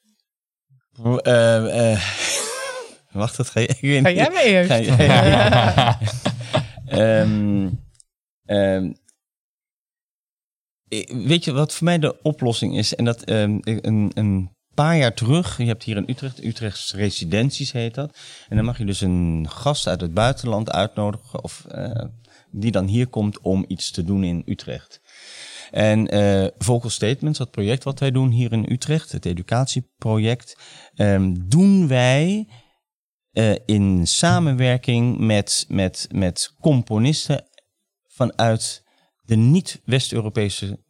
Eh, 1.21 2.03
wacht, 3.13 3.37
dat 3.37 3.49
ga 3.49 3.59
je. 3.59 3.67
Ik 3.81 3.81
weet 3.81 4.01
Ga 4.01 4.11
jij 4.11 4.29
mee 4.29 4.43
eerst? 4.43 4.69
Ga 4.71 4.75
je- 4.75 5.95
Ehm, 6.85 7.69
ehm, 8.45 8.91
eh, 10.87 11.25
weet 11.25 11.43
je 11.43 11.51
wat 11.51 11.73
voor 11.73 11.85
mij 11.85 11.99
de 11.99 12.21
oplossing 12.21 12.77
is? 12.77 12.95
En 12.95 13.05
dat 13.05 13.23
ehm, 13.23 13.57
een, 13.61 14.11
een 14.13 14.51
paar 14.73 14.97
jaar 14.97 15.13
terug, 15.13 15.57
je 15.57 15.65
hebt 15.65 15.83
hier 15.83 15.97
in 15.97 16.05
Utrecht, 16.07 16.43
Utrechts 16.43 16.93
residenties 16.93 17.71
heet 17.71 17.93
dat. 17.95 18.17
En 18.49 18.55
dan 18.55 18.65
mag 18.65 18.77
je 18.77 18.85
dus 18.85 19.01
een 19.01 19.45
gast 19.49 19.87
uit 19.87 20.01
het 20.01 20.13
buitenland 20.13 20.71
uitnodigen, 20.71 21.43
of 21.43 21.65
eh, 21.65 22.05
die 22.51 22.71
dan 22.71 22.87
hier 22.87 23.07
komt 23.07 23.39
om 23.41 23.65
iets 23.67 23.91
te 23.91 24.03
doen 24.03 24.23
in 24.23 24.43
Utrecht. 24.45 25.01
En 25.71 26.07
eh 26.07 26.47
Vocal 26.57 26.89
Statements, 26.89 27.37
dat 27.39 27.51
project 27.51 27.83
wat 27.83 27.99
wij 27.99 28.11
doen 28.11 28.29
hier 28.29 28.51
in 28.51 28.65
Utrecht, 28.71 29.11
het 29.11 29.25
educatieproject, 29.25 30.57
doen 31.47 31.87
wij 31.87 32.47
eh, 33.33 33.55
in 33.65 34.07
samenwerking 34.07 35.17
met, 35.17 35.65
met, 35.67 36.07
met 36.11 36.55
componisten 36.59 37.47
vanuit 38.07 38.83
de 39.21 39.35
niet-West-Europese 39.35 40.83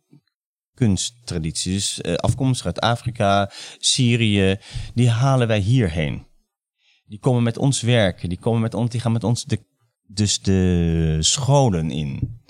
kunsttraditie. 0.74 1.74
Dus 1.74 2.02
eh, 2.02 2.14
afkomstig 2.14 2.66
uit 2.66 2.80
Afrika, 2.80 3.52
Syrië, 3.78 4.58
die 4.94 5.10
halen 5.10 5.48
wij 5.48 5.60
hierheen. 5.60 6.26
Die 7.06 7.20
komen 7.20 7.44
met 7.44 7.58
ons 7.58 7.82
werken, 7.82 8.30
die, 8.30 8.40
komen 8.40 8.62
met 8.62 8.74
ons, 8.74 8.90
die 8.90 9.00
gaan 9.00 9.12
met 9.12 9.24
ons 9.24 9.44
de, 9.44 9.66
dus 10.08 10.42
de 10.42 11.18
scholen 11.20 11.92
in. 11.92 12.42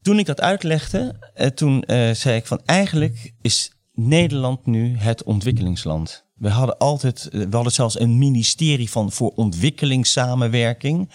Toen 0.00 0.18
ik 0.18 0.26
dat 0.26 0.40
uitlegde, 0.40 1.30
eh, 1.34 1.46
toen 1.46 1.84
zei 2.12 2.36
ik 2.36 2.46
van 2.46 2.60
eigenlijk 2.64 3.34
is 3.40 3.72
Nederland 3.92 4.66
nu 4.66 4.96
het 4.96 5.22
ontwikkelingsland. 5.22 6.28
We 6.40 6.48
hadden 6.48 6.78
altijd, 6.78 7.28
we 7.32 7.48
hadden 7.50 7.72
zelfs 7.72 8.00
een 8.00 8.18
ministerie 8.18 8.90
van 8.90 9.12
voor 9.12 9.30
ontwikkelingssamenwerking. 9.30 11.10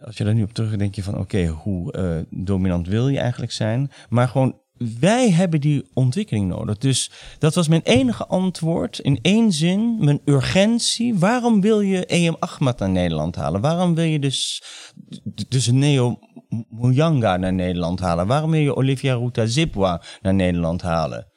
Als 0.00 0.16
je 0.16 0.24
daar 0.24 0.34
nu 0.34 0.42
op 0.42 0.52
terug 0.52 0.76
denk 0.76 0.94
je 0.94 1.02
van 1.02 1.18
oké, 1.18 1.46
hoe 1.46 1.92
eh, 1.92 2.18
dominant 2.30 2.86
wil 2.86 3.08
je 3.08 3.18
eigenlijk 3.18 3.52
zijn? 3.52 3.90
Maar 4.08 4.28
gewoon, 4.28 4.60
wij 5.00 5.30
hebben 5.30 5.60
die 5.60 5.90
ontwikkeling 5.94 6.48
nodig. 6.48 6.78
Dus 6.78 7.10
dat 7.38 7.54
was 7.54 7.68
mijn 7.68 7.82
enige 7.84 8.26
antwoord 8.26 8.98
in 8.98 9.18
één 9.22 9.52
zin, 9.52 9.96
mijn 10.04 10.20
urgentie. 10.24 11.18
Waarom 11.18 11.60
wil 11.60 11.80
je 11.80 12.14
E.M. 12.14 12.36
Ahmad 12.38 12.78
naar 12.78 12.90
Nederland 12.90 13.36
halen? 13.36 13.60
Waarom 13.60 13.94
wil 13.94 14.04
je 14.04 14.18
dus, 14.18 14.62
dus 15.48 15.66
Neo 15.66 16.18
Muyanga 16.68 17.36
naar 17.36 17.52
Nederland 17.52 18.00
halen? 18.00 18.26
Waarom 18.26 18.50
wil 18.50 18.60
je 18.60 18.76
Olivia 18.76 19.14
Ruta 19.14 19.46
Zipwa 19.46 20.02
naar 20.22 20.34
Nederland 20.34 20.82
halen? 20.82 21.28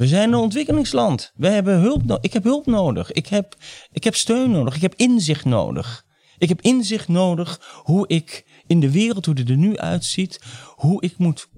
We 0.00 0.06
zijn 0.06 0.32
een 0.32 0.38
ontwikkelingsland. 0.38 1.32
We 1.34 1.48
hebben 1.48 1.78
hulp 1.78 2.18
ik 2.20 2.32
heb 2.32 2.44
hulp 2.44 2.66
nodig. 2.66 3.12
Ik 3.12 3.26
heb, 3.26 3.56
ik 3.92 4.04
heb 4.04 4.14
steun 4.14 4.50
nodig. 4.50 4.74
Ik 4.74 4.80
heb 4.80 4.94
inzicht 4.96 5.44
nodig. 5.44 6.04
Ik 6.38 6.48
heb 6.48 6.60
inzicht 6.60 7.08
nodig 7.08 7.80
hoe 7.82 8.08
ik 8.08 8.46
in 8.66 8.80
de 8.80 8.90
wereld, 8.90 9.26
hoe 9.26 9.34
het 9.34 9.48
er 9.48 9.56
nu 9.56 9.78
uitziet, 9.78 10.40
hoe 10.74 11.02
ik 11.02 11.18
moet 11.18 11.48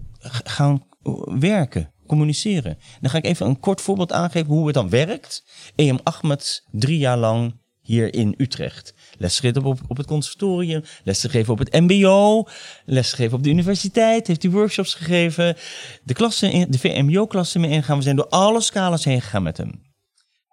gaan 0.45 0.85
eh, 1.03 1.13
werken, 1.27 1.93
communiceren. 2.07 2.79
Dan 3.01 3.11
ga 3.11 3.19
ik 3.19 3.25
even 3.25 3.47
een 3.47 3.61
kort 3.61 3.81
voorbeeld 3.81 4.13
aangeven 4.13 4.55
hoe 4.55 4.67
het 4.67 4.75
dan 4.75 4.89
werkt. 4.89 5.45
E.M. 5.77 5.99
Ahmed 6.03 6.67
drie 6.71 6.99
jaar 6.99 7.19
lang 7.19 7.61
hier 7.93 8.15
in 8.15 8.35
Utrecht. 8.37 8.95
Lesgegeven 9.19 9.65
op, 9.65 9.81
op 9.87 9.97
het 9.97 10.07
conservatorium, 10.07 10.83
lesgegeven 11.05 11.53
op 11.53 11.59
het 11.59 11.73
mbo, 11.73 12.47
lesgegeven 12.85 13.37
op 13.37 13.43
de 13.43 13.51
universiteit, 13.51 14.27
heeft 14.27 14.43
hij 14.43 14.53
workshops 14.53 14.95
gegeven. 14.95 15.57
De, 16.05 16.15
klassen 16.15 16.53
in, 16.53 16.71
de 16.71 16.79
VMBO-klassen 16.79 17.61
mee 17.61 17.71
ingegaan. 17.71 17.97
We 17.97 18.03
zijn 18.03 18.17
door 18.17 18.29
alle 18.29 18.61
scala's 18.61 19.05
heen 19.05 19.21
gegaan 19.21 19.43
met 19.43 19.57
hem. 19.57 19.91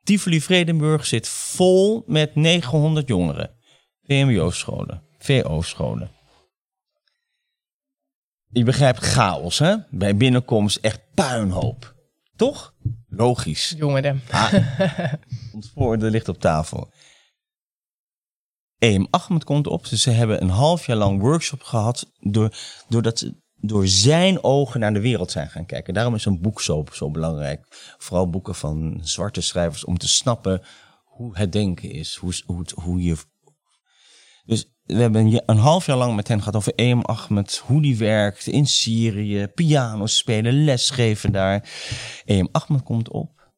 Tivoli 0.03 0.41
Vredenburg 0.41 1.05
zit 1.05 1.27
vol 1.27 2.03
met 2.07 2.35
900 2.35 3.07
jongeren. 3.07 3.51
VMBO-scholen, 4.03 5.01
VO-scholen. 5.17 6.11
Je 8.51 8.63
begrijpt 8.63 8.99
chaos, 8.99 9.59
hè? 9.59 9.75
Bij 9.89 10.15
binnenkomst 10.15 10.77
echt 10.77 11.01
puinhoop. 11.13 11.95
Toch? 12.35 12.73
Logisch. 13.09 13.73
Jongeren. 13.77 14.21
Ah, 14.29 14.53
komt 15.51 15.71
voor, 15.73 15.97
er 15.97 16.11
ligt 16.11 16.29
op 16.29 16.39
tafel. 16.39 16.91
EM 18.79 19.07
Ahmed 19.09 19.43
komt 19.43 19.67
op. 19.67 19.89
Dus 19.89 20.01
ze 20.01 20.09
hebben 20.09 20.41
een 20.41 20.49
half 20.49 20.85
jaar 20.85 20.97
lang 20.97 21.21
workshop 21.21 21.63
gehad. 21.63 22.11
Door, 22.19 22.55
doordat 22.87 23.19
ze 23.19 23.35
door 23.61 23.87
zijn 23.87 24.43
ogen 24.43 24.79
naar 24.79 24.93
de 24.93 25.01
wereld 25.01 25.31
zijn 25.31 25.49
gaan 25.49 25.65
kijken. 25.65 25.93
Daarom 25.93 26.15
is 26.15 26.25
een 26.25 26.41
boek 26.41 26.61
zo, 26.61 26.83
zo 26.91 27.11
belangrijk. 27.11 27.65
Vooral 27.97 28.29
boeken 28.29 28.55
van 28.55 28.99
zwarte 29.01 29.41
schrijvers. 29.41 29.85
Om 29.85 29.97
te 29.97 30.07
snappen 30.07 30.61
hoe 31.05 31.37
het 31.37 31.51
denken 31.51 31.91
is. 31.91 32.15
Hoe, 32.15 32.33
hoe, 32.73 33.01
je... 33.01 33.17
Dus 34.45 34.71
we 34.83 34.93
hebben 34.93 35.41
een 35.45 35.57
half 35.57 35.85
jaar 35.85 35.97
lang 35.97 36.15
met 36.15 36.27
hen 36.27 36.39
gehad 36.39 36.55
over 36.55 36.75
EM 36.75 37.01
Ahmed. 37.01 37.57
Hoe 37.57 37.81
die 37.81 37.97
werkt 37.97 38.47
in 38.47 38.67
Syrië. 38.67 39.47
Piano 39.47 40.05
spelen, 40.05 40.63
lesgeven 40.63 41.31
daar. 41.31 41.69
EM 42.25 42.47
Ahmed 42.51 42.83
komt 42.83 43.09
op. 43.09 43.51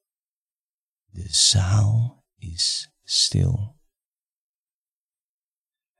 De 1.06 1.28
zaal 1.30 2.24
is 2.38 2.90
stil. 3.04 3.71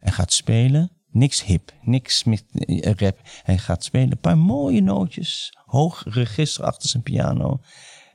Hij 0.02 0.12
gaat 0.12 0.34
spelen, 0.34 0.92
niks 1.12 1.44
hip, 1.44 1.72
niks 1.82 2.24
met 2.24 2.44
eh, 2.54 2.92
rap. 2.94 3.20
Hij 3.44 3.58
gaat 3.58 3.84
spelen, 3.84 4.12
een 4.12 4.20
paar 4.20 4.38
mooie 4.38 4.82
nootjes, 4.82 5.58
hoog 5.66 6.04
register 6.06 6.64
achter 6.64 6.90
zijn 6.90 7.04
piano. 7.04 7.60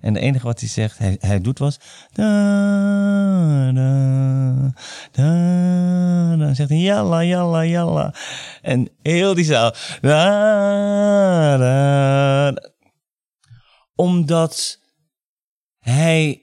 En 0.01 0.13
de 0.13 0.21
enige 0.21 0.47
wat 0.47 0.61
hij 0.61 0.69
zegt, 0.69 0.99
hij, 0.99 1.17
hij 1.21 1.41
doet 1.41 1.59
was. 1.59 1.79
Da, 2.13 3.73
da, 3.73 4.73
da, 5.13 6.37
dan 6.37 6.55
zegt 6.55 6.69
hij 6.69 6.79
jalla, 6.79 7.25
jalla, 7.25 7.65
jalla. 7.65 8.15
En 8.63 8.89
heel 9.03 9.35
die 9.35 9.45
zaal. 9.45 9.75
Da, 10.01 11.57
da. 11.57 12.55
Omdat 13.95 14.81
hij 15.79 16.43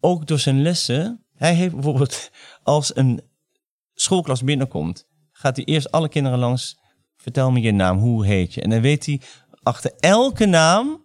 ook 0.00 0.26
door 0.26 0.38
zijn 0.38 0.62
lessen. 0.62 1.24
Hij 1.34 1.54
heeft 1.54 1.74
bijvoorbeeld 1.74 2.30
als 2.62 2.96
een 2.96 3.29
schoolklas 4.00 4.42
binnenkomt, 4.42 5.06
gaat 5.32 5.56
hij 5.56 5.64
eerst 5.64 5.90
alle 5.90 6.08
kinderen 6.08 6.38
langs. 6.38 6.78
Vertel 7.16 7.50
me 7.50 7.60
je 7.60 7.72
naam, 7.72 7.98
hoe 7.98 8.26
heet 8.26 8.54
je? 8.54 8.60
En 8.60 8.70
dan 8.70 8.80
weet 8.80 9.06
hij, 9.06 9.20
achter 9.62 9.92
elke 9.98 10.46
naam 10.46 11.04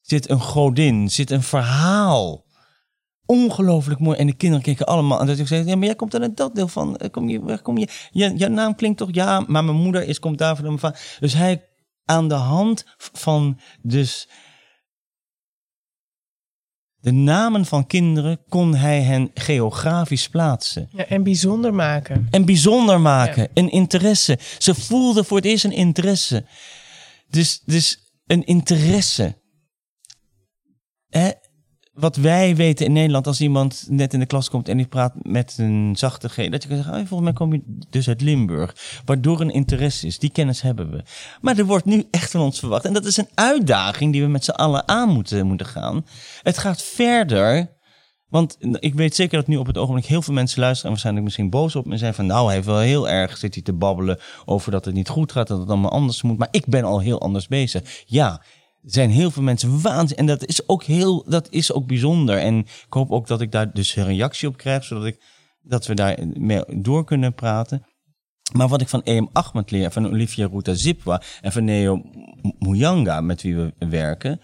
zit 0.00 0.30
een 0.30 0.40
godin, 0.40 1.10
zit 1.10 1.30
een 1.30 1.42
verhaal. 1.42 2.44
Ongelooflijk 3.26 4.00
mooi. 4.00 4.18
En 4.18 4.26
de 4.26 4.34
kinderen 4.34 4.64
keken 4.64 4.86
allemaal. 4.86 5.20
En 5.20 5.26
dat 5.26 5.38
ik 5.38 5.46
zei, 5.46 5.64
ja, 5.66 5.76
maar 5.76 5.86
jij 5.86 5.94
komt 5.94 6.14
aan 6.14 6.34
dat 6.34 6.54
deel 6.54 6.68
van. 6.68 6.96
Eh, 6.96 7.10
Kom 7.10 7.28
je, 7.28 7.40
waar 7.40 7.62
kom 7.62 7.78
je? 7.78 7.88
je? 8.10 8.48
Naam 8.48 8.74
klinkt 8.74 8.98
toch? 8.98 9.08
Ja, 9.12 9.44
maar 9.46 9.64
mijn 9.64 9.76
moeder 9.76 10.02
is, 10.08 10.18
komt 10.18 10.38
daar 10.38 10.56
van. 10.56 10.94
Dus 11.20 11.34
hij 11.34 11.68
aan 12.04 12.28
de 12.28 12.34
hand 12.34 12.84
van 12.96 13.58
dus 13.82 14.28
de 17.04 17.12
namen 17.12 17.64
van 17.66 17.86
kinderen 17.86 18.40
kon 18.48 18.74
hij 18.74 19.02
hen 19.02 19.30
geografisch 19.34 20.28
plaatsen. 20.28 20.88
Ja, 20.92 21.06
en 21.06 21.22
bijzonder 21.22 21.74
maken. 21.74 22.28
En 22.30 22.44
bijzonder 22.44 23.00
maken. 23.00 23.48
Een 23.54 23.70
interesse. 23.70 24.38
Ze 24.58 24.74
voelden 24.74 25.24
voor 25.24 25.36
het 25.36 25.46
eerst 25.46 25.64
een 25.64 25.72
interesse. 25.72 26.44
Dus, 27.28 27.62
dus 27.64 28.12
een 28.26 28.44
interesse. 28.44 29.34
Hè? 31.08 31.30
Wat 31.94 32.16
wij 32.16 32.56
weten 32.56 32.86
in 32.86 32.92
Nederland, 32.92 33.26
als 33.26 33.40
iemand 33.40 33.86
net 33.88 34.12
in 34.12 34.20
de 34.20 34.26
klas 34.26 34.50
komt 34.50 34.68
en 34.68 34.76
die 34.76 34.86
praat 34.86 35.14
met 35.22 35.54
een 35.58 35.94
zachte 35.96 36.28
G, 36.28 36.36
dat 36.36 36.62
je 36.62 36.68
kan 36.68 36.76
zeggen, 36.76 36.94
oh, 36.94 37.06
volgens 37.06 37.20
mij 37.20 37.32
kom 37.32 37.52
je 37.52 37.62
dus 37.90 38.08
uit 38.08 38.20
Limburg. 38.20 38.76
Waardoor 39.04 39.40
een 39.40 39.50
interesse 39.50 40.06
is. 40.06 40.18
Die 40.18 40.30
kennis 40.30 40.60
hebben 40.60 40.90
we. 40.90 41.02
Maar 41.40 41.58
er 41.58 41.66
wordt 41.66 41.84
nu 41.84 42.04
echt 42.10 42.30
van 42.30 42.40
ons 42.40 42.58
verwacht. 42.58 42.84
En 42.84 42.92
dat 42.92 43.04
is 43.04 43.16
een 43.16 43.28
uitdaging 43.34 44.12
die 44.12 44.22
we 44.22 44.28
met 44.28 44.44
z'n 44.44 44.50
allen 44.50 44.88
aan 44.88 45.08
moeten, 45.08 45.46
moeten 45.46 45.66
gaan. 45.66 46.06
Het 46.42 46.58
gaat 46.58 46.82
verder. 46.82 47.72
Want 48.28 48.56
ik 48.78 48.94
weet 48.94 49.14
zeker 49.14 49.38
dat 49.38 49.46
nu 49.46 49.56
op 49.56 49.66
het 49.66 49.78
ogenblik 49.78 50.06
heel 50.06 50.22
veel 50.22 50.34
mensen 50.34 50.60
luisteren 50.60 50.84
en 50.84 50.90
waarschijnlijk 50.90 51.24
misschien 51.24 51.50
boos 51.50 51.76
op 51.76 51.86
me 51.86 51.96
zijn 51.96 52.14
van 52.14 52.26
nou, 52.26 52.46
hij 52.46 52.54
heeft 52.54 52.66
wel 52.66 52.78
heel 52.78 53.08
erg 53.08 53.36
zit 53.36 53.54
hij 53.54 53.62
te 53.62 53.72
babbelen 53.72 54.18
over 54.44 54.70
dat 54.70 54.84
het 54.84 54.94
niet 54.94 55.08
goed 55.08 55.32
gaat, 55.32 55.46
dat 55.46 55.58
het 55.58 55.68
allemaal 55.68 55.90
anders 55.90 56.22
moet. 56.22 56.38
Maar 56.38 56.48
ik 56.50 56.66
ben 56.66 56.84
al 56.84 57.00
heel 57.00 57.20
anders 57.20 57.46
bezig. 57.46 58.02
Ja, 58.06 58.42
zijn 58.84 59.10
heel 59.10 59.30
veel 59.30 59.42
mensen 59.42 59.80
waanzinnig. 59.80 60.16
En 60.16 60.26
dat 60.26 60.46
is 60.46 60.68
ook 60.68 60.84
heel, 60.84 61.24
dat 61.28 61.46
is 61.50 61.72
ook 61.72 61.86
bijzonder. 61.86 62.38
En 62.38 62.58
ik 62.58 62.86
hoop 62.88 63.10
ook 63.10 63.26
dat 63.26 63.40
ik 63.40 63.52
daar 63.52 63.72
dus 63.72 63.96
een 63.96 64.04
reactie 64.04 64.48
op 64.48 64.56
krijg, 64.56 64.84
zodat 64.84 65.06
ik, 65.06 65.22
dat 65.62 65.86
we 65.86 65.94
daar 65.94 66.18
mee 66.32 66.62
door 66.68 67.04
kunnen 67.04 67.34
praten. 67.34 67.86
Maar 68.52 68.68
wat 68.68 68.80
ik 68.80 68.88
van 68.88 69.00
E.M. 69.04 69.28
Ahmed 69.32 69.70
leer, 69.70 69.90
van 69.90 70.06
Olivia 70.06 70.48
Ruta 70.52 70.74
Zipwa 70.74 71.22
en 71.40 71.52
van 71.52 71.64
Neo 71.64 72.02
Muyanga, 72.58 73.20
met 73.20 73.42
wie 73.42 73.56
we 73.56 73.72
werken. 73.78 74.40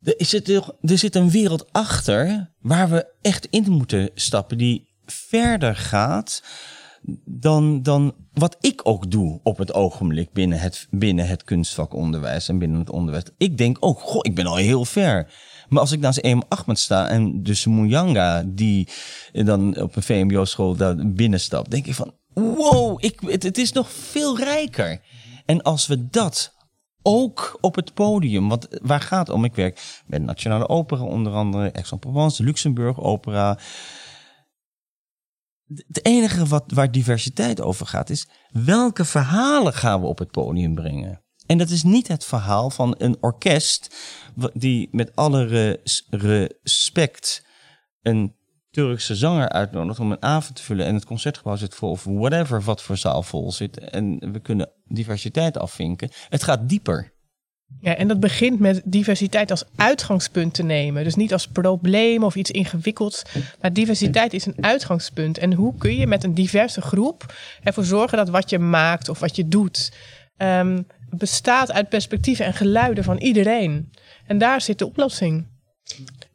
Er 0.00 0.14
zit, 0.18 0.48
er, 0.48 0.74
er 0.80 0.98
zit 0.98 1.14
een 1.14 1.30
wereld 1.30 1.72
achter 1.72 2.52
waar 2.60 2.90
we 2.90 3.14
echt 3.22 3.46
in 3.50 3.70
moeten 3.70 4.10
stappen, 4.14 4.58
die 4.58 4.94
verder 5.04 5.76
gaat 5.76 6.42
dan, 7.24 7.82
dan 7.82 8.14
wat 8.32 8.56
ik 8.60 8.80
ook 8.82 9.10
doe 9.10 9.40
op 9.42 9.58
het 9.58 9.74
ogenblik 9.74 10.32
binnen 10.32 10.60
het, 10.60 10.86
binnen 10.90 11.28
het 11.28 11.44
kunstvakonderwijs 11.44 12.48
en 12.48 12.58
binnen 12.58 12.78
het 12.78 12.90
onderwijs. 12.90 13.24
Ik 13.38 13.58
denk 13.58 13.76
ook, 13.80 14.00
goh, 14.00 14.20
ik 14.22 14.34
ben 14.34 14.46
al 14.46 14.56
heel 14.56 14.84
ver. 14.84 15.32
Maar 15.68 15.80
als 15.80 15.92
ik 15.92 16.00
naast 16.00 16.18
EM 16.18 16.42
Ahmed 16.48 16.78
sta 16.78 17.08
en 17.08 17.42
dus 17.42 17.66
Muyanga, 17.66 18.42
die 18.46 18.88
dan 19.32 19.80
op 19.80 19.96
een 19.96 20.02
VMBO-school 20.02 20.76
daar 20.76 21.06
binnenstapt, 21.06 21.70
denk 21.70 21.86
ik 21.86 21.94
van, 21.94 22.12
wow, 22.34 23.04
ik, 23.04 23.20
het, 23.26 23.42
het 23.42 23.58
is 23.58 23.72
nog 23.72 23.90
veel 23.90 24.38
rijker. 24.38 25.00
En 25.44 25.62
als 25.62 25.86
we 25.86 26.08
dat 26.10 26.54
ook 27.06 27.58
op 27.60 27.74
het 27.74 27.94
podium. 27.94 28.48
Want 28.48 28.68
waar 28.82 29.00
gaat 29.00 29.26
het 29.26 29.36
om? 29.36 29.44
Ik 29.44 29.54
werk 29.54 30.02
de 30.06 30.18
Nationale 30.18 30.68
Opera, 30.68 31.02
onder 31.02 31.32
andere 31.32 31.72
Aix-en-Provence, 31.72 32.44
Luxemburg 32.44 33.00
Opera. 33.00 33.58
Het 35.66 36.04
enige 36.04 36.46
wat, 36.46 36.64
waar 36.66 36.90
diversiteit 36.90 37.60
over 37.60 37.86
gaat 37.86 38.10
is 38.10 38.28
welke 38.50 39.04
verhalen 39.04 39.72
gaan 39.72 40.00
we 40.00 40.06
op 40.06 40.18
het 40.18 40.30
podium 40.30 40.74
brengen. 40.74 41.20
En 41.46 41.58
dat 41.58 41.70
is 41.70 41.82
niet 41.82 42.08
het 42.08 42.24
verhaal 42.24 42.70
van 42.70 42.94
een 42.98 43.16
orkest 43.20 43.96
die 44.52 44.88
met 44.92 45.16
alle 45.16 45.44
res, 45.44 46.06
respect 46.10 47.46
een 48.02 48.34
Turkse 48.70 49.14
zanger 49.14 49.48
uitnodigt 49.48 50.00
om 50.00 50.12
een 50.12 50.22
avond 50.22 50.56
te 50.56 50.62
vullen 50.62 50.86
en 50.86 50.94
het 50.94 51.04
concertgebouw 51.04 51.56
zit 51.56 51.74
vol 51.74 51.90
of 51.90 52.04
whatever 52.04 52.62
wat 52.62 52.82
voor 52.82 52.96
zaal 52.96 53.22
vol 53.22 53.52
zit 53.52 53.78
en 53.78 54.32
we 54.32 54.40
kunnen 54.40 54.70
diversiteit 54.84 55.58
afvinken. 55.58 56.10
Het 56.28 56.42
gaat 56.42 56.68
dieper. 56.68 57.15
Ja, 57.80 57.96
en 57.96 58.08
dat 58.08 58.20
begint 58.20 58.58
met 58.58 58.82
diversiteit 58.84 59.50
als 59.50 59.64
uitgangspunt 59.76 60.54
te 60.54 60.62
nemen. 60.62 61.04
Dus 61.04 61.14
niet 61.14 61.32
als 61.32 61.46
probleem 61.46 62.24
of 62.24 62.36
iets 62.36 62.50
ingewikkelds. 62.50 63.22
Maar 63.60 63.72
diversiteit 63.72 64.32
is 64.32 64.46
een 64.46 64.56
uitgangspunt. 64.60 65.38
En 65.38 65.52
hoe 65.52 65.74
kun 65.78 65.96
je 65.96 66.06
met 66.06 66.24
een 66.24 66.34
diverse 66.34 66.80
groep 66.80 67.34
ervoor 67.62 67.84
zorgen 67.84 68.18
dat 68.18 68.28
wat 68.28 68.50
je 68.50 68.58
maakt 68.58 69.08
of 69.08 69.18
wat 69.18 69.36
je 69.36 69.48
doet, 69.48 69.92
um, 70.36 70.86
bestaat 71.10 71.72
uit 71.72 71.88
perspectieven 71.88 72.44
en 72.44 72.54
geluiden 72.54 73.04
van 73.04 73.18
iedereen. 73.18 73.92
En 74.26 74.38
daar 74.38 74.60
zit 74.60 74.78
de 74.78 74.86
oplossing. 74.86 75.46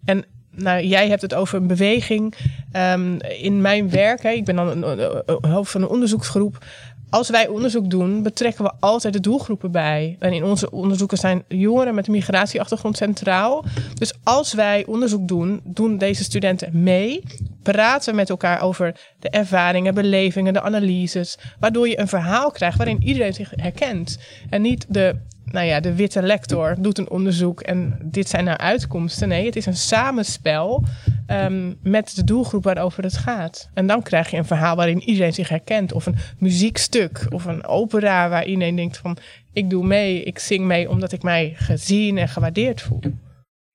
En 0.05 0.25
nou, 0.51 0.83
jij 0.83 1.07
hebt 1.07 1.21
het 1.21 1.33
over 1.33 1.57
een 1.57 1.67
beweging. 1.67 2.35
Um, 2.73 3.21
in 3.21 3.61
mijn 3.61 3.89
werk, 3.89 4.23
hè, 4.23 4.29
ik 4.29 4.45
ben 4.45 4.55
dan 4.55 4.83
een 4.83 5.49
hoofd 5.51 5.71
van 5.71 5.81
een 5.81 5.87
onderzoeksgroep 5.87 6.65
als 7.11 7.29
wij 7.29 7.47
onderzoek 7.47 7.89
doen, 7.89 8.23
betrekken 8.23 8.63
we 8.63 8.71
altijd 8.79 9.13
de 9.13 9.19
doelgroepen 9.19 9.71
bij. 9.71 10.15
En 10.19 10.33
in 10.33 10.43
onze 10.43 10.71
onderzoeken 10.71 11.17
zijn 11.17 11.43
jongeren 11.47 11.95
met 11.95 12.07
een 12.07 12.13
migratieachtergrond 12.13 12.97
centraal. 12.97 13.65
Dus 13.93 14.13
als 14.23 14.53
wij 14.53 14.85
onderzoek 14.85 15.27
doen, 15.27 15.61
doen 15.63 15.97
deze 15.97 16.23
studenten 16.23 16.83
mee. 16.83 17.23
Praten 17.63 18.15
met 18.15 18.29
elkaar 18.29 18.61
over 18.61 18.99
de 19.19 19.29
ervaringen, 19.29 19.93
belevingen, 19.93 20.53
de 20.53 20.61
analyses. 20.61 21.37
Waardoor 21.59 21.87
je 21.87 21.99
een 21.99 22.07
verhaal 22.07 22.51
krijgt 22.51 22.77
waarin 22.77 23.03
iedereen 23.03 23.33
zich 23.33 23.53
herkent. 23.55 24.19
En 24.49 24.61
niet 24.61 24.85
de 24.89 25.15
nou 25.51 25.65
ja, 25.65 25.79
de 25.79 25.95
witte 25.95 26.21
lector 26.21 26.75
doet 26.79 26.97
een 26.97 27.09
onderzoek 27.09 27.61
en 27.61 27.99
dit 28.03 28.29
zijn 28.29 28.43
nou 28.43 28.57
uitkomsten. 28.57 29.27
Nee, 29.27 29.45
het 29.45 29.55
is 29.55 29.65
een 29.65 29.75
samenspel 29.75 30.83
um, 31.27 31.77
met 31.81 32.15
de 32.15 32.23
doelgroep 32.23 32.63
waarover 32.63 33.03
het 33.03 33.17
gaat. 33.17 33.69
En 33.73 33.87
dan 33.87 34.01
krijg 34.01 34.31
je 34.31 34.37
een 34.37 34.45
verhaal 34.45 34.75
waarin 34.75 35.01
iedereen 35.01 35.33
zich 35.33 35.49
herkent. 35.49 35.93
Of 35.93 36.05
een 36.05 36.17
muziekstuk 36.37 37.25
of 37.29 37.45
een 37.45 37.65
opera 37.65 38.29
waar 38.29 38.45
iedereen 38.45 38.75
denkt 38.75 38.97
van... 38.97 39.17
ik 39.53 39.69
doe 39.69 39.85
mee, 39.85 40.23
ik 40.23 40.39
zing 40.39 40.65
mee 40.65 40.89
omdat 40.89 41.11
ik 41.11 41.23
mij 41.23 41.53
gezien 41.55 42.17
en 42.17 42.27
gewaardeerd 42.27 42.81
voel. 42.81 42.99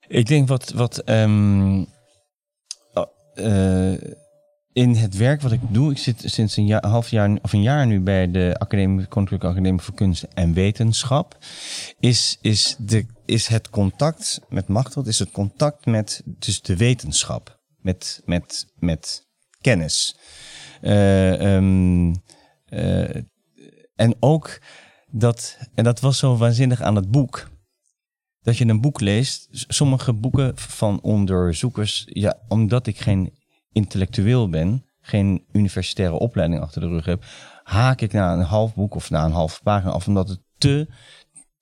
Ik 0.09 0.27
denk 0.27 0.49
wat... 0.49 0.73
wat 0.73 1.03
um, 1.09 1.87
uh, 3.35 3.95
in 4.77 4.95
het 4.95 5.17
werk 5.17 5.41
wat 5.41 5.53
ik 5.53 5.61
doe, 5.69 5.91
ik 5.91 5.99
zit 5.99 6.23
sinds 6.25 6.57
een 6.57 6.67
jaar, 6.67 6.87
half 6.87 7.09
jaar 7.09 7.39
of 7.43 7.53
een 7.53 7.63
jaar 7.63 7.87
nu 7.87 8.01
bij 8.01 8.31
de 8.31 8.55
Academie, 8.59 9.07
Koninklijke 9.07 9.47
Academie 9.47 9.81
voor 9.81 9.95
Kunst 9.95 10.23
en 10.23 10.53
Wetenschap, 10.53 11.39
is, 12.01 12.39
is, 12.41 12.77
de, 12.79 13.07
is 13.25 13.47
het 13.47 13.71
contact 13.71 14.41
met 14.49 14.69
Machteld, 14.69 15.07
is 15.07 15.19
het 15.19 15.31
contact 15.31 15.87
met 15.87 16.23
dus 16.25 16.63
de 16.63 16.77
wetenschap, 16.77 17.61
met, 17.81 18.23
met, 18.25 18.67
met 18.79 19.27
kennis. 19.61 20.17
Uh, 20.83 21.55
um, 21.55 22.09
uh, 22.69 23.17
en 23.95 24.17
ook 24.21 24.61
dat, 25.11 25.59
en 25.75 25.85
dat 25.85 26.01
was 26.01 26.19
zo 26.19 26.37
waanzinnig 26.37 26.83
aan 26.83 26.97
het 26.97 27.11
boek, 27.11 27.51
dat 28.43 28.57
je 28.57 28.67
een 28.67 28.81
boek 28.81 29.01
leest, 29.01 29.49
sommige 29.51 30.13
boeken 30.13 30.57
van 30.57 31.01
onderzoekers, 31.01 32.05
ja, 32.07 32.39
omdat 32.49 32.87
ik 32.87 32.99
geen 32.99 33.45
intellectueel 33.77 34.49
ben, 34.49 34.85
geen 35.01 35.45
universitaire 35.53 36.19
opleiding 36.19 36.61
achter 36.61 36.81
de 36.81 36.89
rug 36.89 37.05
heb, 37.05 37.25
haak 37.63 38.01
ik 38.01 38.13
na 38.13 38.33
een 38.33 38.41
half 38.41 38.75
boek 38.75 38.95
of 38.95 39.11
na 39.11 39.25
een 39.25 39.33
half 39.33 39.63
pagina 39.63 39.91
af, 39.91 40.07
omdat 40.07 40.29
het 40.29 40.41
te, 40.59 40.89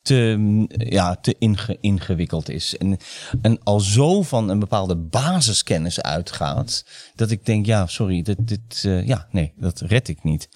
te, 0.03 0.67
ja, 0.69 1.15
te 1.17 1.35
inge, 1.39 1.79
ingewikkeld 1.81 2.49
is. 2.49 2.77
En, 2.77 2.99
en 3.43 3.63
al 3.63 3.81
zo 3.81 4.23
van 4.23 4.49
een 4.49 4.59
bepaalde 4.59 4.97
basiskennis 4.97 6.03
uitgaat, 6.03 6.85
dat 7.15 7.31
ik 7.31 7.47
denk, 7.47 7.67
ja, 7.67 7.87
sorry, 7.87 8.23
dit, 8.23 8.49
dit, 8.49 8.83
uh, 8.87 9.07
ja, 9.07 9.29
nee, 9.31 9.53
dat 9.57 9.81
red 9.81 10.09
ik 10.09 10.23
niet. 10.23 10.49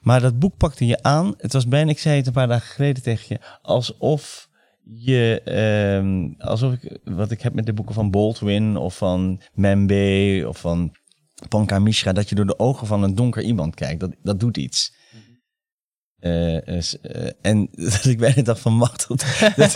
Maar 0.00 0.20
dat 0.20 0.38
boek 0.38 0.56
pakte 0.56 0.86
je 0.86 1.02
aan. 1.02 1.34
Het 1.36 1.52
was 1.52 1.68
bijna, 1.68 1.90
ik 1.90 1.98
zei 1.98 2.16
het 2.16 2.26
een 2.26 2.32
paar 2.32 2.48
dagen 2.48 2.68
geleden 2.68 3.02
tegen 3.02 3.26
je, 3.28 3.58
alsof 3.62 4.47
je, 4.90 5.40
ehm, 5.44 6.48
alsof 6.48 6.72
ik, 6.72 6.98
wat 7.04 7.30
ik 7.30 7.40
heb 7.40 7.54
met 7.54 7.66
de 7.66 7.72
boeken 7.72 7.94
van 7.94 8.10
Baldwin 8.10 8.76
of 8.76 8.96
van 8.96 9.40
Membe 9.54 10.44
of 10.48 10.58
van 10.58 10.94
Panka 11.48 11.78
Mishra, 11.78 12.12
dat 12.12 12.28
je 12.28 12.34
door 12.34 12.46
de 12.46 12.58
ogen 12.58 12.86
van 12.86 13.02
een 13.02 13.14
donker 13.14 13.42
iemand 13.42 13.74
kijkt. 13.74 14.00
Dat, 14.00 14.14
dat 14.22 14.40
doet 14.40 14.56
iets. 14.56 14.96
Uh, 16.20 16.66
uh, 16.66 17.30
en 17.40 17.68
dat 17.92 18.04
ik 18.04 18.18
bijna 18.18 18.42
dacht 18.42 18.60
van 18.60 18.72
Machteld, 18.72 19.24
dat, 19.56 19.74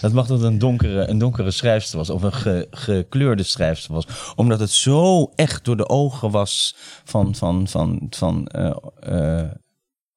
dat 0.00 0.12
Machteld 0.12 0.42
een 0.42 0.58
donkere, 0.58 1.06
een 1.06 1.18
donkere 1.18 1.50
schrijfster 1.50 1.98
was, 1.98 2.10
of 2.10 2.22
een 2.22 2.32
ge, 2.32 2.66
gekleurde 2.70 3.42
schrijfster 3.42 3.94
was. 3.94 4.06
Omdat 4.34 4.60
het 4.60 4.70
zo 4.70 5.32
echt 5.34 5.64
door 5.64 5.76
de 5.76 5.88
ogen 5.88 6.30
was 6.30 6.76
van, 7.04 7.34
van, 7.34 7.68
van, 7.68 8.06
van, 8.10 8.48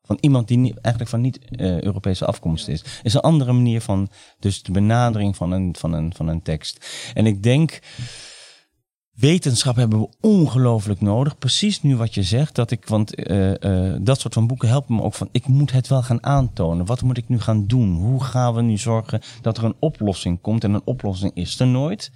van 0.10 0.18
iemand 0.22 0.48
die 0.48 0.58
niet, 0.58 0.78
eigenlijk 0.82 1.10
van 1.10 1.22
niet-Europese 1.22 2.26
afkomst 2.26 2.68
is. 2.68 2.84
is 3.04 3.14
een 3.14 3.22
andere 3.22 3.52
manier 3.52 3.82
van 3.82 4.10
dus 4.40 4.64
de 4.64 4.72
benadering 4.72 5.36
van 5.36 5.52
een, 5.52 5.76
van 5.78 5.94
een, 5.94 6.14
van 6.16 6.28
een 6.28 6.42
tekst. 6.42 6.86
En 7.14 7.26
ik 7.26 7.44
denk 7.44 7.80
wetenschap 9.14 9.76
hebben 9.76 10.00
we 10.00 10.10
ongelooflijk 10.22 11.02
nodig. 11.02 11.38
Precies 11.38 11.82
nu 11.82 11.96
wat 11.96 12.14
je 12.14 12.24
zegt, 12.24 12.56
dat 12.56 12.72
ik, 12.72 12.88
want 12.88 13.30
uh, 13.30 13.54
uh, 13.60 13.96
dat 14.02 14.20
soort 14.20 14.34
van 14.34 14.48
boeken 14.48 14.70
helpen 14.70 14.96
me 14.96 15.02
ook 15.02 15.14
van, 15.14 15.30
ik 15.32 15.48
moet 15.48 15.72
het 15.72 15.88
wel 15.88 16.04
gaan 16.04 16.24
aantonen. 16.24 16.86
Wat 16.86 17.02
moet 17.02 17.18
ik 17.18 17.30
nu 17.30 17.40
gaan 17.40 17.68
doen? 17.68 17.96
Hoe 17.96 18.24
gaan 18.24 18.54
we 18.54 18.62
nu 18.62 18.78
zorgen 18.78 19.22
dat 19.42 19.58
er 19.58 19.64
een 19.64 19.76
oplossing 19.80 20.42
komt? 20.42 20.64
En 20.64 20.74
een 20.74 20.86
oplossing 20.86 21.32
is 21.36 21.60
er 21.60 21.68
nooit. 21.68 22.12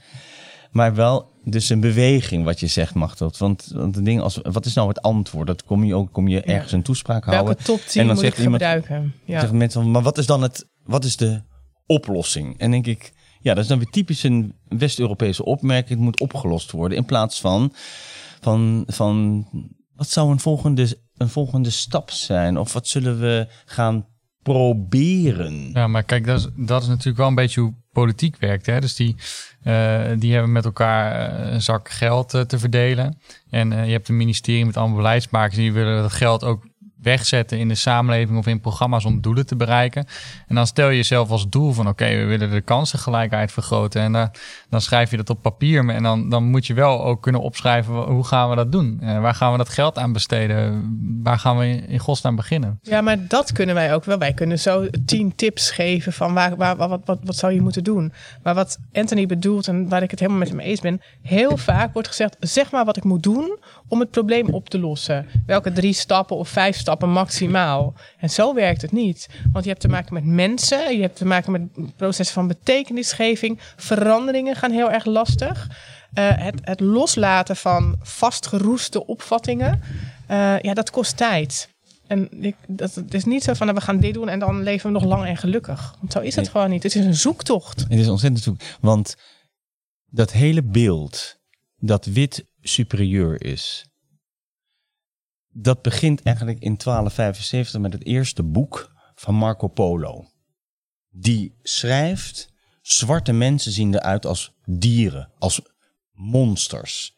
Maar 0.74 0.96
wel 0.96 1.32
dus 1.44 1.70
een 1.70 1.80
beweging, 1.80 2.44
wat 2.44 2.60
je 2.60 2.68
zegt, 2.68 2.94
mag 2.94 3.16
dat. 3.18 3.38
Want, 3.38 3.72
want 3.74 3.94
de 3.94 4.02
ding 4.02 4.22
als, 4.22 4.40
wat 4.44 4.66
is 4.66 4.74
nou 4.74 4.88
het 4.88 5.02
antwoord? 5.02 5.48
Dat 5.48 5.64
kom 5.64 5.84
je 5.84 5.96
ook, 5.96 6.12
kom 6.12 6.28
je 6.28 6.42
ergens 6.42 6.72
een 6.72 6.82
toespraak 6.82 7.26
Welke 7.26 7.44
houden. 7.44 7.64
top 7.64 7.80
10 7.80 8.02
en 8.02 8.08
dan 8.08 8.16
moet 8.16 8.24
zegt 8.24 8.38
ik 8.38 8.44
iemand, 8.44 8.62
gebruiken? 8.62 9.14
Ja. 9.26 9.40
zeggen 9.40 9.58
mensen, 9.58 9.92
maar 9.92 10.02
wat 10.02 10.18
is 10.18 10.26
dan 10.26 10.42
het, 10.42 10.70
wat 10.84 11.04
is 11.04 11.18
de 11.18 11.42
oplossing? 11.86 12.60
En 12.60 12.72
denk 12.72 12.88
ik, 12.88 13.14
ja, 13.40 13.54
dat 13.54 13.64
is 13.64 13.70
dan 13.70 13.78
weer 13.78 13.90
typisch 13.90 14.24
een 14.24 14.54
West-Europese 14.68 15.46
opmerking. 15.46 15.90
Het 15.90 16.00
moet 16.00 16.20
opgelost 16.20 16.72
worden. 16.72 16.98
In 16.98 17.06
plaats 17.06 17.42
van, 17.42 17.74
van, 18.42 18.84
van 18.88 19.46
wat 19.96 20.10
zou 20.10 20.32
een 20.32 20.40
volgende, 20.40 20.98
een 21.18 21.30
volgende 21.30 21.70
stap 21.70 22.12
zijn? 22.12 22.58
Of 22.58 22.74
wat 22.74 22.88
zullen 22.88 23.20
we 23.20 23.48
gaan 23.66 24.06
proberen? 24.44 25.70
Ja, 25.74 25.88
maar 25.88 26.04
kijk, 26.04 26.26
dat 26.26 26.40
is, 26.40 26.48
dat 26.56 26.82
is 26.82 26.88
natuurlijk 26.88 27.18
wel 27.18 27.28
een 27.28 27.36
beetje 27.36 27.62
hoe 27.62 27.74
politiek 27.92 28.38
werkt. 28.40 28.66
Hè? 28.66 28.80
Dus 28.80 28.96
die, 28.96 29.16
uh, 29.64 30.02
die 30.18 30.34
hebben 30.34 30.52
met 30.52 30.66
elkaar 30.66 31.40
een 31.52 31.62
zak 31.62 31.90
geld 31.90 32.34
uh, 32.34 32.42
te 32.42 32.60
verdelen. 32.60 33.20
En 33.50 33.72
je 33.86 33.92
hebt 33.92 34.10
een 34.10 34.18
ministerie 34.18 34.66
met 34.66 34.78
allemaal 34.78 34.98
beleidsmakers 34.98 35.56
die 35.56 35.74
willen 35.74 36.02
dat 36.02 36.12
geld 36.12 36.44
ook 36.44 36.64
wegzetten 37.04 37.60
in 37.60 37.68
de 37.68 37.76
samenleving 37.76 38.38
of 38.38 38.48
in 38.48 38.60
programma's 38.60 39.06
om 39.06 39.22
doelen 39.22 39.46
te 39.46 39.56
bereiken. 39.56 40.06
En 40.48 40.56
dan 40.56 40.68
stel 40.68 40.90
je 40.90 40.96
jezelf 40.96 41.30
als 41.30 41.50
doel 41.50 41.72
van 41.72 41.88
oké, 41.88 42.06
we 42.06 42.26
willen 42.26 42.52
de 42.52 42.62
kansengelijkheid 42.62 43.52
vergroten. 43.52 44.02
En 44.02 44.14
uh, 44.14 44.26
dan 44.70 44.82
schrijf 44.82 45.12
je 45.12 45.18
dat 45.18 45.30
op 45.30 45.42
papier. 45.42 45.90
En 45.90 46.04
dan, 46.04 46.30
dan 46.30 46.44
moet 46.44 46.68
je 46.68 46.74
wel 46.74 47.04
ook 47.04 47.22
kunnen 47.22 47.42
opschrijven 47.42 47.94
hoe 47.94 48.26
gaan 48.26 48.50
we 48.50 48.56
dat 48.56 48.72
doen? 48.72 49.00
Uh, 49.02 49.22
waar 49.22 49.36
gaan 49.36 49.52
we 49.52 49.58
dat 49.58 49.70
geld 49.70 49.98
aan 49.98 50.14
besteden? 50.14 50.84
Waar 51.24 51.40
gaan 51.40 51.58
we 51.58 51.66
in, 51.68 51.88
in 51.88 52.00
godsnaam 52.00 52.36
beginnen? 52.36 52.80
Ja, 52.82 53.02
maar 53.02 53.28
dat 53.28 53.52
kunnen 53.52 53.76
wij 53.76 53.94
ook 53.94 54.06
wel. 54.06 54.18
Wij 54.18 54.34
kunnen 54.34 54.60
zo 54.60 54.88
tien 55.06 55.36
tips 55.36 55.72
geven 55.72 56.14
van 56.14 56.34
waar, 56.34 56.56
waar, 56.56 56.78
wat, 56.78 57.02
wat, 57.06 57.20
wat 57.24 57.36
zou 57.36 57.54
je 57.54 57.62
moeten 57.62 57.84
doen. 57.84 58.14
Maar 58.44 58.56
wat 58.56 58.78
Anthony 58.94 59.26
bedoelt 59.26 59.68
en 59.68 59.90
waar 59.90 60.04
ik 60.04 60.12
het 60.12 60.20
helemaal 60.20 60.42
met 60.42 60.50
hem 60.50 60.60
eens 60.60 60.80
ben. 60.80 61.02
Heel 61.22 61.58
vaak 61.58 61.94
wordt 61.94 62.08
gezegd, 62.08 62.36
zeg 62.40 62.72
maar 62.72 62.86
wat 62.86 62.98
ik 62.98 63.04
moet 63.04 63.24
doen 63.24 63.58
om 63.94 64.00
het 64.00 64.12
probleem 64.12 64.50
op 64.50 64.70
te 64.70 64.80
lossen. 64.80 65.28
Welke 65.46 65.72
drie 65.72 65.94
stappen 65.94 66.36
of 66.38 66.50
vijf 66.50 66.78
stappen 66.78 67.10
maximaal. 67.10 67.94
En 68.18 68.30
zo 68.30 68.54
werkt 68.54 68.82
het 68.82 68.92
niet. 68.92 69.30
Want 69.52 69.64
je 69.64 69.70
hebt 69.70 69.82
te 69.82 69.88
maken 69.88 70.14
met 70.14 70.26
mensen, 70.26 70.96
je 70.96 71.02
hebt 71.02 71.16
te 71.16 71.26
maken 71.26 71.52
met 71.52 71.96
processen 71.96 72.36
van 72.36 72.48
betekenisgeving. 72.48 73.60
Veranderingen 73.76 74.56
gaan 74.56 74.72
heel 74.72 74.92
erg 74.92 75.06
lastig. 75.06 75.68
Uh, 76.14 76.30
het, 76.36 76.60
het, 76.62 76.80
loslaten 76.80 77.56
van 77.56 77.96
vastgeroeste 78.02 79.06
opvattingen, 79.06 79.82
uh, 80.32 80.60
ja, 80.60 80.74
dat 80.74 80.92
kost 80.92 81.18
tijd. 81.18 81.70
En 82.08 82.44
ik, 82.44 82.56
dat, 82.68 82.96
het 82.96 83.14
is 83.14 83.26
niet 83.26 83.44
zo 83.44 83.54
van, 83.54 83.68
nou, 83.68 83.80
we 83.80 83.86
gaan 83.86 84.00
dit 84.00 84.14
doen 84.14 84.30
en 84.30 84.40
dan 84.40 84.64
leven 84.64 84.88
we 84.88 85.00
nog 85.00 85.10
lang 85.10 85.26
en 85.26 85.38
gelukkig. 85.38 85.96
Want 86.00 86.12
zo 86.12 86.20
is 86.20 86.36
het 86.36 86.44
nee. 86.44 86.54
gewoon 86.54 86.70
niet. 86.70 86.84
Het 86.84 86.96
is 86.96 87.06
een 87.06 87.16
zoektocht. 87.16 87.80
Het 87.80 88.00
is 88.00 88.08
ontzettend 88.08 88.44
zoek. 88.44 88.62
Want 88.82 89.16
dat 90.06 90.32
hele 90.32 90.64
beeld 90.64 91.42
dat 91.78 92.06
wit 92.06 92.46
superieur 92.64 93.44
is, 93.44 93.86
dat 95.50 95.82
begint 95.82 96.22
eigenlijk 96.22 96.60
in 96.60 96.78
1275 96.78 97.82
met 97.82 97.94
het 97.94 98.06
eerste 98.06 98.44
boek 98.44 98.92
van 99.16 99.36
Marco 99.36 99.68
Polo. 99.68 100.28
Die 101.10 101.56
schrijft, 101.62 102.54
zwarte 102.82 103.32
mensen 103.32 103.72
zien 103.72 103.94
eruit 103.94 104.26
als 104.26 104.54
dieren, 104.66 105.32
als 105.40 105.62
monsters. 106.12 107.18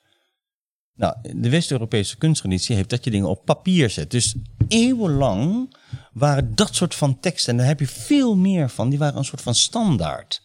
Nou, 0.94 1.16
de 1.36 1.50
West-Europese 1.50 2.18
kunsttraditie 2.18 2.76
heeft 2.76 2.90
dat 2.90 3.04
je 3.04 3.12
dingen 3.12 3.30
op 3.30 3.46
papier 3.46 3.90
zet. 3.90 4.12
Dus 4.12 4.36
eeuwenlang 4.68 5.76
waren 6.14 6.56
dat 6.56 6.76
soort 6.76 6.96
van 6.96 7.20
teksten, 7.20 7.52
en 7.52 7.58
daar 7.58 7.68
heb 7.68 7.80
je 7.80 7.88
veel 7.88 8.36
meer 8.36 8.70
van, 8.70 8.90
die 8.90 9.00
waren 9.00 9.18
een 9.18 9.26
soort 9.26 9.42
van 9.42 9.56
standaard. 9.56 10.44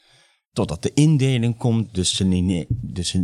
Totdat 0.52 0.82
de 0.82 0.92
indeling 0.94 1.56
komt, 1.56 1.94
dus 1.94 2.22
dus 2.80 3.16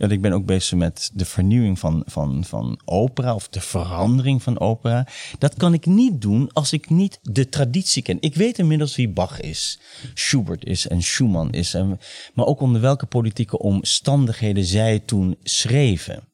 dat 0.00 0.10
ik 0.10 0.20
ben 0.20 0.32
ook 0.32 0.46
bezig 0.46 0.78
met 0.78 1.10
de 1.14 1.24
vernieuwing 1.24 1.78
van, 1.78 2.02
van, 2.06 2.44
van 2.44 2.80
opera 2.84 3.34
of 3.34 3.48
de 3.48 3.60
verandering 3.60 4.42
van 4.42 4.60
opera. 4.60 5.06
Dat 5.38 5.54
kan 5.54 5.74
ik 5.74 5.86
niet 5.86 6.20
doen 6.20 6.52
als 6.52 6.72
ik 6.72 6.90
niet 6.90 7.18
de 7.22 7.48
traditie 7.48 8.02
ken. 8.02 8.16
Ik 8.20 8.34
weet 8.34 8.58
inmiddels 8.58 8.96
wie 8.96 9.08
Bach 9.08 9.40
is, 9.40 9.80
Schubert 10.14 10.64
is 10.64 10.88
en 10.88 11.02
Schumann 11.02 11.50
is, 11.52 11.74
en, 11.74 11.98
maar 12.34 12.46
ook 12.46 12.60
onder 12.60 12.80
welke 12.80 13.06
politieke 13.06 13.58
omstandigheden 13.58 14.64
zij 14.64 14.98
toen 14.98 15.36
schreven. 15.42 16.28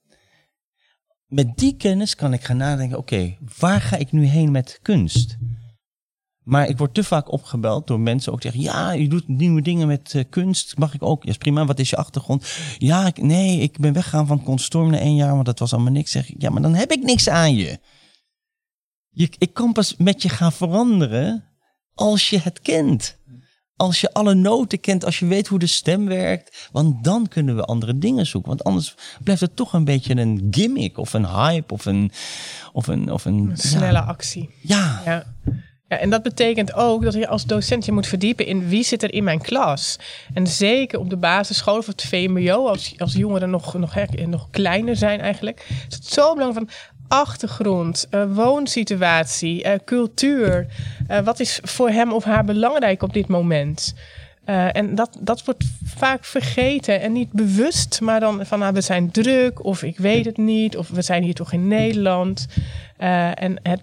Met 1.27 1.57
die 1.57 1.77
kennis 1.77 2.15
kan 2.15 2.33
ik 2.33 2.45
gaan 2.45 2.57
nadenken, 2.57 2.99
oké, 2.99 3.37
waar 3.59 3.81
ga 3.81 3.97
ik 3.97 4.13
nu 4.13 4.25
heen 4.25 4.51
met 4.51 4.79
kunst? 4.83 5.37
Maar 6.47 6.69
ik 6.69 6.79
word 6.79 6.95
te 6.95 7.05
vaak 7.05 7.33
opgebeld 7.33 7.87
door 7.87 8.01
mensen 8.01 8.33
ook 8.33 8.43
zeggen: 8.43 8.61
Ja, 8.61 8.93
je 8.93 9.09
doet 9.09 9.29
nieuwe 9.29 9.63
dingen 9.63 9.87
met 9.87 10.13
uh, 10.15 10.23
kunst. 10.31 10.79
Mag 10.79 10.95
ik 10.95 11.03
ook? 11.03 11.25
Ja, 11.25 11.31
is 11.31 11.37
prima. 11.37 11.65
Wat 11.65 11.79
is 11.79 11.91
je 11.91 11.97
achtergrond? 11.97 12.47
Ja, 12.79 13.07
ik, 13.07 13.23
nee, 13.23 13.61
ik 13.61 13.79
ben 13.79 13.93
weggegaan 13.93 14.27
van 14.27 14.43
Constorm 14.43 14.91
na 14.91 14.99
één 14.99 15.15
jaar, 15.15 15.33
want 15.33 15.47
dat 15.47 15.59
was 15.59 15.73
allemaal 15.73 15.93
niks. 15.93 16.11
Zeg 16.11 16.31
ik: 16.31 16.43
Ja, 16.43 16.51
maar 16.51 16.63
dan 16.63 16.75
heb 16.75 16.91
ik 16.91 17.03
niks 17.03 17.29
aan 17.29 17.55
je. 17.55 17.79
je. 19.11 19.29
Ik 19.39 19.55
kan 19.55 19.73
pas 19.73 19.97
met 19.97 20.23
je 20.23 20.29
gaan 20.29 20.53
veranderen 20.53 21.45
als 21.95 22.31
je 22.31 22.39
het 22.39 22.61
kent. 22.61 23.19
Als 23.77 24.01
je 24.01 24.13
alle 24.13 24.35
noten 24.35 24.81
kent, 24.81 25.05
als 25.05 25.19
je 25.19 25.27
weet 25.27 25.47
hoe 25.47 25.59
de 25.59 25.67
stem 25.67 26.07
werkt, 26.07 26.69
want 26.73 27.05
dan 27.05 27.29
kunnen 27.29 27.57
we 27.57 27.63
andere 27.63 27.99
dingen 27.99 28.27
zoeken. 28.27 28.49
Want 28.49 28.65
anders 28.65 28.95
blijft 29.23 29.41
het 29.41 29.57
toch 29.57 29.73
een 29.73 29.85
beetje 29.85 30.17
een 30.17 30.47
gimmick 30.51 30.99
of 30.99 31.13
een 31.13 31.27
hype 31.27 31.73
of 31.73 31.85
een. 31.85 32.11
Of 32.73 32.87
een, 32.87 33.13
of 33.13 33.25
een, 33.25 33.51
Een 33.51 33.57
snelle 33.57 34.01
actie. 34.01 34.51
Ja. 34.63 35.03
Ja. 35.05 35.35
Ja, 35.89 35.99
en 35.99 36.11
dat 36.11 36.23
betekent 36.23 36.75
ook 36.75 37.03
dat 37.03 37.15
je 37.15 37.29
als 37.29 37.45
docent 37.45 37.85
je 37.85 37.93
moet 37.93 38.07
verdiepen 38.07 38.47
in 38.47 38.69
wie 38.69 38.85
zit 38.85 39.03
er 39.03 39.13
in 39.13 39.25
mijn 39.25 39.41
klas. 39.41 39.99
En 40.35 40.47
zeker 40.47 40.99
op 40.99 41.11
de 41.11 41.17
basisschool 41.17 41.77
of 41.77 41.87
het 41.87 42.03
VMBO, 42.03 42.67
als, 42.69 42.95
als 42.99 43.13
jongeren 43.13 43.51
nog, 43.51 43.75
nog, 43.75 43.95
nog 44.27 44.51
kleiner 44.51 44.97
zijn 44.97 45.21
eigenlijk, 45.21 45.67
is 45.89 45.95
het 45.95 46.07
zo 46.07 46.35
belangrijk 46.35 46.69
van 46.69 46.95
achtergrond, 47.09 48.07
eh, 48.11 48.25
woonsituatie, 48.35 49.63
eh, 49.63 49.79
cultuur. 49.85 50.67
Eh, 51.07 51.21
wat 51.21 51.41
is 51.41 51.61
voor 51.63 51.91
hem 51.91 52.13
of 52.13 52.25
haar 52.25 52.45
belangrijk 52.45 53.03
op 53.03 53.13
dit 53.13 53.29
moment? 53.29 53.95
En 54.73 54.95
dat, 54.95 55.19
dat 55.21 55.45
wordt 55.45 55.65
vaak 55.85 56.25
vergeten 56.25 57.01
en 57.01 57.13
niet 57.13 57.33
bewust, 57.33 58.01
maar 58.01 58.21
dan 58.21 58.47
van 58.47 58.59
nou, 58.59 58.73
we 58.73 58.81
zijn 58.81 59.11
druk 59.11 59.65
of 59.65 59.83
ik 59.83 59.99
weet 59.99 60.25
het 60.25 60.37
niet 60.37 60.77
of 60.77 60.89
we 60.89 61.03
zijn 61.03 61.23
hier 61.23 61.35
toch 61.35 61.53
in 61.53 61.69
Nederland. 61.69 62.47
En 62.97 63.59
het, 63.63 63.81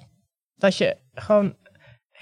dat 0.56 0.78
je 0.78 0.98
gewoon 1.14 1.56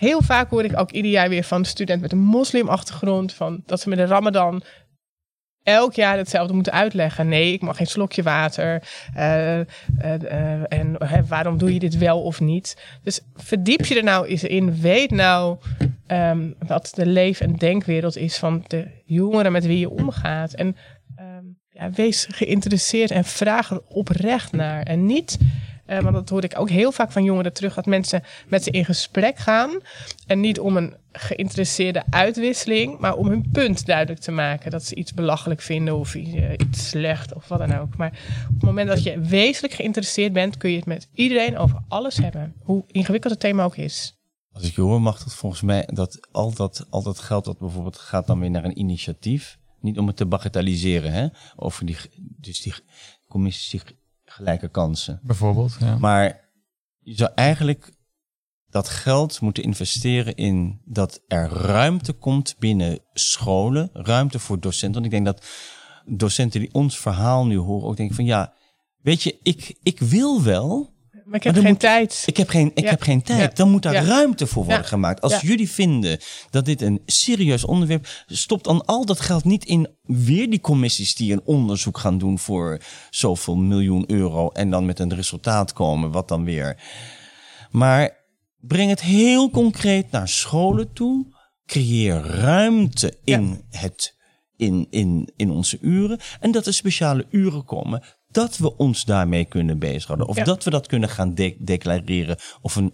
heel 0.01 0.21
vaak 0.21 0.49
hoor 0.49 0.63
ik 0.63 0.79
ook 0.79 0.91
ieder 0.91 1.11
jaar 1.11 1.29
weer 1.29 1.43
van 1.43 1.65
studenten 1.65 2.01
met 2.01 2.11
een 2.11 2.27
moslimachtergrond 2.37 3.33
van 3.33 3.63
dat 3.65 3.79
ze 3.79 3.89
met 3.89 3.97
de 3.97 4.05
Ramadan 4.05 4.63
elk 5.63 5.93
jaar 5.93 6.17
hetzelfde 6.17 6.53
moeten 6.53 6.73
uitleggen. 6.73 7.27
Nee, 7.27 7.53
ik 7.53 7.61
mag 7.61 7.77
geen 7.77 7.87
slokje 7.87 8.23
water. 8.23 8.83
eh, 9.13 9.59
eh, 9.59 9.65
eh, 9.99 10.63
en 10.67 10.97
waarom 11.27 11.57
doe 11.57 11.73
je 11.73 11.79
dit 11.79 11.97
wel 11.97 12.21
of 12.21 12.39
niet? 12.39 12.77
Dus 13.03 13.19
verdiep 13.35 13.85
je 13.85 13.95
er 13.95 14.03
nou 14.03 14.27
eens 14.27 14.43
in. 14.43 14.81
Weet 14.81 15.11
nou 15.11 15.57
ehm, 16.07 16.51
wat 16.67 16.91
de 16.95 17.05
leef- 17.05 17.41
en 17.41 17.55
denkwereld 17.55 18.17
is 18.17 18.37
van 18.37 18.63
de 18.67 18.87
jongeren 19.05 19.51
met 19.51 19.65
wie 19.65 19.79
je 19.79 19.89
omgaat. 19.89 20.53
En 20.53 20.75
ehm, 21.15 21.45
ja, 21.69 21.91
wees 21.91 22.27
geïnteresseerd 22.31 23.11
en 23.11 23.23
vraag 23.23 23.71
er 23.71 23.81
oprecht 23.87 24.51
naar. 24.51 24.83
En 24.83 25.05
niet, 25.05 25.37
eh, 25.91 26.01
want 26.01 26.15
dat 26.15 26.29
hoor 26.29 26.43
ik 26.43 26.59
ook 26.59 26.69
heel 26.69 26.91
vaak 26.91 27.11
van 27.11 27.23
jongeren 27.23 27.53
terug, 27.53 27.73
dat 27.73 27.85
mensen 27.85 28.23
met 28.47 28.63
ze 28.63 28.71
in 28.71 28.85
gesprek 28.85 29.37
gaan. 29.37 29.79
En 30.27 30.39
niet 30.39 30.59
om 30.59 30.77
een 30.77 30.95
geïnteresseerde 31.11 32.03
uitwisseling, 32.09 32.99
maar 32.99 33.15
om 33.15 33.27
hun 33.27 33.49
punt 33.51 33.85
duidelijk 33.85 34.19
te 34.19 34.31
maken. 34.31 34.71
Dat 34.71 34.83
ze 34.83 34.95
iets 34.95 35.13
belachelijk 35.13 35.61
vinden 35.61 35.97
of 35.97 36.15
iets, 36.15 36.33
eh, 36.33 36.51
iets 36.51 36.89
slecht 36.89 37.33
of 37.33 37.47
wat 37.47 37.59
dan 37.59 37.77
ook. 37.77 37.97
Maar 37.97 38.19
op 38.47 38.53
het 38.53 38.63
moment 38.63 38.87
dat 38.87 39.03
je 39.03 39.19
wezenlijk 39.19 39.73
geïnteresseerd 39.73 40.33
bent, 40.33 40.57
kun 40.57 40.69
je 40.69 40.75
het 40.75 40.85
met 40.85 41.07
iedereen 41.13 41.57
over 41.57 41.79
alles 41.87 42.17
hebben. 42.17 42.53
Hoe 42.59 42.83
ingewikkeld 42.87 43.33
het 43.33 43.41
thema 43.41 43.63
ook 43.63 43.75
is. 43.75 44.19
Als 44.51 44.63
ik 44.63 44.75
je 44.75 44.81
hoor, 44.81 45.01
mag 45.01 45.23
dat 45.23 45.33
volgens 45.33 45.61
mij 45.61 45.87
dat 45.93 46.27
al 46.31 46.53
dat, 46.53 46.85
al 46.89 47.03
dat 47.03 47.19
geld 47.19 47.45
dat 47.45 47.59
bijvoorbeeld 47.59 47.97
gaat 47.97 48.27
dan 48.27 48.39
weer 48.39 48.51
naar 48.51 48.65
een 48.65 48.79
initiatief. 48.79 49.59
Niet 49.79 49.97
om 49.97 50.07
het 50.07 50.17
te 50.17 50.25
bagatelliseren, 50.25 51.11
hè? 51.11 51.27
Over 51.55 51.85
die, 51.85 51.97
dus 52.17 52.61
die 52.61 52.73
commissie 53.27 53.81
gelijke 54.31 54.69
kansen. 54.69 55.19
Bijvoorbeeld. 55.23 55.77
Ja. 55.79 55.97
Maar 55.97 56.49
je 56.99 57.15
zou 57.15 57.31
eigenlijk 57.35 57.91
dat 58.69 58.89
geld 58.89 59.41
moeten 59.41 59.63
investeren 59.63 60.35
in 60.35 60.81
dat 60.85 61.21
er 61.27 61.49
ruimte 61.49 62.13
komt 62.13 62.55
binnen 62.59 62.99
scholen, 63.13 63.89
ruimte 63.93 64.39
voor 64.39 64.59
docenten. 64.59 65.01
Want 65.01 65.05
ik 65.05 65.11
denk 65.11 65.25
dat 65.25 65.45
docenten 66.05 66.59
die 66.59 66.73
ons 66.73 66.99
verhaal 66.99 67.45
nu 67.45 67.57
horen 67.57 67.87
ook 67.87 67.97
denken 67.97 68.15
van 68.15 68.25
ja, 68.25 68.53
weet 69.01 69.23
je, 69.23 69.39
ik, 69.43 69.77
ik 69.83 69.99
wil 69.99 70.43
wel, 70.43 70.93
Maar 71.25 71.35
ik 71.35 71.43
heb 71.43 71.55
geen 71.55 71.63
moet- 71.65 71.79
tijd. 71.79 72.23
ik 72.25 72.37
heb 72.37 72.49
geen, 72.49 72.71
ik 72.73 72.83
Ja. 72.83 72.89
heb 72.89 73.01
geen 73.01 73.21
tijd. 73.21 73.39
Ja. 73.39 73.47
Dan 73.55 73.69
moet 73.69 73.81
daar 73.83 73.93
Ja. 73.93 74.03
ruimte 74.03 74.47
voor 74.47 74.65
worden 74.65 74.85
gemaakt. 74.85 75.21
Als 75.21 75.41
jullie 75.41 75.69
vinden 75.69 76.19
dat 76.49 76.65
dit 76.65 76.81
een 76.81 77.01
serieus 77.05 77.65
onderwerp 77.65 78.07
stop 78.27 78.63
dan 78.63 78.85
al 78.85 79.05
dat 79.05 79.19
geld 79.19 79.43
niet 79.43 79.65
in 79.65 79.87
weer 80.03 80.49
die 80.49 80.61
commissies 80.61 81.15
die 81.15 81.33
een 81.33 81.41
onderzoek 81.45 81.97
gaan 81.97 82.17
doen 82.17 82.39
voor 82.39 82.79
zoveel 83.09 83.55
miljoen 83.55 84.03
euro 84.11 84.49
en 84.49 84.69
dan 84.69 84.85
met 84.85 84.99
een 84.99 85.15
resultaat 85.15 85.73
komen, 85.73 86.11
wat 86.11 86.27
dan 86.27 86.43
weer. 86.43 86.77
Maar 87.71 88.17
breng 88.59 88.89
het 88.89 89.01
heel 89.01 89.49
concreet 89.49 90.11
naar 90.11 90.27
scholen 90.27 90.93
toe. 90.93 91.39
Creëer 91.65 92.21
ruimte 92.25 93.17
in 93.23 93.61
het 93.69 94.19
in, 94.57 94.87
in, 94.89 95.29
in 95.35 95.51
onze 95.51 95.77
uren. 95.81 96.19
En 96.39 96.51
dat 96.51 96.65
er 96.65 96.73
speciale 96.73 97.25
uren 97.29 97.65
komen 97.65 98.03
dat 98.31 98.57
we 98.57 98.77
ons 98.77 99.05
daarmee 99.05 99.45
kunnen 99.45 99.79
bezighouden. 99.79 100.27
Of 100.27 100.35
Ja. 100.35 100.43
dat 100.43 100.63
we 100.63 100.69
dat 100.69 100.87
kunnen 100.87 101.09
gaan 101.09 101.35
de- 101.35 101.55
declareren. 101.59 102.37
Of 102.61 102.75
een 102.75 102.93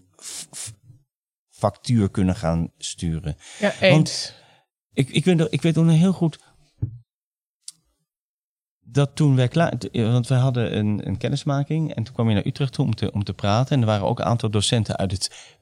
factuur 1.50 2.10
kunnen 2.10 2.36
gaan 2.36 2.72
sturen. 2.78 3.38
Ja, 3.60 3.80
eens. 3.80 4.34
Ik, 4.94 5.10
ik, 5.10 5.26
weet, 5.26 5.48
ik 5.50 5.62
weet 5.62 5.76
nog 5.76 5.90
heel 5.90 6.14
goed 6.14 6.40
dat 8.90 9.16
toen 9.16 9.36
wij 9.36 9.48
klaar... 9.48 9.74
Want 9.92 10.28
wij 10.28 10.40
hadden 10.40 10.78
een, 10.78 11.08
een 11.08 11.18
kennismaking 11.18 11.94
en 11.94 12.04
toen 12.04 12.14
kwam 12.14 12.30
je 12.30 12.36
naar 12.36 12.46
Utrecht 12.46 12.74
toe 12.74 12.86
om 12.86 12.96
te, 12.96 13.12
om 13.12 13.24
te 13.24 13.34
praten. 13.34 13.76
En 13.76 13.82
er 13.82 13.88
waren 13.88 14.06
ook 14.08 14.20
een 14.20 14.26
aantal 14.26 14.50
docenten 14.50 14.98
uit 14.98 15.12
het 15.12 15.56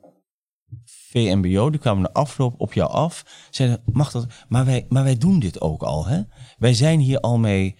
VMBO, 0.85 1.69
die 1.69 1.79
kwamen 1.79 2.03
de 2.03 2.13
afloop 2.13 2.53
op 2.57 2.73
jou 2.73 2.91
af. 2.91 3.47
Zeiden, 3.49 3.81
mag 3.85 4.11
dat? 4.11 4.27
Maar 4.47 4.65
wij, 4.65 4.85
maar 4.89 5.03
wij 5.03 5.17
doen 5.17 5.39
dit 5.39 5.61
ook 5.61 5.83
al, 5.83 6.05
hè? 6.05 6.21
Wij 6.57 6.73
zijn 6.73 6.99
hier 6.99 7.19
al 7.19 7.37
mee 7.37 7.75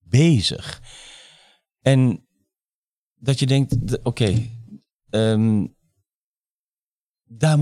bezig. 0.00 0.82
En 1.84 2.26
dat 3.14 3.38
je 3.38 3.46
denkt, 3.46 4.02
oké, 4.02 4.42
ehm, 5.10 5.66
daar, 7.24 7.58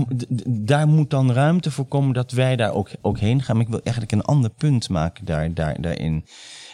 daar 0.47 0.87
moet 0.87 1.09
dan 1.09 1.31
ruimte 1.31 1.71
voor 1.71 1.85
komen 1.85 2.13
dat 2.13 2.31
wij 2.31 2.55
daar 2.55 2.73
ook, 2.73 2.89
ook 3.01 3.19
heen 3.19 3.41
gaan. 3.41 3.55
Maar 3.55 3.65
ik 3.65 3.71
wil 3.71 3.81
eigenlijk 3.81 4.15
een 4.15 4.33
ander 4.33 4.49
punt 4.49 4.89
maken 4.89 5.25
daar, 5.25 5.53
daar, 5.53 5.81
daarin. 5.81 6.25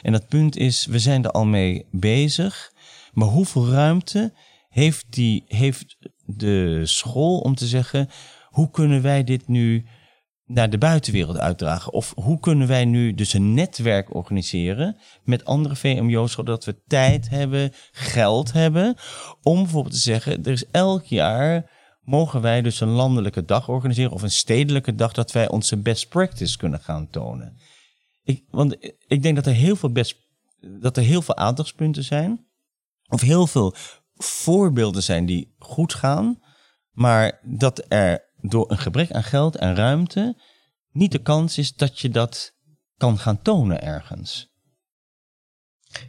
En 0.01 0.11
dat 0.11 0.27
punt 0.27 0.57
is, 0.57 0.85
we 0.85 0.99
zijn 0.99 1.23
er 1.23 1.31
al 1.31 1.45
mee 1.45 1.85
bezig. 1.91 2.73
Maar 3.13 3.27
hoeveel 3.27 3.67
ruimte 3.69 4.33
heeft, 4.69 5.05
die, 5.09 5.43
heeft 5.47 5.97
de 6.25 6.81
school 6.85 7.39
om 7.39 7.55
te 7.55 7.67
zeggen... 7.67 8.09
hoe 8.45 8.69
kunnen 8.71 9.01
wij 9.01 9.23
dit 9.23 9.47
nu 9.47 9.85
naar 10.49 10.69
de 10.69 10.77
buitenwereld 10.77 11.37
uitdragen? 11.37 11.93
Of 11.93 12.13
hoe 12.15 12.39
kunnen 12.39 12.67
wij 12.67 12.85
nu 12.85 13.13
dus 13.13 13.33
een 13.33 13.53
netwerk 13.53 14.15
organiseren 14.15 14.97
met 15.23 15.45
andere 15.45 15.75
VMBO's... 15.75 16.31
zodat 16.31 16.65
we 16.65 16.81
tijd 16.87 17.29
hebben, 17.29 17.71
geld 17.91 18.51
hebben... 18.51 18.95
om 19.43 19.63
bijvoorbeeld 19.63 19.93
te 19.93 20.01
zeggen, 20.01 20.43
er 20.43 20.51
is 20.51 20.65
elk 20.71 21.05
jaar 21.05 21.69
mogen 22.01 22.41
wij 22.41 22.61
dus 22.61 22.79
een 22.79 22.89
landelijke 22.89 23.45
dag 23.45 23.69
organiseren 23.69 24.11
of 24.11 24.21
een 24.21 24.31
stedelijke 24.31 24.95
dag 24.95 25.13
dat 25.13 25.31
wij 25.31 25.49
onze 25.49 25.77
best 25.77 26.09
practice 26.09 26.57
kunnen 26.57 26.79
gaan 26.79 27.09
tonen. 27.09 27.57
Ik, 28.23 28.43
want 28.49 28.77
ik 29.07 29.23
denk 29.23 29.35
dat 29.35 29.45
er 29.45 29.53
heel 29.53 29.75
veel 29.75 29.91
best, 29.91 30.15
dat 30.79 30.97
er 30.97 31.03
heel 31.03 31.21
veel 31.21 31.35
aandachtspunten 31.35 32.03
zijn, 32.03 32.47
of 33.07 33.21
heel 33.21 33.47
veel 33.47 33.75
voorbeelden 34.15 35.03
zijn 35.03 35.25
die 35.25 35.55
goed 35.59 35.93
gaan, 35.93 36.39
maar 36.91 37.39
dat 37.43 37.85
er 37.87 38.28
door 38.41 38.71
een 38.71 38.77
gebrek 38.77 39.11
aan 39.11 39.23
geld 39.23 39.55
en 39.55 39.75
ruimte 39.75 40.41
niet 40.91 41.11
de 41.11 41.21
kans 41.21 41.57
is 41.57 41.73
dat 41.73 41.99
je 41.99 42.09
dat 42.09 42.51
kan 42.97 43.17
gaan 43.17 43.41
tonen 43.41 43.81
ergens. 43.81 44.47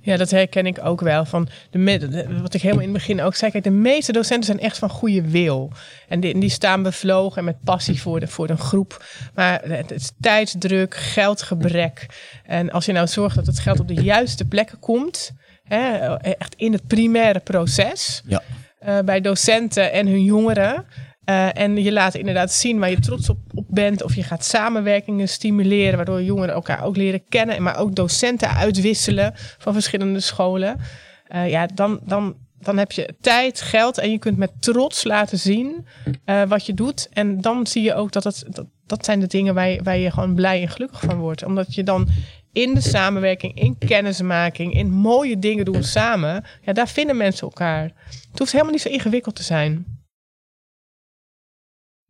Ja, 0.00 0.16
dat 0.16 0.30
herken 0.30 0.66
ik 0.66 0.84
ook 0.84 1.00
wel. 1.00 1.24
Van 1.24 1.48
de, 1.70 1.78
de- 2.08 2.40
wat 2.40 2.54
ik 2.54 2.60
helemaal 2.62 2.82
in 2.84 2.88
het 2.94 2.98
begin 2.98 3.20
ook 3.20 3.34
zei. 3.34 3.50
Kijk, 3.50 3.64
de 3.64 3.70
meeste 3.70 4.12
docenten 4.12 4.44
zijn 4.46 4.60
echt 4.60 4.78
van 4.78 4.90
goede 4.90 5.22
wil. 5.30 5.72
En 6.08 6.20
die, 6.20 6.40
die 6.40 6.48
staan 6.50 6.82
bevlogen 6.82 7.38
en 7.38 7.44
met 7.44 7.60
passie 7.64 8.00
voor, 8.00 8.20
de, 8.20 8.26
voor 8.26 8.50
een 8.50 8.58
groep. 8.58 9.04
Maar 9.34 9.62
het 9.62 9.90
is 9.90 10.10
tijdsdruk, 10.20 10.94
geldgebrek. 10.94 12.06
En 12.44 12.70
als 12.70 12.84
je 12.86 12.92
nou 12.92 13.06
zorgt 13.06 13.36
dat 13.36 13.46
het 13.46 13.58
geld 13.58 13.80
op 13.80 13.88
de 13.88 14.02
juiste 14.02 14.44
plekken 14.44 14.78
komt. 14.78 15.30
Hè, 15.62 16.14
echt 16.16 16.54
in 16.54 16.72
het 16.72 16.86
primaire 16.86 17.40
proces. 17.40 18.22
Ja. 18.26 18.42
eh, 18.78 18.98
bij 18.98 19.20
docenten 19.20 19.92
en 19.92 20.06
hun 20.06 20.24
jongeren. 20.24 20.86
Eh, 21.24 21.58
en 21.58 21.82
je 21.82 21.92
laat 21.92 22.14
inderdaad 22.14 22.52
zien 22.52 22.78
waar 22.78 22.90
je 22.90 22.98
trots 22.98 23.28
op, 23.28 23.38
op 23.54 23.66
bent. 23.68 24.02
Of 24.02 24.14
je 24.14 24.22
gaat 24.22 24.44
samenwerkingen 24.44 25.28
stimuleren, 25.28 25.96
waardoor 25.96 26.22
jongeren 26.22 26.54
elkaar 26.54 26.84
ook 26.84 26.96
leren 26.96 27.22
kennen. 27.28 27.62
Maar 27.62 27.78
ook 27.78 27.94
docenten 27.94 28.50
uitwisselen 28.50 29.32
van 29.58 29.72
verschillende 29.72 30.20
scholen. 30.20 30.80
Eh, 31.26 31.50
ja, 31.50 31.66
dan, 31.74 32.00
dan, 32.02 32.36
dan 32.58 32.78
heb 32.78 32.92
je 32.92 33.14
tijd, 33.20 33.60
geld 33.60 33.98
en 33.98 34.10
je 34.10 34.18
kunt 34.18 34.36
met 34.36 34.50
trots 34.60 35.04
laten 35.04 35.38
zien 35.38 35.86
eh, 36.24 36.42
wat 36.42 36.66
je 36.66 36.74
doet. 36.74 37.08
En 37.12 37.40
dan 37.40 37.66
zie 37.66 37.82
je 37.82 37.94
ook 37.94 38.12
dat 38.12 38.24
het, 38.24 38.44
dat, 38.48 38.66
dat 38.86 39.04
zijn 39.04 39.20
de 39.20 39.26
dingen 39.26 39.54
waar 39.54 39.68
je, 39.68 39.82
waar 39.82 39.98
je 39.98 40.10
gewoon 40.10 40.34
blij 40.34 40.62
en 40.62 40.68
gelukkig 40.68 41.00
van 41.00 41.18
wordt. 41.18 41.44
Omdat 41.44 41.74
je 41.74 41.82
dan 41.82 42.08
in 42.52 42.74
de 42.74 42.80
samenwerking, 42.80 43.60
in 43.60 43.78
kennismaking, 43.78 44.74
in 44.74 44.90
mooie 44.90 45.38
dingen 45.38 45.64
doen 45.64 45.82
samen. 45.82 46.44
Ja, 46.62 46.72
daar 46.72 46.88
vinden 46.88 47.16
mensen 47.16 47.46
elkaar. 47.46 47.82
Het 48.30 48.38
hoeft 48.38 48.52
helemaal 48.52 48.72
niet 48.72 48.82
zo 48.82 48.88
ingewikkeld 48.88 49.34
te 49.34 49.42
zijn. 49.42 49.99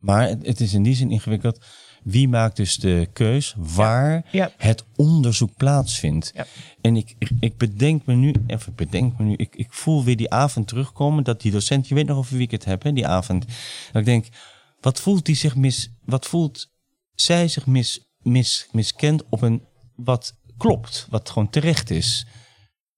Maar 0.01 0.29
het, 0.29 0.47
het 0.47 0.61
is 0.61 0.75
in 0.75 0.83
die 0.83 0.95
zin 0.95 1.11
ingewikkeld. 1.11 1.65
Wie 2.03 2.29
maakt 2.29 2.57
dus 2.57 2.77
de 2.77 3.09
keus 3.13 3.55
waar 3.59 4.25
Ja. 4.33 4.53
het 4.57 4.85
onderzoek 4.97 5.57
plaatsvindt? 5.57 6.31
Ja. 6.35 6.47
En 6.81 6.97
ik, 6.97 7.15
ik, 7.19 7.31
ik 7.41 7.57
bedenk 7.57 8.07
me 8.07 8.15
nu, 8.15 8.35
even 8.47 8.75
bedenk 8.75 9.19
me 9.19 9.25
nu, 9.25 9.35
ik, 9.37 9.57
ik 9.57 9.73
voel 9.73 10.05
weer 10.05 10.17
die 10.17 10.31
avond 10.31 10.69
terugkomen 10.69 11.25
dat 11.25 11.41
die 11.41 11.53
docent, 11.53 11.89
je 11.89 11.95
weet 11.95 12.07
nog 12.07 12.17
over 12.17 12.33
wie 12.37 12.43
ik 12.45 12.51
het 12.51 12.65
heb, 12.65 12.83
hè, 12.83 12.93
die 12.93 13.07
avond. 13.07 13.45
Dat 13.93 14.01
ik 14.01 14.05
denk, 14.05 14.27
wat 14.81 15.01
voelt 15.01 15.27
die 15.27 15.35
zich 15.35 15.57
mis, 15.57 15.91
wat 16.05 16.27
voelt 16.27 16.71
zij 17.15 17.49
zich 17.49 17.67
mis, 17.67 18.01
mis, 18.23 18.69
miskent 18.73 19.23
op 19.29 19.43
een 19.43 19.63
wat 19.97 20.35
klopt, 20.57 21.07
wat 21.11 21.31
gewoon 21.31 21.51
terecht 21.51 21.91
is. 21.91 22.27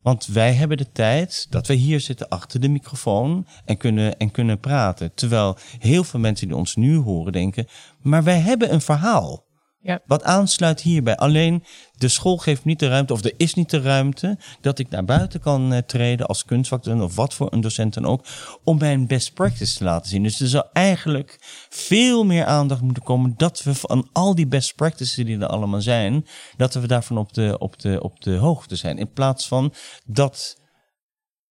Want 0.02 0.26
wij 0.26 0.52
hebben 0.52 0.76
de 0.76 0.92
tijd 0.92 1.46
dat 1.50 1.66
we 1.66 1.74
hier 1.74 2.00
zitten 2.00 2.28
achter 2.28 2.60
de 2.60 2.68
microfoon 2.68 3.46
en 3.64 3.76
kunnen, 3.76 4.18
en 4.18 4.30
kunnen 4.30 4.60
praten. 4.60 5.14
Terwijl 5.14 5.56
heel 5.78 6.04
veel 6.04 6.20
mensen 6.20 6.48
die 6.48 6.56
ons 6.56 6.76
nu 6.76 6.96
horen 6.96 7.32
denken, 7.32 7.66
maar 8.00 8.24
wij 8.24 8.38
hebben 8.38 8.72
een 8.72 8.80
verhaal. 8.80 9.44
Ja. 9.82 10.00
Wat 10.06 10.22
aansluit 10.22 10.80
hierbij. 10.80 11.16
Alleen 11.16 11.64
de 11.96 12.08
school 12.08 12.36
geeft 12.36 12.64
niet 12.64 12.78
de 12.78 12.88
ruimte, 12.88 13.12
of 13.12 13.24
er 13.24 13.34
is 13.36 13.54
niet 13.54 13.70
de 13.70 13.80
ruimte, 13.80 14.38
dat 14.60 14.78
ik 14.78 14.90
naar 14.90 15.04
buiten 15.04 15.40
kan 15.40 15.72
eh, 15.72 15.78
treden 15.78 16.26
als 16.26 16.44
kunstvakdocent 16.44 17.02
of 17.02 17.16
wat 17.16 17.34
voor 17.34 17.52
een 17.52 17.60
docent 17.60 17.94
dan 17.94 18.06
ook, 18.06 18.24
om 18.64 18.78
mijn 18.78 19.06
best 19.06 19.34
practice 19.34 19.76
te 19.76 19.84
laten 19.84 20.10
zien. 20.10 20.22
Dus 20.22 20.40
er 20.40 20.48
zou 20.48 20.64
eigenlijk 20.72 21.38
veel 21.68 22.24
meer 22.24 22.44
aandacht 22.44 22.80
moeten 22.80 23.02
komen 23.02 23.34
dat 23.36 23.62
we 23.62 23.74
van 23.74 24.08
al 24.12 24.34
die 24.34 24.46
best 24.46 24.74
practices 24.74 25.26
die 25.26 25.38
er 25.38 25.46
allemaal 25.46 25.82
zijn, 25.82 26.26
dat 26.56 26.74
we 26.74 26.86
daarvan 26.86 27.18
op 27.18 27.32
de, 27.32 27.56
op 27.58 27.78
de, 27.78 28.02
op 28.02 28.20
de 28.20 28.36
hoogte 28.36 28.76
zijn. 28.76 28.98
In 28.98 29.12
plaats 29.12 29.48
van 29.48 29.72
dat 30.06 30.56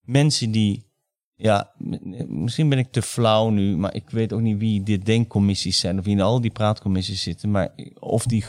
mensen 0.01 0.51
die 0.51 0.90
ja, 1.41 1.71
misschien 2.27 2.69
ben 2.69 2.77
ik 2.77 2.91
te 2.91 3.01
flauw 3.01 3.49
nu, 3.49 3.77
maar 3.77 3.93
ik 3.93 4.09
weet 4.09 4.33
ook 4.33 4.41
niet 4.41 4.57
wie 4.57 4.83
de 4.83 4.97
denkcommissies 4.97 5.79
zijn 5.79 5.99
of 5.99 6.05
wie 6.05 6.13
in 6.13 6.21
al 6.21 6.41
die 6.41 6.51
praatcommissies 6.51 7.21
zitten, 7.21 7.51
maar 7.51 7.73
of 7.99 8.25
die 8.25 8.45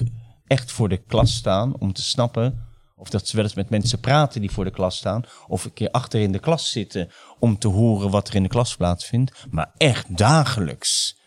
echt 0.47 0.73
voor 0.73 0.89
de 0.89 0.97
klas 0.97 1.35
staan 1.35 1.79
om 1.79 1.93
te 1.93 2.03
snappen, 2.03 2.67
of 2.97 3.11
dat 3.11 3.29
ze 3.29 3.37
wel 3.37 3.45
eens 3.45 3.55
met 3.55 3.71
mensen 3.71 4.01
praten 4.01 4.41
die 4.41 4.51
voor 4.51 4.65
de 4.65 4.71
klas 4.71 4.97
staan, 4.97 5.25
of 5.47 5.65
een 5.65 5.73
keer 5.73 5.91
achter 5.91 6.21
in 6.21 6.33
de 6.33 6.39
klas 6.39 6.71
zitten 6.71 7.09
om 7.39 7.59
te 7.59 7.69
horen 7.69 8.11
wat 8.11 8.29
er 8.29 8.35
in 8.35 8.43
de 8.43 8.49
klas 8.49 8.77
plaatsvindt, 8.77 9.47
maar 9.51 9.73
echt 9.77 10.17
dagelijks. 10.17 11.21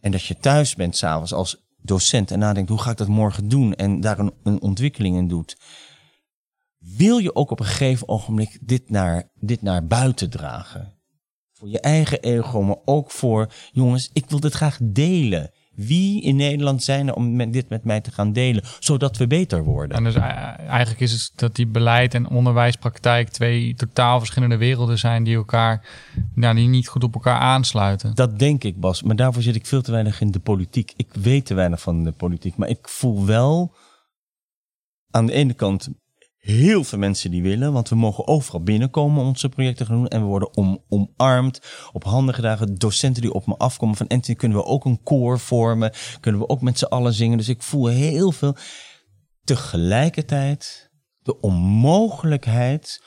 En 0.00 0.10
dat 0.10 0.24
je 0.24 0.36
thuis 0.36 0.74
bent 0.74 0.96
s'avonds 0.96 1.32
als 1.32 1.56
docent 1.76 2.30
en 2.30 2.38
nadenkt, 2.38 2.70
hoe 2.70 2.80
ga 2.80 2.90
ik 2.90 2.96
dat 2.96 3.08
morgen 3.08 3.48
doen? 3.48 3.74
En 3.74 4.00
daar 4.00 4.18
een, 4.18 4.32
een 4.42 4.60
ontwikkeling 4.60 5.16
in 5.16 5.28
doet 5.28 5.56
wil 6.82 7.18
je 7.18 7.34
ook 7.34 7.50
op 7.50 7.60
een 7.60 7.66
gegeven 7.66 8.08
ogenblik 8.08 8.58
dit 8.60 8.90
naar, 8.90 9.30
dit 9.34 9.62
naar 9.62 9.86
buiten 9.86 10.30
dragen. 10.30 11.00
Voor 11.52 11.68
je 11.68 11.80
eigen 11.80 12.20
ego, 12.20 12.62
maar 12.62 12.80
ook 12.84 13.10
voor, 13.10 13.52
jongens, 13.72 14.10
ik 14.12 14.24
wil 14.28 14.40
dit 14.40 14.52
graag 14.52 14.78
delen. 14.82 15.50
Wie 15.74 16.22
in 16.22 16.36
Nederland 16.36 16.82
zijn 16.82 17.08
er 17.08 17.14
om 17.14 17.50
dit 17.50 17.68
met 17.68 17.84
mij 17.84 18.00
te 18.00 18.10
gaan 18.10 18.32
delen, 18.32 18.64
zodat 18.78 19.16
we 19.16 19.26
beter 19.26 19.64
worden? 19.64 19.96
En 19.96 20.04
dus 20.04 20.14
eigenlijk 20.14 21.00
is 21.00 21.12
het 21.12 21.32
dat 21.34 21.56
die 21.56 21.66
beleid 21.66 22.14
en 22.14 22.28
onderwijspraktijk 22.28 23.28
twee 23.28 23.74
totaal 23.74 24.18
verschillende 24.18 24.56
werelden 24.56 24.98
zijn 24.98 25.24
die 25.24 25.36
elkaar, 25.36 25.88
nou, 26.34 26.54
die 26.54 26.68
niet 26.68 26.88
goed 26.88 27.04
op 27.04 27.14
elkaar 27.14 27.38
aansluiten. 27.38 28.14
Dat 28.14 28.38
denk 28.38 28.64
ik, 28.64 28.80
Bas. 28.80 29.02
Maar 29.02 29.16
daarvoor 29.16 29.42
zit 29.42 29.54
ik 29.54 29.66
veel 29.66 29.82
te 29.82 29.90
weinig 29.90 30.20
in 30.20 30.30
de 30.30 30.40
politiek. 30.40 30.92
Ik 30.96 31.14
weet 31.14 31.46
te 31.46 31.54
weinig 31.54 31.80
van 31.80 32.04
de 32.04 32.12
politiek. 32.12 32.56
Maar 32.56 32.68
ik 32.68 32.88
voel 32.88 33.26
wel 33.26 33.74
aan 35.10 35.26
de 35.26 35.32
ene 35.32 35.54
kant 35.54 35.88
heel 36.42 36.84
veel 36.84 36.98
mensen 36.98 37.30
die 37.30 37.42
willen. 37.42 37.72
Want 37.72 37.88
we 37.88 37.94
mogen 37.94 38.26
overal 38.26 38.62
binnenkomen 38.62 39.20
om 39.20 39.28
onze 39.28 39.48
projecten 39.48 39.86
gaan 39.86 39.96
doen. 39.96 40.08
En 40.08 40.20
we 40.20 40.26
worden 40.26 40.56
om, 40.56 40.84
omarmd, 40.88 41.60
op 41.92 42.04
handen 42.04 42.34
gedragen. 42.34 42.74
Docenten 42.74 43.22
die 43.22 43.32
op 43.32 43.46
me 43.46 43.56
afkomen 43.56 43.96
van 43.96 44.08
Anthony, 44.08 44.36
kunnen 44.36 44.58
we 44.58 44.64
ook 44.64 44.84
een 44.84 45.02
koor 45.02 45.38
vormen? 45.38 45.92
Kunnen 46.20 46.40
we 46.40 46.48
ook 46.48 46.60
met 46.60 46.78
z'n 46.78 46.84
allen 46.84 47.12
zingen? 47.12 47.38
Dus 47.38 47.48
ik 47.48 47.62
voel 47.62 47.86
heel 47.86 48.32
veel. 48.32 48.56
Tegelijkertijd 49.44 50.90
de 51.22 51.40
onmogelijkheid 51.40 53.04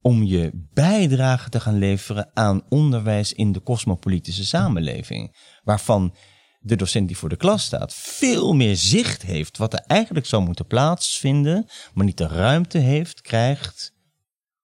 om 0.00 0.22
je 0.22 0.68
bijdrage 0.72 1.48
te 1.48 1.60
gaan 1.60 1.78
leveren 1.78 2.30
aan 2.34 2.62
onderwijs 2.68 3.32
in 3.32 3.52
de 3.52 3.62
cosmopolitische 3.62 4.46
samenleving. 4.46 5.36
Waarvan 5.62 6.14
de 6.62 6.76
docent 6.76 7.06
die 7.06 7.16
voor 7.16 7.28
de 7.28 7.36
klas 7.36 7.64
staat 7.64 7.94
veel 7.94 8.52
meer 8.52 8.76
zicht 8.76 9.22
heeft 9.22 9.58
wat 9.58 9.72
er 9.72 9.84
eigenlijk 9.86 10.26
zou 10.26 10.42
moeten 10.42 10.66
plaatsvinden, 10.66 11.66
maar 11.94 12.04
niet 12.04 12.18
de 12.18 12.26
ruimte 12.26 12.78
heeft, 12.78 13.20
krijgt 13.20 13.92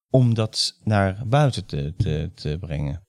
om 0.09 0.33
dat 0.33 0.79
naar 0.83 1.23
buiten 1.27 1.65
te, 1.65 1.93
te, 1.97 2.31
te 2.35 2.57
brengen. 2.59 3.08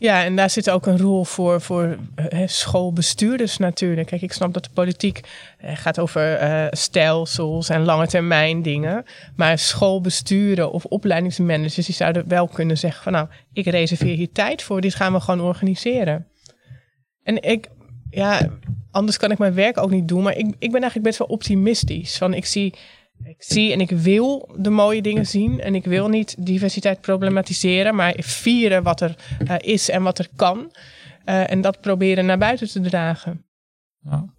Ja, 0.00 0.24
en 0.24 0.36
daar 0.36 0.50
zit 0.50 0.70
ook 0.70 0.86
een 0.86 0.98
rol 0.98 1.24
voor, 1.24 1.60
voor 1.60 1.98
eh, 2.14 2.42
schoolbestuurders 2.46 3.56
natuurlijk. 3.56 4.06
Kijk, 4.06 4.22
ik 4.22 4.32
snap 4.32 4.52
dat 4.54 4.64
de 4.64 4.70
politiek 4.74 5.20
eh, 5.58 5.76
gaat 5.76 5.98
over 5.98 6.34
eh, 6.34 6.66
stelsels 6.70 7.68
en 7.68 7.84
lange 7.84 8.06
termijn 8.06 8.62
dingen. 8.62 9.04
Maar 9.36 9.58
schoolbesturen 9.58 10.72
of 10.72 10.84
opleidingsmanagers, 10.84 11.86
die 11.86 11.94
zouden 11.94 12.28
wel 12.28 12.48
kunnen 12.48 12.78
zeggen 12.78 13.02
van 13.02 13.12
nou, 13.12 13.28
ik 13.52 13.66
reserveer 13.66 14.16
hier 14.16 14.32
tijd 14.32 14.62
voor, 14.62 14.80
dit 14.80 14.94
gaan 14.94 15.12
we 15.12 15.20
gewoon 15.20 15.40
organiseren. 15.40 16.26
En 17.22 17.42
ik, 17.42 17.68
ja, 18.10 18.48
anders 18.90 19.16
kan 19.16 19.30
ik 19.30 19.38
mijn 19.38 19.54
werk 19.54 19.78
ook 19.78 19.90
niet 19.90 20.08
doen, 20.08 20.22
maar 20.22 20.36
ik, 20.36 20.46
ik 20.46 20.72
ben 20.72 20.80
eigenlijk 20.80 21.02
best 21.02 21.18
wel 21.18 21.28
optimistisch. 21.28 22.18
Van 22.18 22.34
ik 22.34 22.46
zie 22.46 22.74
ik 23.22 23.42
zie 23.42 23.72
en 23.72 23.80
ik 23.80 23.90
wil 23.90 24.54
de 24.56 24.70
mooie 24.70 25.02
dingen 25.02 25.26
zien. 25.26 25.60
En 25.60 25.74
ik 25.74 25.84
wil 25.84 26.08
niet 26.08 26.46
diversiteit 26.46 27.00
problematiseren, 27.00 27.94
maar 27.94 28.14
vieren 28.18 28.82
wat 28.82 29.00
er 29.00 29.16
uh, 29.42 29.54
is 29.58 29.90
en 29.90 30.02
wat 30.02 30.18
er 30.18 30.28
kan. 30.36 30.72
Uh, 31.24 31.50
en 31.50 31.60
dat 31.60 31.80
proberen 31.80 32.26
naar 32.26 32.38
buiten 32.38 32.68
te 32.68 32.80
dragen. 32.80 33.44
Ja. 34.00 34.36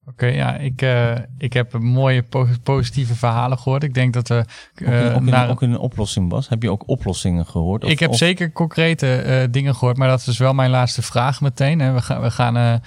Oké, 0.00 0.24
okay, 0.24 0.34
ja, 0.34 0.56
ik, 0.56 0.82
uh, 0.82 1.14
ik 1.38 1.52
heb 1.52 1.72
mooie 1.78 2.22
po 2.22 2.46
positieve 2.62 3.14
verhalen 3.14 3.58
gehoord. 3.58 3.82
Ik 3.82 3.94
denk 3.94 4.12
dat 4.12 4.28
we. 4.28 4.44
ook, 4.82 4.88
in, 4.88 5.14
ook, 5.14 5.22
naar... 5.22 5.50
ook 5.50 5.62
in 5.62 5.70
een 5.70 5.78
oplossing, 5.78 6.28
Bas. 6.28 6.48
Heb 6.48 6.62
je 6.62 6.70
ook 6.70 6.88
oplossingen 6.88 7.46
gehoord? 7.46 7.84
Of, 7.84 7.90
ik 7.90 7.98
heb 7.98 8.10
of... 8.10 8.16
zeker 8.16 8.52
concrete 8.52 9.48
dingen 9.50 9.74
gehoord, 9.74 9.96
maar 9.96 10.08
dat 10.08 10.26
is 10.26 10.38
wel 10.38 10.54
mijn 10.54 10.70
laatste 10.70 11.02
vraag 11.02 11.40
meteen. 11.40 11.78
Hè. 11.78 11.92
We, 11.92 12.00
gaan, 12.00 12.20
we 12.20 12.30
gaan 12.30 12.82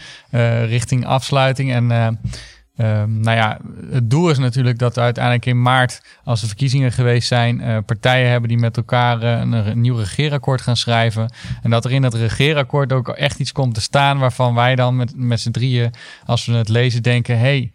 richting 0.66 1.06
afsluiting. 1.06 1.72
En 1.72 2.20
Um, 2.82 3.20
nou 3.20 3.38
ja, 3.38 3.60
het 3.90 4.10
doel 4.10 4.30
is 4.30 4.38
natuurlijk 4.38 4.80
dat 4.80 4.98
uiteindelijk 4.98 5.46
in 5.46 5.62
maart, 5.62 6.02
als 6.24 6.42
de 6.42 6.48
verkiezingen 6.48 6.92
geweest 6.92 7.28
zijn, 7.28 7.60
uh, 7.60 7.78
partijen 7.86 8.30
hebben 8.30 8.50
die 8.50 8.58
met 8.58 8.78
elkaar 8.78 9.24
uh, 9.24 9.40
een, 9.40 9.82
nieuw 9.82 9.96
regeerakkoord 9.96 10.62
gaan 10.62 10.78
schrijven. 10.78 11.34
En 11.62 11.70
dat 11.70 11.86
er 11.86 11.92
in 11.92 12.02
dat 12.02 12.14
regeerakkoord 12.14 12.94
ook 12.94 13.10
echt 13.10 13.40
iets 13.40 13.52
komt 13.52 13.74
te 13.74 13.82
staan 13.82 14.20
waarvan 14.20 14.54
wij 14.54 14.76
dan 14.76 14.96
met, 14.96 15.14
met 15.16 15.40
z'n 15.40 15.52
drieën, 15.52 15.94
als 16.26 16.46
we 16.46 16.54
het 16.54 16.70
lezen, 16.70 17.04
denken: 17.04 17.40
hey, 17.40 17.72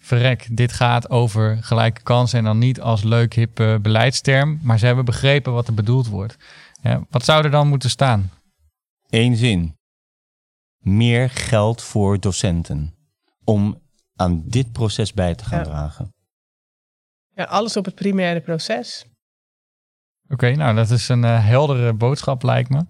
verrek, 0.00 0.46
dit 0.50 0.72
gaat 0.72 1.10
over 1.10 1.58
gelijke 1.60 2.02
kansen. 2.02 2.38
En 2.38 2.44
dan 2.44 2.58
niet 2.58 2.80
als 2.80 3.02
leuk, 3.02 3.34
hip 3.34 3.60
uh, 3.60 3.76
beleidsterm, 3.76 4.58
maar 4.62 4.78
ze 4.78 4.86
hebben 4.86 5.04
begrepen 5.04 5.52
wat 5.52 5.66
er 5.66 5.74
bedoeld 5.74 6.08
wordt. 6.08 6.36
Ja, 6.82 7.06
wat 7.10 7.24
zou 7.24 7.44
er 7.44 7.50
dan 7.50 7.68
moeten 7.68 7.90
staan? 7.90 8.30
Eén 9.10 9.36
zin. 9.36 9.76
Meer 10.78 11.30
geld 11.30 11.82
voor 11.82 12.20
docenten. 12.20 12.94
Om 13.44 13.82
aan 14.16 14.42
dit 14.46 14.72
proces 14.72 15.12
bij 15.12 15.34
te 15.34 15.44
gaan 15.44 15.58
Ja. 15.58 15.64
dragen. 15.64 16.12
Ja, 17.34 17.44
alles 17.44 17.76
op 17.76 17.84
het 17.84 17.94
primaire 17.94 18.40
proces. 18.40 19.06
Oké, 20.28 20.50
nou 20.54 20.74
dat 20.74 20.90
is 20.90 21.08
een 21.08 21.24
eh, 21.24 21.46
heldere 21.46 21.92
boodschap 21.94 22.42
lijkt 22.42 22.68
me. 22.70 22.84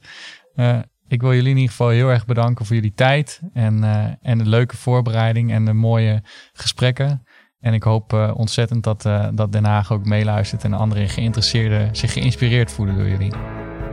Eh, 0.54 0.78
ik 1.06 1.20
wil 1.20 1.34
jullie 1.34 1.50
in 1.50 1.56
ieder 1.56 1.70
geval 1.70 1.88
heel 1.88 2.08
erg 2.08 2.26
bedanken 2.26 2.66
voor 2.66 2.74
jullie 2.74 2.94
tijd 2.94 3.40
en, 3.52 3.84
eh, 3.84 4.06
en 4.20 4.38
de 4.38 4.48
leuke 4.48 4.76
voorbereiding 4.76 5.52
en 5.52 5.64
de 5.64 5.72
mooie 5.72 6.22
gesprekken. 6.52 7.22
En 7.60 7.74
ik 7.74 7.82
hoop 7.82 8.12
eh, 8.12 8.30
ontzettend 8.36 8.84
dat, 8.84 9.04
eh, 9.06 9.28
dat 9.34 9.52
Den 9.52 9.64
Haag 9.64 9.92
ook 9.92 10.04
meeluistert 10.04 10.64
en 10.64 10.72
andere 10.72 11.08
geïnteresseerden 11.08 11.96
zich 11.96 12.12
geïnspireerd 12.12 12.72
voelen 12.72 12.96
door 12.96 13.08
jullie. 13.08 13.32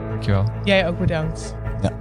Dankjewel. 0.09 0.45
Jij 0.63 0.88
ook 0.88 0.99
bedankt. 0.99 1.55
Ja, 1.82 1.91